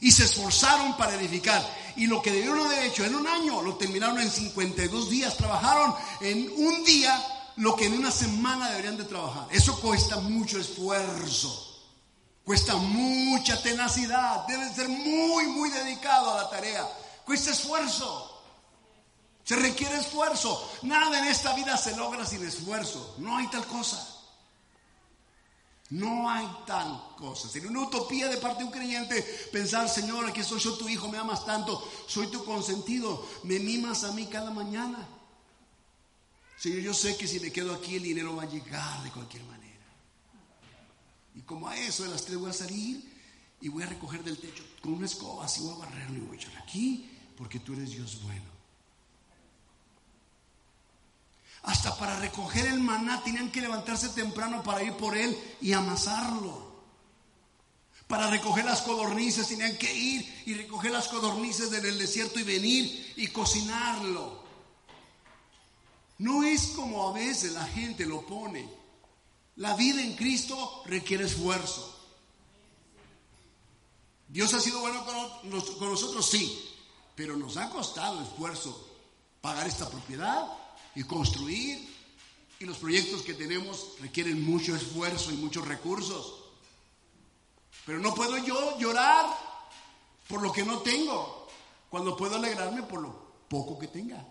y 0.00 0.12
se 0.12 0.24
esforzaron 0.24 0.96
para 0.96 1.14
edificar. 1.14 1.62
Y 1.96 2.06
lo 2.06 2.22
que 2.22 2.30
debieron 2.30 2.60
haber 2.60 2.84
hecho 2.84 3.04
en 3.04 3.14
un 3.14 3.26
año, 3.26 3.60
lo 3.62 3.74
terminaron 3.74 4.20
en 4.20 4.30
52 4.30 5.10
días. 5.10 5.36
Trabajaron 5.36 5.94
en 6.20 6.50
un 6.56 6.84
día 6.84 7.22
lo 7.56 7.76
que 7.76 7.86
en 7.86 7.94
una 7.94 8.10
semana 8.10 8.70
deberían 8.70 8.96
de 8.96 9.04
trabajar. 9.04 9.48
Eso 9.50 9.78
cuesta 9.80 10.16
mucho 10.20 10.58
esfuerzo. 10.58 11.69
Cuesta 12.50 12.74
mucha 12.74 13.62
tenacidad. 13.62 14.44
Debe 14.48 14.74
ser 14.74 14.88
muy, 14.88 15.46
muy 15.46 15.70
dedicado 15.70 16.32
a 16.32 16.42
la 16.42 16.50
tarea. 16.50 16.84
Cuesta 17.24 17.52
esfuerzo. 17.52 18.42
Se 19.44 19.54
requiere 19.54 19.94
esfuerzo. 20.00 20.68
Nada 20.82 21.20
en 21.20 21.26
esta 21.26 21.54
vida 21.54 21.76
se 21.76 21.96
logra 21.96 22.26
sin 22.26 22.44
esfuerzo. 22.44 23.14
No 23.18 23.36
hay 23.36 23.46
tal 23.50 23.64
cosa. 23.68 24.04
No 25.90 26.28
hay 26.28 26.44
tal 26.66 27.14
cosa. 27.16 27.48
Sería 27.48 27.70
una 27.70 27.82
utopía 27.82 28.26
de 28.26 28.38
parte 28.38 28.58
de 28.58 28.64
un 28.64 28.72
creyente 28.72 29.22
pensar, 29.52 29.88
Señor, 29.88 30.28
aquí 30.28 30.42
soy 30.42 30.58
yo 30.58 30.72
tu 30.72 30.88
hijo, 30.88 31.06
me 31.06 31.18
amas 31.18 31.46
tanto, 31.46 31.88
soy 32.08 32.26
tu 32.32 32.44
consentido, 32.44 33.24
me 33.44 33.60
mimas 33.60 34.02
a 34.02 34.10
mí 34.10 34.26
cada 34.26 34.50
mañana. 34.50 35.06
Señor, 36.58 36.80
yo 36.80 36.94
sé 36.94 37.16
que 37.16 37.28
si 37.28 37.38
me 37.38 37.52
quedo 37.52 37.72
aquí 37.72 37.94
el 37.94 38.02
dinero 38.02 38.34
va 38.34 38.42
a 38.42 38.46
llegar 38.46 39.04
de 39.04 39.12
cualquier 39.12 39.44
manera. 39.44 39.59
Y 41.40 41.42
como 41.42 41.68
a 41.68 41.76
eso 41.78 42.02
de 42.02 42.10
las 42.10 42.26
tres 42.26 42.36
voy 42.36 42.50
a 42.50 42.52
salir 42.52 43.02
y 43.62 43.70
voy 43.70 43.82
a 43.82 43.86
recoger 43.86 44.22
del 44.22 44.36
techo 44.36 44.62
con 44.82 44.92
una 44.92 45.06
escoba, 45.06 45.46
así 45.46 45.62
voy 45.62 45.72
a 45.72 45.86
barrerlo 45.86 46.18
y 46.18 46.20
voy 46.20 46.36
a 46.36 46.40
echar 46.40 46.54
aquí, 46.58 47.10
porque 47.34 47.58
tú 47.58 47.72
eres 47.72 47.92
Dios 47.92 48.22
bueno. 48.22 48.44
Hasta 51.62 51.96
para 51.96 52.20
recoger 52.20 52.66
el 52.66 52.80
maná 52.80 53.22
tenían 53.24 53.50
que 53.50 53.62
levantarse 53.62 54.10
temprano 54.10 54.62
para 54.62 54.82
ir 54.82 54.92
por 54.94 55.16
él 55.16 55.34
y 55.62 55.72
amasarlo. 55.72 56.70
Para 58.06 58.28
recoger 58.28 58.66
las 58.66 58.82
codornices 58.82 59.48
tenían 59.48 59.78
que 59.78 59.94
ir 59.94 60.42
y 60.44 60.52
recoger 60.52 60.90
las 60.90 61.08
codornices 61.08 61.70
del 61.70 61.98
desierto 61.98 62.38
y 62.38 62.42
venir 62.42 63.14
y 63.16 63.28
cocinarlo. 63.28 64.44
No 66.18 66.42
es 66.42 66.66
como 66.76 67.08
a 67.08 67.14
veces 67.14 67.52
la 67.52 67.64
gente 67.64 68.04
lo 68.04 68.26
pone. 68.26 68.79
La 69.56 69.76
vida 69.76 70.02
en 70.02 70.16
Cristo 70.16 70.82
requiere 70.86 71.24
esfuerzo. 71.24 71.96
Dios 74.28 74.54
ha 74.54 74.60
sido 74.60 74.80
bueno 74.80 75.04
con 75.04 75.90
nosotros, 75.90 76.24
sí, 76.24 76.62
pero 77.14 77.36
nos 77.36 77.56
ha 77.56 77.68
costado 77.70 78.22
esfuerzo 78.22 78.88
pagar 79.40 79.66
esta 79.66 79.88
propiedad, 79.88 80.46
y 80.94 81.04
construir. 81.04 82.00
Y 82.58 82.64
los 82.66 82.76
proyectos 82.76 83.22
que 83.22 83.34
tenemos 83.34 83.94
requieren 84.00 84.44
mucho 84.44 84.76
esfuerzo 84.76 85.32
y 85.32 85.36
muchos 85.36 85.66
recursos. 85.66 86.34
Pero 87.86 87.98
no 88.00 88.14
puedo 88.14 88.36
yo 88.38 88.78
llorar 88.78 89.26
por 90.28 90.42
lo 90.42 90.52
que 90.52 90.64
no 90.64 90.80
tengo, 90.80 91.48
cuando 91.88 92.16
puedo 92.16 92.36
alegrarme 92.36 92.82
por 92.82 93.00
lo 93.00 93.30
poco 93.48 93.78
que 93.78 93.88
tenga. 93.88 94.24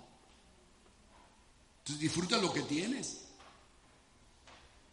Entonces 1.80 2.00
disfruta 2.00 2.38
lo 2.38 2.54
que 2.54 2.62
tienes. 2.62 3.26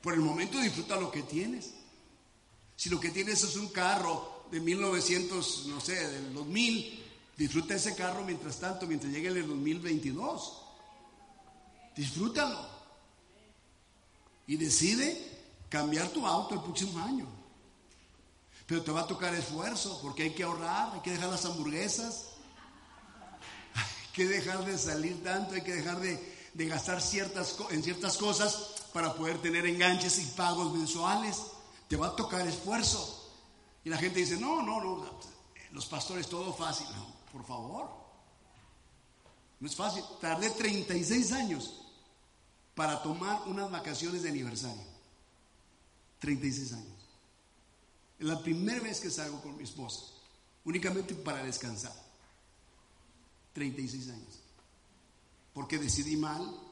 Por 0.01 0.15
el 0.15 0.21
momento 0.21 0.61
disfruta 0.61 0.97
lo 0.97 1.11
que 1.11 1.23
tienes. 1.23 1.75
Si 2.77 2.91
lo 2.91 3.01
que 3.01 3.11
tienes 3.11 3.43
es 3.43 3.57
un 3.57 3.69
carro 3.69 4.45
de 4.51 4.61
1900, 4.61 5.67
no 5.67 5.81
sé, 5.81 5.95
del 5.95 6.35
2000, 6.35 7.05
disfruta 7.37 7.75
ese 7.75 7.95
carro 7.95 8.25
mientras 8.25 8.59
tanto, 8.59 8.87
mientras 8.87 9.13
llegue 9.13 9.29
el 9.29 9.47
2022. 9.47 10.63
Disfrútalo. 11.97 12.77
Y 14.47 14.57
decide 14.57 15.37
cambiar 15.69 16.09
tu 16.09 16.27
auto 16.27 16.55
el 16.55 16.61
próximo 16.61 16.99
año. 17.03 17.27
Pero 18.67 18.83
te 18.83 18.93
va 18.93 19.03
a 19.03 19.07
tocar 19.07 19.35
esfuerzo 19.35 20.01
porque 20.03 20.25
hay 20.25 20.35
que 20.35 20.43
ahorrar, 20.43 20.95
hay 20.95 21.01
que 21.01 21.13
dejar 21.13 21.31
las 21.31 21.45
hamburguesas, 21.45 22.27
hay 23.75 24.13
que 24.13 24.27
dejar 24.27 24.65
de 24.65 24.77
salir 24.77 25.23
tanto, 25.23 25.55
hay 25.55 25.63
que 25.63 25.75
dejar 25.75 26.01
de, 26.01 26.37
gastar 26.67 27.01
ciertas, 27.01 27.57
en 27.71 27.83
ciertas 27.83 28.17
cosas 28.17 28.76
para 28.97 29.13
poder 29.13 29.37
tener 29.43 29.67
enganches 29.67 30.19
y 30.21 30.25
pagos 30.29 30.73
mensuales. 30.73 31.43
Te 31.87 31.97
va 31.97 32.07
a 32.07 32.17
tocar 32.17 32.47
esfuerzo. 32.47 33.31
Y 33.85 33.91
la 33.91 33.99
gente 33.99 34.21
dice, 34.21 34.41
no, 34.41 34.63
no, 34.63 34.81
no, 34.81 35.05
los 35.73 35.85
pastores 35.85 36.27
todo 36.29 36.51
fácil. 36.55 36.87
No, 36.97 37.07
por 37.31 37.45
favor. 37.45 37.91
No 39.61 39.69
es 39.69 39.77
fácil. 39.77 40.03
Tardé 40.19 40.49
36 40.49 41.33
años 41.33 41.83
para 42.75 43.03
tomar 43.03 43.43
unas 43.49 43.71
vacaciones 43.71 44.23
de 44.23 44.31
aniversario. 44.31 44.87
36 46.21 46.73
años. 46.73 47.07
Es 48.19 48.27
la 48.27 48.41
primera 48.41 48.81
vez 48.81 48.99
que 48.99 49.11
salgo 49.11 49.43
con 49.43 49.59
mi 49.59 49.65
esposa, 49.65 50.05
únicamente 50.65 51.15
para 51.15 51.45
descansar. 51.45 51.93
36 53.53 54.09
años. 54.09 54.41
Porque 55.53 55.77
decidí 55.77 56.17
mal, 56.17 56.66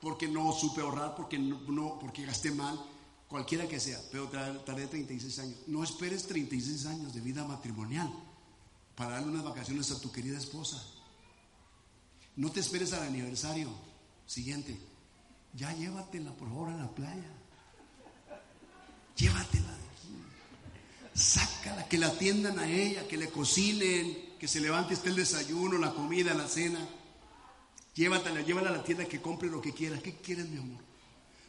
porque 0.00 0.28
no 0.28 0.52
supe 0.52 0.80
ahorrar, 0.80 1.14
porque 1.14 1.38
no, 1.38 1.98
porque 1.98 2.24
gasté 2.24 2.50
mal, 2.50 2.78
cualquiera 3.28 3.66
que 3.66 3.80
sea, 3.80 4.00
pero 4.10 4.28
tardé 4.28 4.86
36 4.86 5.38
años. 5.40 5.56
No 5.66 5.82
esperes 5.82 6.26
36 6.26 6.86
años 6.86 7.14
de 7.14 7.20
vida 7.20 7.44
matrimonial 7.44 8.12
para 8.94 9.12
darle 9.12 9.28
unas 9.28 9.44
vacaciones 9.44 9.90
a 9.90 10.00
tu 10.00 10.10
querida 10.10 10.38
esposa. 10.38 10.82
No 12.36 12.50
te 12.50 12.60
esperes 12.60 12.92
al 12.92 13.02
aniversario 13.02 13.68
siguiente. 14.26 14.78
Ya 15.54 15.72
llévatela 15.74 16.32
por 16.32 16.48
favor 16.48 16.68
a 16.70 16.76
la 16.76 16.88
playa. 16.88 17.32
Llévatela. 19.16 19.74
Sácala, 21.14 21.88
que 21.88 21.98
la 21.98 22.08
atiendan 22.08 22.60
a 22.60 22.70
ella, 22.70 23.08
que 23.08 23.16
le 23.16 23.28
cocinen, 23.28 24.36
que 24.38 24.46
se 24.46 24.60
levante 24.60 24.94
esté 24.94 25.08
el 25.08 25.16
desayuno, 25.16 25.76
la 25.76 25.92
comida, 25.92 26.32
la 26.32 26.46
cena. 26.46 26.78
Llévatela, 27.98 28.42
llévala 28.42 28.70
a 28.70 28.74
la 28.74 28.84
tienda 28.84 29.06
que 29.06 29.20
compre 29.20 29.48
lo 29.48 29.60
que 29.60 29.72
quieras. 29.72 30.00
¿Qué 30.00 30.14
quieres, 30.14 30.48
mi 30.48 30.58
amor? 30.58 30.80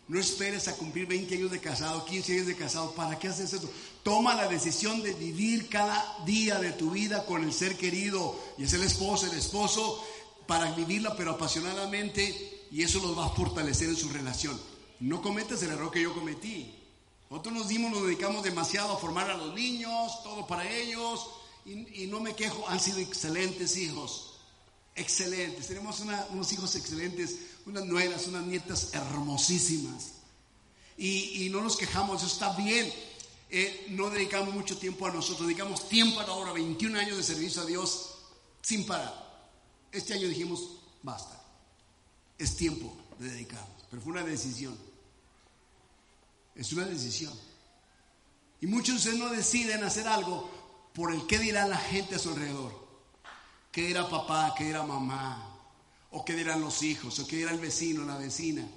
No 0.08 0.20
esperes 0.20 0.68
a 0.68 0.76
cumplir 0.76 1.06
20 1.06 1.36
años 1.36 1.52
de 1.52 1.60
casado, 1.60 2.04
15 2.04 2.34
años 2.34 2.48
de 2.48 2.56
casado. 2.56 2.92
¿Para 2.96 3.20
qué 3.20 3.28
haces 3.28 3.54
eso? 3.54 3.70
Toma 4.02 4.34
la 4.34 4.48
decisión 4.48 5.04
de 5.04 5.14
vivir 5.14 5.70
cada 5.70 6.04
día 6.26 6.58
de 6.58 6.72
tu 6.72 6.90
vida 6.90 7.24
con 7.28 7.44
el 7.44 7.54
ser 7.54 7.78
querido. 7.78 8.36
Y 8.58 8.64
es 8.64 8.74
el 8.74 8.82
esposo, 8.82 9.28
el 9.28 9.38
esposo, 9.38 10.04
para 10.48 10.72
vivirla 10.72 11.16
pero 11.16 11.34
apasionadamente. 11.34 12.66
Y 12.72 12.82
eso 12.82 13.00
los 13.00 13.16
va 13.16 13.28
a 13.28 13.30
fortalecer 13.30 13.90
en 13.90 13.96
su 13.96 14.10
relación. 14.10 14.60
No 15.02 15.22
cometas 15.22 15.62
el 15.62 15.70
error 15.70 15.92
que 15.92 16.02
yo 16.02 16.16
cometí. 16.16 16.74
Nosotros 17.30 17.54
nos 17.54 17.68
dimos, 17.68 17.92
nos 17.92 18.08
dedicamos 18.08 18.42
demasiado 18.42 18.94
a 18.94 18.98
formar 18.98 19.30
a 19.30 19.38
los 19.38 19.54
niños, 19.54 20.24
todo 20.24 20.48
para 20.48 20.68
ellos. 20.68 21.30
Y, 21.64 22.08
no 22.08 22.20
me 22.20 22.34
quejo, 22.34 22.68
han 22.68 22.80
sido 22.80 22.98
excelentes 22.98 23.78
hijos. 23.78 24.29
Excelentes. 25.00 25.68
Tenemos 25.68 26.02
unos 26.02 26.52
hijos 26.52 26.76
excelentes 26.76 27.38
unas 27.66 27.86
nueras, 27.86 28.28
unas 28.28 28.46
nietas 28.46 28.94
hermosísimas. 28.94 30.12
Y, 30.98 31.48
no 31.50 31.62
nos 31.62 31.78
quejamos, 31.78 32.22
eso 32.22 32.34
está 32.34 32.54
bien. 32.58 32.92
Eh, 33.50 33.88
no 33.92 34.10
dedicamos 34.10 34.54
mucho 34.54 34.78
tiempo 34.78 35.08
a 35.08 35.12
nosotros, 35.12 35.48
dedicamos 35.48 35.88
tiempo 35.88 36.20
a 36.20 36.28
la 36.28 36.34
hora, 36.34 36.52
21 36.52 37.00
años 37.00 37.18
de 37.18 37.24
servicio 37.24 37.62
a 37.62 37.66
Dios 37.66 38.16
sin 38.62 38.86
parar. 38.86 39.14
Este 39.92 40.14
año 40.14 40.28
dijimos, 40.28 40.82
basta, 41.02 41.42
es 42.38 42.56
tiempo 42.58 42.94
de 43.18 43.32
dedicarnos, 43.32 43.86
pero 43.90 44.02
fue 44.02 44.12
una 44.12 44.24
decisión. 44.24 44.78
Es 46.56 46.74
una 46.74 46.86
decisión. 46.86 47.34
Y 48.62 48.68
muchos 48.68 48.96
de 48.96 48.98
ustedes 48.98 49.18
no 49.18 49.30
deciden 49.30 49.84
hacer 49.84 50.08
algo 50.08 50.52
por 50.94 51.14
el 51.14 51.26
que 51.26 51.40
dirá 51.40 51.66
la 51.66 51.78
gente 51.78 52.16
a 52.16 52.20
su 52.20 52.30
alrededor. 52.30 52.79
Que 53.72 53.92
era 53.92 54.10
papá, 54.10 54.54
que 54.58 54.70
era 54.70 54.84
mamá, 54.84 55.58
o 56.12 56.26
qué 56.26 56.36
dirán 56.36 56.62
los 56.62 56.82
hijos, 56.82 57.20
o 57.20 57.28
qué 57.28 57.38
dirá 57.38 57.52
el 57.52 57.60
vecino, 57.60 58.06
la 58.06 58.18
vecina. 58.18 58.68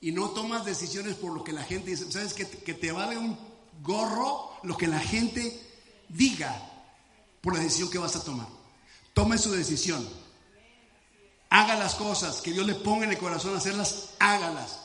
Y 0.00 0.12
no 0.12 0.30
tomas 0.30 0.64
decisiones 0.64 1.14
por 1.14 1.32
lo 1.32 1.42
que 1.42 1.52
la 1.52 1.64
gente 1.64 1.90
dice. 1.90 2.10
¿Sabes 2.10 2.34
que, 2.34 2.46
que 2.48 2.74
te 2.74 2.92
vale 2.92 3.16
un 3.16 3.38
gorro 3.82 4.52
lo 4.62 4.76
que 4.76 4.86
la 4.86 5.00
gente 5.00 5.60
diga 6.08 6.54
por 7.40 7.54
la 7.54 7.60
decisión 7.60 7.90
que 7.90 7.98
vas 7.98 8.14
a 8.16 8.22
tomar? 8.22 8.46
Tome 9.14 9.38
su 9.38 9.50
decisión. 9.50 10.06
Haga 11.48 11.76
las 11.76 11.94
cosas 11.94 12.40
que 12.40 12.52
Dios 12.52 12.66
le 12.66 12.74
ponga 12.74 13.04
en 13.04 13.12
el 13.12 13.18
corazón 13.18 13.54
a 13.54 13.58
hacerlas, 13.58 14.10
hágalas. 14.18 14.80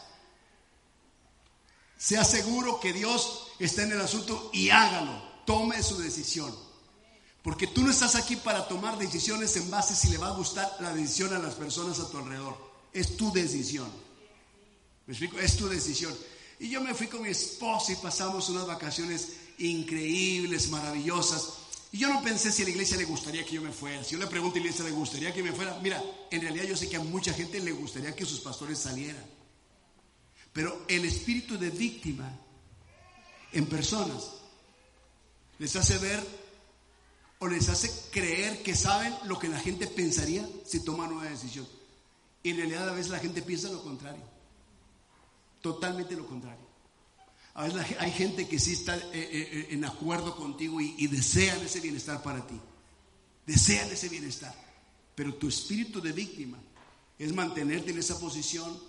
Sea 1.97 2.23
seguro 2.23 2.79
que 2.79 2.93
Dios 2.93 3.47
está 3.59 3.83
en 3.83 3.91
el 3.91 4.01
asunto 4.01 4.49
y 4.53 4.69
hágalo. 4.69 5.21
Tome 5.45 5.83
su 5.83 5.97
decisión. 5.99 6.55
Porque 7.43 7.67
tú 7.67 7.81
no 7.81 7.91
estás 7.91 8.15
aquí 8.15 8.35
para 8.35 8.67
tomar 8.67 8.97
decisiones 8.97 9.55
en 9.57 9.69
base 9.71 9.95
si 9.95 10.09
le 10.09 10.17
va 10.17 10.27
a 10.27 10.37
gustar 10.37 10.71
la 10.79 10.93
decisión 10.93 11.33
a 11.33 11.39
las 11.39 11.55
personas 11.55 11.99
a 11.99 12.09
tu 12.09 12.17
alrededor. 12.17 12.55
Es 12.93 13.17
tu 13.17 13.31
decisión. 13.31 13.89
¿Me 15.07 15.13
explico? 15.13 15.39
Es 15.39 15.57
tu 15.57 15.67
decisión. 15.67 16.15
Y 16.59 16.69
yo 16.69 16.81
me 16.81 16.93
fui 16.93 17.07
con 17.07 17.23
mi 17.23 17.29
esposa 17.29 17.91
y 17.91 17.95
pasamos 17.95 18.49
unas 18.49 18.67
vacaciones 18.67 19.29
increíbles, 19.57 20.69
maravillosas. 20.69 21.53
Y 21.91 21.97
yo 21.97 22.09
no 22.09 22.21
pensé 22.21 22.51
si 22.51 22.61
a 22.61 22.65
la 22.65 22.71
iglesia 22.71 22.97
le 22.97 23.05
gustaría 23.05 23.43
que 23.43 23.55
yo 23.55 23.61
me 23.61 23.71
fuera. 23.71 24.03
Si 24.03 24.11
yo 24.11 24.19
le 24.19 24.27
pregunto 24.27 24.57
a 24.57 24.59
la 24.59 24.65
iglesia 24.65 24.85
le 24.85 24.91
gustaría 24.91 25.33
que 25.33 25.41
me 25.41 25.51
fuera. 25.51 25.79
Mira, 25.81 26.01
en 26.29 26.41
realidad 26.41 26.65
yo 26.65 26.77
sé 26.77 26.87
que 26.87 26.97
a 26.97 27.01
mucha 27.01 27.33
gente 27.33 27.59
le 27.59 27.71
gustaría 27.71 28.15
que 28.15 28.25
sus 28.25 28.39
pastores 28.39 28.77
salieran. 28.77 29.25
Pero 30.53 30.85
el 30.87 31.05
espíritu 31.05 31.57
de 31.57 31.71
víctima 31.71 32.31
en 33.51 33.65
personas 33.65 34.31
les 35.57 35.75
hace 35.75 35.97
ver 35.97 36.40
o 37.41 37.47
les 37.47 37.69
hace 37.69 37.91
creer 38.11 38.61
que 38.61 38.75
saben 38.75 39.11
lo 39.25 39.39
que 39.39 39.49
la 39.49 39.59
gente 39.59 39.87
pensaría 39.87 40.47
si 40.63 40.83
toman 40.83 41.11
una 41.11 41.27
decisión. 41.27 41.67
Y 42.43 42.51
en 42.51 42.57
realidad 42.57 42.87
a 42.87 42.93
veces 42.93 43.11
la 43.11 43.17
gente 43.17 43.41
piensa 43.41 43.69
lo 43.69 43.81
contrario. 43.81 44.21
Totalmente 45.59 46.15
lo 46.15 46.27
contrario. 46.27 46.61
A 47.55 47.63
veces 47.63 47.97
hay 47.99 48.11
gente 48.11 48.47
que 48.47 48.59
sí 48.59 48.73
está 48.73 48.95
eh, 48.95 49.01
eh, 49.13 49.29
eh, 49.31 49.67
en 49.71 49.83
acuerdo 49.85 50.35
contigo 50.35 50.79
y, 50.79 51.07
desean 51.07 51.59
ese 51.61 51.79
bienestar 51.79 52.21
para 52.21 52.45
ti. 52.45 52.59
Desean 53.47 53.89
ese 53.89 54.07
bienestar. 54.07 54.53
Pero 55.15 55.33
tu 55.33 55.47
espíritu 55.47 55.99
de 55.99 56.11
víctima 56.11 56.59
es 57.17 57.33
mantenerte 57.33 57.89
en 57.89 57.97
esa 57.97 58.19
posición 58.19 58.79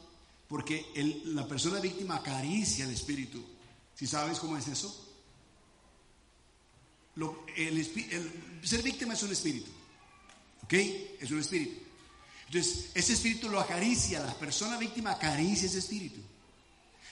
porque 0.47 0.93
la 1.25 1.49
persona 1.49 1.81
víctima 1.81 2.17
acaricia 2.17 2.85
el 2.85 2.91
espíritu. 2.91 3.43
¿Si 3.95 4.07
sabes 4.07 4.39
cómo 4.39 4.59
es 4.59 4.69
eso? 4.69 5.12
El, 7.57 8.61
ser 8.63 8.83
víctima 8.83 9.15
es 9.15 9.23
un 9.23 9.33
espíritu. 9.33 9.71
¿Ok? 10.65 10.73
Es 11.21 11.31
un 11.31 11.41
espíritu. 11.41 11.81
Entonces, 12.47 12.91
ese 12.95 13.15
espíritu 13.15 13.49
lo 13.49 13.61
acaricia, 13.61 14.21
la 14.21 14.35
persona 14.35 14.77
víctima 14.77 15.13
acaricia 15.13 15.67
ese 15.67 15.79
espíritu. 15.79 16.21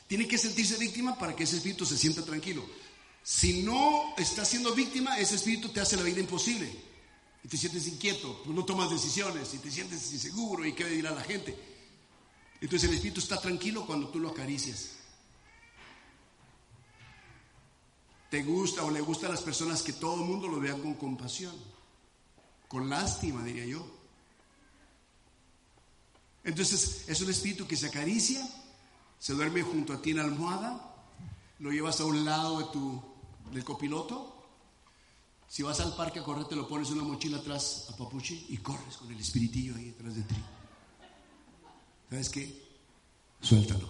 Tiene 0.06 0.26
que 0.26 0.38
sentirse 0.38 0.76
víctima 0.76 1.18
para 1.18 1.34
que 1.34 1.44
ese 1.44 1.56
espíritu 1.56 1.86
se 1.86 1.96
sienta 1.96 2.24
tranquilo. 2.24 2.68
Si 3.22 3.62
no 3.62 4.14
estás 4.16 4.48
siendo 4.48 4.74
víctima, 4.74 5.18
ese 5.18 5.36
espíritu 5.36 5.68
te 5.68 5.80
hace 5.80 5.96
la 5.96 6.02
vida 6.02 6.20
imposible. 6.20 6.70
Y 7.42 7.48
te 7.48 7.56
sientes 7.56 7.86
inquieto, 7.86 8.42
pues 8.44 8.54
no 8.54 8.64
tomas 8.64 8.90
decisiones 8.90 9.54
y 9.54 9.58
te 9.58 9.70
sientes 9.70 10.12
inseguro 10.12 10.66
y 10.66 10.74
qué 10.74 10.84
dirá 10.86 11.12
la 11.12 11.22
gente. 11.22 11.56
Entonces 12.60 12.88
el 12.88 12.96
espíritu 12.96 13.20
está 13.20 13.40
tranquilo 13.40 13.86
cuando 13.86 14.08
tú 14.08 14.18
lo 14.18 14.28
acaricias. 14.28 14.99
Te 18.30 18.44
gusta 18.44 18.84
o 18.84 18.90
le 18.90 19.00
gusta 19.00 19.26
a 19.26 19.30
las 19.30 19.42
personas 19.42 19.82
que 19.82 19.92
todo 19.92 20.22
el 20.22 20.28
mundo 20.28 20.46
lo 20.46 20.60
vea 20.60 20.74
con 20.74 20.94
compasión, 20.94 21.54
con 22.68 22.88
lástima, 22.88 23.42
diría 23.42 23.66
yo. 23.66 23.84
Entonces 26.44 27.04
es 27.08 27.20
un 27.20 27.28
espíritu 27.28 27.66
que 27.66 27.76
se 27.76 27.88
acaricia, 27.88 28.48
se 29.18 29.34
duerme 29.34 29.62
junto 29.62 29.92
a 29.92 30.00
ti 30.00 30.10
en 30.10 30.18
la 30.18 30.24
almohada, 30.24 30.94
lo 31.58 31.72
llevas 31.72 32.00
a 32.00 32.04
un 32.04 32.24
lado 32.24 32.60
de 32.60 32.64
tu, 32.66 33.02
del 33.52 33.64
copiloto. 33.64 34.36
Si 35.48 35.64
vas 35.64 35.80
al 35.80 35.96
parque 35.96 36.20
a 36.20 36.22
correr, 36.22 36.44
te 36.44 36.54
lo 36.54 36.68
pones 36.68 36.88
en 36.90 37.00
una 37.00 37.08
mochila 37.08 37.38
atrás 37.38 37.88
a 37.90 37.96
Papuchi 37.96 38.46
y 38.50 38.58
corres 38.58 38.96
con 38.96 39.10
el 39.10 39.18
espiritillo 39.18 39.74
ahí 39.74 39.86
detrás 39.86 40.14
de 40.14 40.22
ti. 40.22 40.36
¿Sabes 42.08 42.30
qué? 42.30 42.68
Suéltalo. 43.40 43.88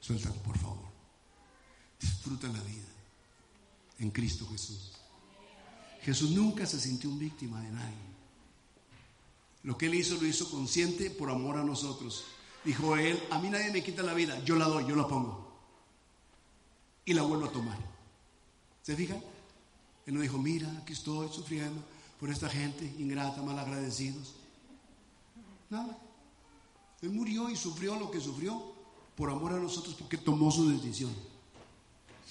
Suéltalo, 0.00 0.36
por 0.36 0.56
favor. 0.56 0.85
Disfruta 2.00 2.48
la 2.48 2.60
vida 2.60 2.86
en 3.98 4.10
Cristo 4.10 4.46
Jesús. 4.50 4.92
Jesús 6.02 6.30
nunca 6.30 6.66
se 6.66 6.80
sintió 6.80 7.10
un 7.10 7.18
víctima 7.18 7.60
de 7.60 7.70
nadie. 7.70 8.06
Lo 9.62 9.76
que 9.76 9.86
él 9.86 9.94
hizo 9.94 10.14
lo 10.14 10.26
hizo 10.26 10.48
consciente 10.48 11.10
por 11.10 11.30
amor 11.30 11.56
a 11.56 11.64
nosotros. 11.64 12.24
Dijo 12.64 12.96
él, 12.96 13.20
a 13.30 13.38
mí 13.40 13.48
nadie 13.48 13.72
me 13.72 13.82
quita 13.82 14.02
la 14.02 14.14
vida, 14.14 14.42
yo 14.44 14.56
la 14.56 14.66
doy, 14.66 14.86
yo 14.86 14.94
la 14.94 15.08
pongo. 15.08 15.46
Y 17.04 17.14
la 17.14 17.22
vuelvo 17.22 17.46
a 17.46 17.52
tomar. 17.52 17.78
¿Se 18.82 18.94
fijan? 18.94 19.20
Él 20.06 20.14
no 20.14 20.20
dijo, 20.20 20.38
mira, 20.38 20.70
aquí 20.80 20.92
estoy 20.92 21.28
sufriendo 21.28 21.82
por 22.20 22.30
esta 22.30 22.48
gente 22.48 22.84
ingrata, 22.98 23.42
malagradecidos. 23.42 24.34
Nada. 25.68 25.98
Él 27.02 27.10
murió 27.10 27.50
y 27.50 27.56
sufrió 27.56 27.96
lo 27.96 28.10
que 28.10 28.20
sufrió 28.20 28.74
por 29.16 29.30
amor 29.30 29.52
a 29.52 29.58
nosotros 29.58 29.94
porque 29.96 30.16
tomó 30.16 30.50
su 30.50 30.70
decisión. 30.70 31.12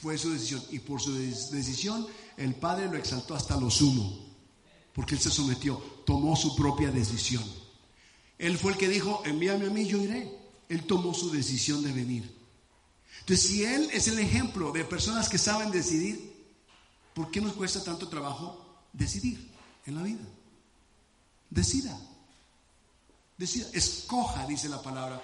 Fue 0.01 0.17
su 0.17 0.31
decisión. 0.31 0.63
Y 0.71 0.79
por 0.79 1.01
su 1.01 1.13
decisión 1.13 2.07
el 2.37 2.55
Padre 2.55 2.87
lo 2.87 2.97
exaltó 2.97 3.35
hasta 3.35 3.59
lo 3.59 3.69
sumo. 3.69 4.25
Porque 4.93 5.15
Él 5.15 5.21
se 5.21 5.31
sometió, 5.31 5.75
tomó 6.05 6.35
su 6.35 6.55
propia 6.55 6.91
decisión. 6.91 7.43
Él 8.37 8.57
fue 8.57 8.73
el 8.73 8.77
que 8.77 8.87
dijo, 8.87 9.21
envíame 9.25 9.67
a 9.67 9.69
mí, 9.69 9.85
yo 9.85 10.01
iré. 10.01 10.31
Él 10.69 10.83
tomó 10.85 11.13
su 11.13 11.31
decisión 11.31 11.83
de 11.83 11.91
venir. 11.91 12.35
Entonces, 13.19 13.45
si 13.45 13.63
Él 13.63 13.89
es 13.93 14.07
el 14.07 14.19
ejemplo 14.19 14.71
de 14.71 14.83
personas 14.85 15.29
que 15.29 15.37
saben 15.37 15.71
decidir, 15.71 16.33
¿por 17.13 17.31
qué 17.31 17.41
nos 17.41 17.53
cuesta 17.53 17.83
tanto 17.83 18.07
trabajo 18.07 18.65
decidir 18.93 19.51
en 19.85 19.95
la 19.95 20.03
vida? 20.03 20.21
decida. 21.49 21.97
Decida, 23.37 23.67
escoja, 23.73 24.45
dice 24.45 24.69
la 24.69 24.81
palabra. 24.81 25.21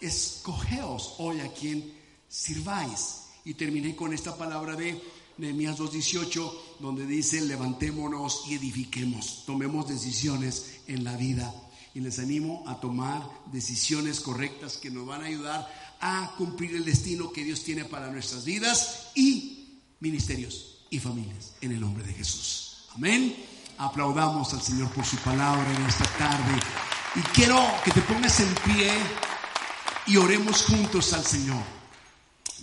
Escogeos 0.00 1.16
hoy 1.18 1.40
a 1.40 1.52
quien 1.52 1.92
sirváis. 2.28 3.21
Y 3.44 3.54
terminé 3.54 3.96
con 3.96 4.12
esta 4.12 4.36
palabra 4.36 4.76
de 4.76 5.00
Nehemías 5.38 5.78
2.18, 5.78 6.52
donde 6.80 7.06
dice, 7.06 7.40
levantémonos 7.40 8.44
y 8.48 8.54
edifiquemos, 8.54 9.44
tomemos 9.46 9.88
decisiones 9.88 10.80
en 10.86 11.04
la 11.04 11.16
vida. 11.16 11.52
Y 11.94 12.00
les 12.00 12.18
animo 12.18 12.64
a 12.66 12.80
tomar 12.80 13.28
decisiones 13.52 14.20
correctas 14.20 14.78
que 14.78 14.90
nos 14.90 15.06
van 15.06 15.22
a 15.22 15.26
ayudar 15.26 15.68
a 16.00 16.34
cumplir 16.38 16.74
el 16.74 16.84
destino 16.84 17.30
que 17.30 17.44
Dios 17.44 17.62
tiene 17.64 17.84
para 17.84 18.10
nuestras 18.10 18.44
vidas 18.44 19.10
y 19.14 19.80
ministerios 20.00 20.86
y 20.90 20.98
familias, 20.98 21.54
en 21.60 21.72
el 21.72 21.80
nombre 21.80 22.04
de 22.04 22.12
Jesús. 22.12 22.86
Amén. 22.94 23.36
Aplaudamos 23.78 24.52
al 24.54 24.62
Señor 24.62 24.90
por 24.90 25.04
su 25.04 25.16
palabra 25.16 25.70
en 25.74 25.82
esta 25.86 26.04
tarde. 26.18 26.60
Y 27.14 27.20
quiero 27.34 27.62
que 27.84 27.90
te 27.90 28.00
pongas 28.02 28.40
en 28.40 28.54
pie 28.54 28.90
y 30.06 30.16
oremos 30.16 30.62
juntos 30.62 31.12
al 31.12 31.24
Señor. 31.24 31.62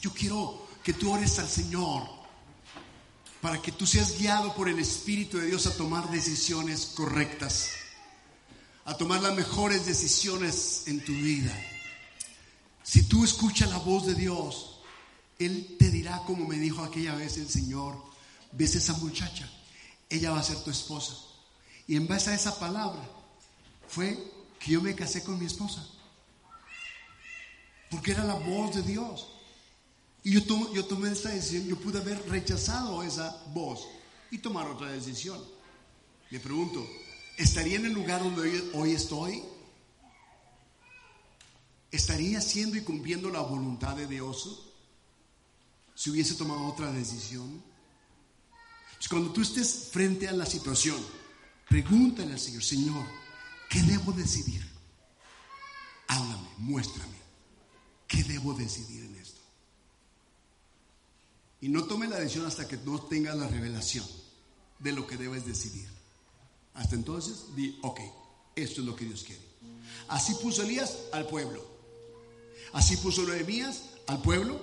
Yo 0.01 0.11
quiero 0.11 0.68
que 0.89 0.93
tú 0.93 1.13
ores 1.13 1.37
al 1.37 1.47
Señor 1.47 2.01
para 3.41 3.61
que 3.61 3.71
tú 3.71 3.85
seas 3.85 4.17
guiado 4.17 4.55
por 4.55 4.67
el 4.67 4.79
Espíritu 4.79 5.37
de 5.37 5.45
Dios 5.45 5.67
a 5.67 5.77
tomar 5.77 6.09
decisiones 6.09 6.93
correctas, 6.95 7.69
a 8.85 8.97
tomar 8.97 9.21
las 9.21 9.35
mejores 9.35 9.85
decisiones 9.85 10.85
en 10.87 11.05
tu 11.05 11.11
vida. 11.11 11.55
Si 12.81 13.03
tú 13.03 13.23
escuchas 13.23 13.69
la 13.69 13.77
voz 13.77 14.07
de 14.07 14.15
Dios, 14.15 14.79
Él 15.37 15.75
te 15.77 15.91
dirá 15.91 16.23
como 16.25 16.47
me 16.47 16.57
dijo 16.57 16.83
aquella 16.83 17.13
vez 17.13 17.37
el 17.37 17.47
Señor, 17.47 17.95
ves 18.53 18.73
esa 18.73 18.93
muchacha, 18.93 19.47
ella 20.09 20.31
va 20.31 20.39
a 20.39 20.43
ser 20.43 20.57
tu 20.63 20.71
esposa. 20.71 21.13
Y 21.85 21.97
en 21.97 22.07
base 22.07 22.31
a 22.31 22.33
esa 22.33 22.57
palabra 22.57 23.07
fue 23.87 24.17
que 24.59 24.71
yo 24.71 24.81
me 24.81 24.95
casé 24.95 25.23
con 25.23 25.37
mi 25.37 25.45
esposa. 25.45 25.87
Porque 27.91 28.09
era 28.09 28.23
la 28.23 28.33
voz 28.33 28.73
de 28.73 28.81
Dios. 28.81 29.35
Yo 30.29 30.85
tomé 30.85 31.11
esta 31.11 31.29
decisión, 31.29 31.67
yo 31.67 31.75
pude 31.79 31.97
haber 31.97 32.29
rechazado 32.29 33.01
esa 33.01 33.43
voz 33.51 33.87
y 34.29 34.37
tomar 34.37 34.67
otra 34.67 34.91
decisión. 34.91 35.43
Me 36.29 36.39
pregunto, 36.39 36.87
¿estaría 37.35 37.77
en 37.77 37.87
el 37.87 37.93
lugar 37.93 38.21
donde 38.21 38.69
hoy, 38.73 38.91
estoy? 38.91 39.41
¿Estaría 41.89 42.37
haciendo 42.37 42.77
y 42.77 42.81
cumpliendo 42.81 43.31
la 43.31 43.41
voluntad 43.41 43.95
de 43.95 44.05
Dios 44.05 44.67
si 45.95 46.11
hubiese 46.11 46.35
tomado 46.35 46.63
otra 46.65 46.91
decisión? 46.91 47.63
Pues 48.97 49.09
cuando 49.09 49.31
tú 49.31 49.41
estés 49.41 49.89
frente 49.91 50.27
a 50.27 50.33
la 50.33 50.45
situación, 50.45 51.03
pregúntale 51.67 52.33
al 52.33 52.39
Señor, 52.39 52.63
Señor, 52.63 53.05
¿qué 53.67 53.81
debo 53.81 54.11
decidir? 54.11 54.63
Háblame, 56.07 56.49
muéstrame, 56.59 57.17
¿qué 58.07 58.23
debo 58.23 58.53
decidir 58.53 59.05
en 59.05 59.15
esto? 59.15 59.38
Y 61.61 61.69
no 61.69 61.83
tome 61.85 62.07
la 62.07 62.19
decisión 62.19 62.45
hasta 62.45 62.67
que 62.67 62.77
no 62.77 63.01
tengas 63.01 63.37
la 63.37 63.47
revelación 63.47 64.05
de 64.79 64.93
lo 64.93 65.05
que 65.05 65.17
debes 65.17 65.45
decidir. 65.45 65.87
Hasta 66.73 66.95
entonces, 66.95 67.55
di, 67.55 67.77
ok, 67.81 67.99
esto 68.55 68.81
es 68.81 68.87
lo 68.87 68.95
que 68.95 69.05
Dios 69.05 69.23
quiere. 69.23 69.41
Así 70.07 70.33
puso 70.35 70.63
Elías 70.63 70.97
al 71.11 71.27
pueblo. 71.27 71.63
Así 72.71 72.97
puso 72.97 73.23
Nehemías 73.23 73.83
al 74.07 74.21
pueblo. 74.21 74.59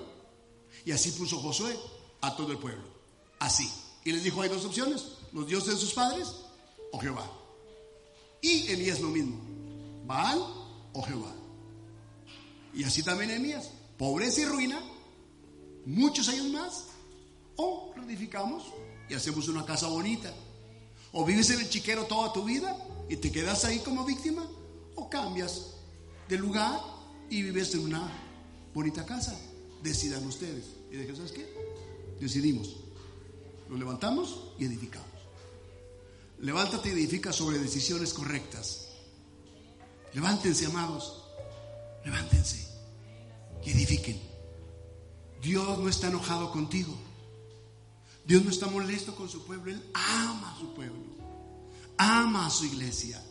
Y 0.84 0.92
así 0.92 1.10
puso 1.12 1.38
Josué 1.38 1.76
a 2.20 2.36
todo 2.36 2.52
el 2.52 2.58
pueblo. 2.58 2.84
Así. 3.38 3.70
Y 4.04 4.12
les 4.12 4.22
dijo, 4.22 4.40
hay 4.40 4.48
dos 4.48 4.64
opciones, 4.64 5.04
los 5.32 5.46
dioses 5.46 5.74
de 5.74 5.80
sus 5.80 5.92
padres 5.92 6.28
o 6.92 6.98
Jehová. 6.98 7.30
Y 8.40 8.68
Elías 8.68 9.00
lo 9.00 9.08
mismo, 9.08 9.36
Baal 10.06 10.38
o 10.92 11.02
Jehová. 11.02 11.34
Y 12.72 12.84
así 12.84 13.02
también 13.02 13.30
Nehemías, 13.30 13.70
pobreza 13.98 14.42
y 14.42 14.44
ruina 14.44 14.80
muchos 15.86 16.28
años 16.28 16.48
más, 16.50 16.84
o 17.56 17.92
reedificamos 17.96 18.64
y 19.08 19.14
hacemos 19.14 19.48
una 19.48 19.64
casa 19.64 19.88
bonita. 19.88 20.32
O 21.12 21.24
vives 21.24 21.48
en 21.50 21.60
el 21.60 21.70
chiquero 21.70 22.04
toda 22.04 22.32
tu 22.32 22.44
vida 22.44 22.76
y 23.08 23.16
te 23.16 23.32
quedas 23.32 23.64
ahí 23.64 23.78
como 23.78 24.04
víctima, 24.04 24.46
o 24.96 25.08
cambias 25.08 25.74
de 26.28 26.36
lugar 26.36 26.80
y 27.30 27.42
vives 27.42 27.74
en 27.74 27.84
una 27.84 28.10
bonita 28.74 29.06
casa. 29.06 29.38
Decidan 29.82 30.26
ustedes. 30.26 30.64
Y 30.90 30.96
dije, 30.96 31.14
¿sabes 31.16 31.32
qué? 31.32 31.46
Decidimos. 32.20 32.76
Nos 33.68 33.78
levantamos 33.78 34.52
y 34.58 34.64
edificamos. 34.64 35.06
Levántate 36.40 36.90
y 36.90 36.92
edifica 36.92 37.32
sobre 37.32 37.58
decisiones 37.58 38.12
correctas. 38.12 38.88
Levántense, 40.12 40.66
amados. 40.66 41.22
Levántense 42.04 42.68
y 43.64 43.70
edifiquen. 43.70 44.35
Dios 45.42 45.78
no 45.78 45.88
está 45.88 46.08
enojado 46.08 46.50
contigo. 46.50 46.94
Dios 48.26 48.44
no 48.44 48.50
está 48.50 48.66
molesto 48.66 49.14
con 49.14 49.28
su 49.28 49.44
pueblo. 49.44 49.70
Él 49.70 49.82
ama 49.94 50.52
a 50.52 50.58
su 50.58 50.74
pueblo. 50.74 50.98
Ama 51.96 52.46
a 52.46 52.50
su 52.50 52.64
iglesia. 52.64 53.22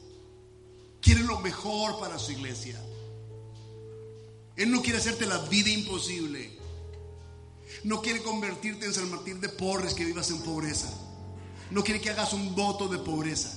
Quiere 1.02 1.22
lo 1.24 1.40
mejor 1.42 2.00
para 2.00 2.18
su 2.18 2.32
iglesia. 2.32 2.82
Él 4.56 4.72
no 4.72 4.82
quiere 4.82 5.00
hacerte 5.00 5.26
la 5.26 5.38
vida 5.40 5.70
imposible. 5.70 6.58
No 7.84 8.02
quiere 8.02 8.24
convertirte 8.24 8.86
en 8.86 8.94
San 8.94 9.12
Martín 9.12 9.42
de 9.42 9.50
Porres 9.50 9.94
que 9.94 10.06
vivas 10.06 10.30
en 10.32 10.40
pobreza. 10.40 10.92
No 11.72 11.84
quiere 11.84 12.00
que 12.00 12.10
hagas 12.10 12.34
un 12.34 12.56
voto 12.56 12.88
de 12.88 13.00
pobreza. 13.00 13.54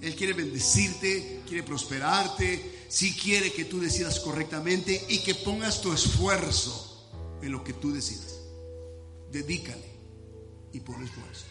Él 0.00 0.16
quiere 0.16 0.32
bendecirte, 0.32 1.42
quiere 1.46 1.62
prosperarte, 1.62 2.86
si 2.88 3.14
quiere 3.14 3.52
que 3.52 3.64
tú 3.64 3.78
decidas 3.78 4.18
correctamente 4.18 5.06
y 5.08 5.18
que 5.18 5.36
pongas 5.36 5.80
tu 5.80 5.92
esfuerzo 5.92 6.91
en 7.42 7.52
lo 7.52 7.62
que 7.62 7.72
tú 7.72 7.92
decidas. 7.92 8.40
Dedícale 9.30 9.90
y 10.72 10.80
pon 10.80 11.02
esfuerzo. 11.02 11.44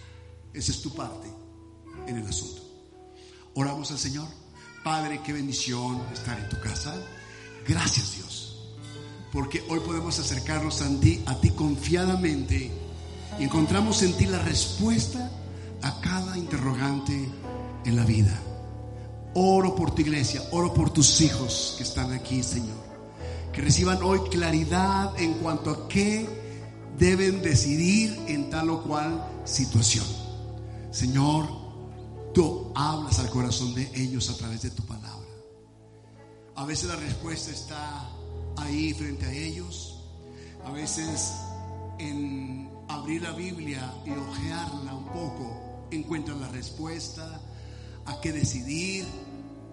Esa 0.54 0.72
es 0.72 0.82
tu 0.82 0.94
parte 0.94 1.28
en 2.08 2.18
el 2.18 2.28
asunto. 2.28 2.62
Oramos 3.54 3.92
al 3.92 4.00
Señor. 4.00 4.28
Padre, 4.84 5.22
qué 5.24 5.34
bendición 5.34 6.02
estar 6.12 6.40
en 6.40 6.50
tu 6.50 6.60
casa. 6.60 6.96
Gracias 7.68 8.16
Dios, 8.16 8.74
porque 9.32 9.64
hoy 9.70 9.80
podemos 9.82 10.18
acercarnos 10.18 10.82
a 10.82 11.00
ti, 11.00 11.24
a 11.28 11.40
ti 11.40 11.52
confiadamente 11.52 12.72
y 13.40 13.44
encontramos 13.44 14.02
en 14.02 14.14
ti 14.18 14.26
la 14.26 14.40
respuesta 14.40 15.32
a 15.84 16.02
cada 16.02 16.38
interrogante 16.38 17.30
en 17.86 17.96
la 17.96 18.04
vida. 18.04 18.42
Oro 19.36 19.76
por 19.76 19.94
tu 19.94 20.02
iglesia, 20.02 20.42
oro 20.52 20.74
por 20.74 20.90
tus 20.90 21.22
hijos 21.22 21.76
que 21.78 21.84
están 21.84 22.12
aquí, 22.12 22.42
Señor 22.42 22.91
que 23.54 23.62
reciban 23.62 24.02
hoy 24.02 24.20
claridad 24.30 25.20
en 25.20 25.34
cuanto 25.36 25.72
a 25.72 25.88
qué 25.88 26.28
deben 26.98 27.42
decidir 27.42 28.18
en 28.28 28.50
tal 28.50 28.70
o 28.70 28.84
cual 28.84 29.26
situación. 29.46 30.06
Señor, 30.92 31.48
tú 32.34 32.72
hablas 32.76 33.20
al 33.20 33.30
corazón 33.30 33.74
de 33.74 33.90
ellos 33.96 34.30
a 34.30 34.38
través 34.38 34.62
de 34.62 34.72
tu 34.72 34.84
palabra. 34.84 35.28
A 36.56 36.66
veces 36.66 36.90
la 36.90 36.96
respuesta 36.96 37.52
está 37.52 38.10
ahí 38.58 38.94
frente 38.94 39.26
a 39.26 39.32
ellos. 39.34 40.04
A 40.66 40.72
veces 40.72 41.34
en 41.98 42.70
abrir 42.88 43.22
la 43.22 43.32
Biblia 43.32 43.94
y 44.06 44.12
ojearla 44.12 44.94
un 44.94 45.06
poco 45.06 45.88
encuentran 45.92 46.40
la 46.40 46.50
respuesta 46.50 47.42
a 48.06 48.22
qué 48.22 48.32
decidir. 48.32 49.06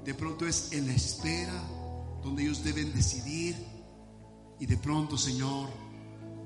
De 0.04 0.14
pronto 0.14 0.46
es 0.46 0.72
en 0.72 0.86
la 0.86 0.94
espera 0.94 1.62
donde 2.22 2.42
ellos 2.42 2.64
deben 2.64 2.92
decidir. 2.94 3.56
Y 4.60 4.66
de 4.66 4.76
pronto, 4.76 5.16
Señor, 5.16 5.68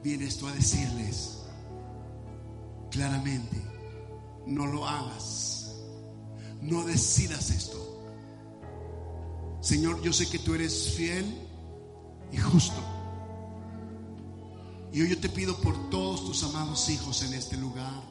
vienes 0.02 0.36
tú 0.36 0.46
a 0.46 0.52
decirles 0.52 1.38
claramente, 2.90 3.56
no 4.46 4.66
lo 4.66 4.86
hagas, 4.86 5.76
no 6.60 6.84
decidas 6.84 7.50
esto. 7.50 7.78
Señor, 9.60 10.02
yo 10.02 10.12
sé 10.12 10.28
que 10.28 10.38
tú 10.38 10.54
eres 10.54 10.92
fiel 10.94 11.24
y 12.30 12.36
justo. 12.36 12.80
Y 14.92 15.00
hoy 15.00 15.08
yo 15.08 15.18
te 15.18 15.30
pido 15.30 15.56
por 15.56 15.88
todos 15.88 16.26
tus 16.26 16.44
amados 16.44 16.90
hijos 16.90 17.22
en 17.22 17.32
este 17.32 17.56
lugar, 17.56 18.02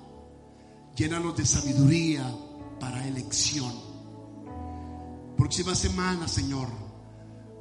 llénalos 0.95 1.37
de 1.37 1.45
sabiduría 1.45 2.25
para 2.79 3.07
elección. 3.07 3.71
Próxima 5.37 5.75
semana, 5.75 6.27
Señor, 6.27 6.69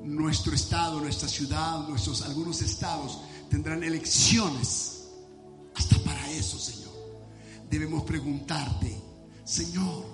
nuestro 0.04 0.54
estado, 0.54 1.00
nuestra 1.00 1.28
ciudad, 1.28 1.86
nuestros 1.88 2.22
algunos 2.22 2.62
estados 2.62 3.20
tendrán 3.48 3.82
elecciones. 3.82 5.08
Hasta 5.74 5.98
para 5.98 6.30
eso, 6.32 6.58
Señor. 6.58 6.90
Debemos 7.68 8.02
preguntarte, 8.04 8.96
Señor, 9.44 10.04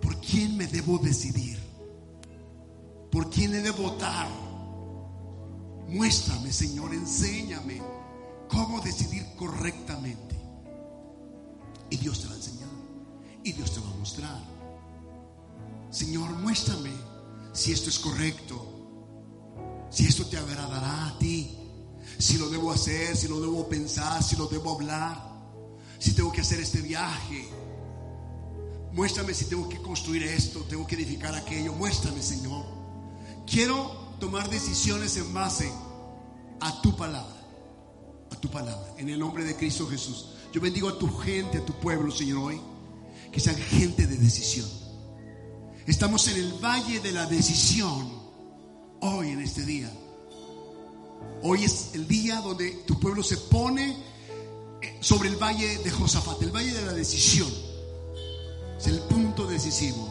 ¿por 0.00 0.20
quién 0.20 0.56
me 0.56 0.66
debo 0.66 0.98
decidir? 0.98 1.58
¿Por 3.10 3.30
quién 3.30 3.54
he 3.54 3.60
de 3.60 3.70
votar? 3.70 4.28
Muéstrame, 5.88 6.52
Señor, 6.52 6.94
enséñame 6.94 7.80
cómo 8.48 8.80
decidir 8.80 9.24
correctamente. 9.36 10.34
Y 11.90 11.96
Dios 11.96 12.20
te 12.20 12.26
va 12.26 12.32
a 12.32 12.36
enseñar. 12.36 12.70
Y 13.44 13.52
Dios 13.52 13.72
te 13.72 13.80
va 13.80 13.90
a 13.90 13.94
mostrar. 13.96 14.42
Señor, 15.90 16.30
muéstrame 16.40 16.90
si 17.52 17.72
esto 17.72 17.88
es 17.88 18.00
correcto, 18.00 18.73
si 19.94 20.06
esto 20.06 20.26
te 20.26 20.36
agradará 20.36 21.06
a 21.06 21.18
ti, 21.18 21.56
si 22.18 22.36
lo 22.36 22.48
debo 22.48 22.72
hacer, 22.72 23.16
si 23.16 23.28
lo 23.28 23.40
debo 23.40 23.68
pensar, 23.68 24.22
si 24.24 24.34
lo 24.34 24.46
debo 24.46 24.74
hablar, 24.74 25.22
si 26.00 26.12
tengo 26.12 26.32
que 26.32 26.40
hacer 26.40 26.58
este 26.58 26.80
viaje. 26.80 27.48
Muéstrame 28.92 29.32
si 29.34 29.44
tengo 29.44 29.68
que 29.68 29.80
construir 29.80 30.24
esto, 30.24 30.60
tengo 30.68 30.84
que 30.86 30.96
edificar 30.96 31.34
aquello. 31.34 31.72
Muéstrame, 31.74 32.22
Señor. 32.22 32.64
Quiero 33.46 34.16
tomar 34.18 34.50
decisiones 34.50 35.16
en 35.16 35.32
base 35.32 35.70
a 36.60 36.80
tu 36.82 36.96
palabra, 36.96 37.36
a 38.30 38.36
tu 38.36 38.50
palabra, 38.50 38.94
en 38.98 39.08
el 39.08 39.18
nombre 39.18 39.44
de 39.44 39.54
Cristo 39.54 39.86
Jesús. 39.86 40.30
Yo 40.52 40.60
bendigo 40.60 40.88
a 40.88 40.98
tu 40.98 41.08
gente, 41.18 41.58
a 41.58 41.64
tu 41.64 41.72
pueblo, 41.74 42.10
Señor, 42.10 42.38
hoy, 42.38 42.60
que 43.30 43.38
sean 43.38 43.56
gente 43.56 44.08
de 44.08 44.16
decisión. 44.16 44.68
Estamos 45.86 46.26
en 46.28 46.36
el 46.36 46.52
valle 46.54 46.98
de 46.98 47.12
la 47.12 47.26
decisión, 47.26 48.13
hoy 49.04 49.30
en 49.30 49.40
este 49.40 49.64
día. 49.64 49.90
Hoy 51.42 51.64
es 51.64 51.90
el 51.94 52.08
día 52.08 52.40
donde 52.40 52.70
tu 52.86 52.98
pueblo 52.98 53.22
se 53.22 53.36
pone 53.36 53.96
eh, 54.80 54.98
sobre 55.00 55.28
el 55.28 55.36
valle 55.36 55.78
de 55.78 55.90
Josafat, 55.90 56.42
el 56.42 56.50
valle 56.50 56.72
de 56.72 56.86
la 56.86 56.92
decisión. 56.92 57.48
Es 58.78 58.86
el 58.86 58.98
punto 59.00 59.46
decisivo 59.46 60.08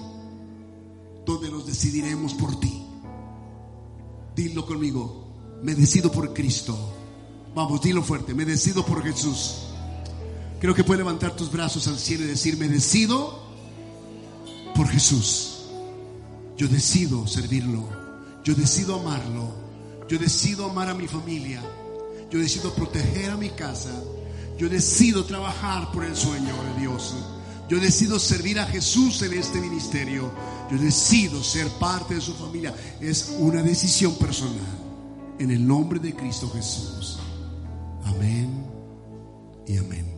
donde 1.25 1.49
nos 1.49 1.65
decidiremos 1.65 2.33
por 2.35 2.59
ti. 2.59 2.83
Dilo 4.35 4.65
conmigo, 4.65 5.27
me 5.63 5.73
decido 5.73 6.11
por 6.11 6.33
Cristo. 6.33 6.77
Vamos, 7.55 7.81
dilo 7.81 8.03
fuerte, 8.03 8.33
me 8.33 8.45
decido 8.45 8.85
por 8.85 9.03
Jesús. 9.03 9.55
Creo 10.59 10.73
que 10.75 10.83
puedes 10.83 10.99
levantar 10.99 11.35
tus 11.35 11.51
brazos 11.51 11.87
al 11.87 11.97
cielo 11.97 12.23
y 12.23 12.27
decir, 12.27 12.57
me 12.57 12.67
decido 12.67 13.43
por 14.75 14.87
Jesús. 14.87 15.65
Yo 16.57 16.67
decido 16.67 17.27
servirlo. 17.27 18.02
Yo 18.43 18.53
decido 18.53 18.99
amarlo. 18.99 19.53
Yo 20.07 20.17
decido 20.19 20.69
amar 20.69 20.89
a 20.89 20.93
mi 20.93 21.07
familia. 21.07 21.61
Yo 22.29 22.39
decido 22.39 22.73
proteger 22.73 23.31
a 23.31 23.37
mi 23.37 23.49
casa. 23.49 23.91
Yo 24.57 24.69
decido 24.69 25.25
trabajar 25.25 25.91
por 25.91 26.03
el 26.03 26.15
sueño 26.15 26.53
de 26.63 26.81
Dios. 26.81 27.15
Yo 27.69 27.79
decido 27.79 28.19
servir 28.19 28.59
a 28.59 28.65
Jesús 28.65 29.21
en 29.21 29.33
este 29.33 29.59
ministerio. 29.59 30.31
Yo 30.69 30.77
decido 30.77 31.43
ser 31.43 31.67
parte 31.79 32.15
de 32.15 32.21
su 32.21 32.33
familia. 32.33 32.73
Es 32.99 33.35
una 33.39 33.63
decisión 33.63 34.15
personal. 34.15 34.79
En 35.39 35.49
el 35.49 35.65
nombre 35.65 35.99
de 35.99 36.13
Cristo 36.13 36.49
Jesús. 36.53 37.19
Amén 38.05 38.65
y 39.65 39.77
amén. 39.77 40.12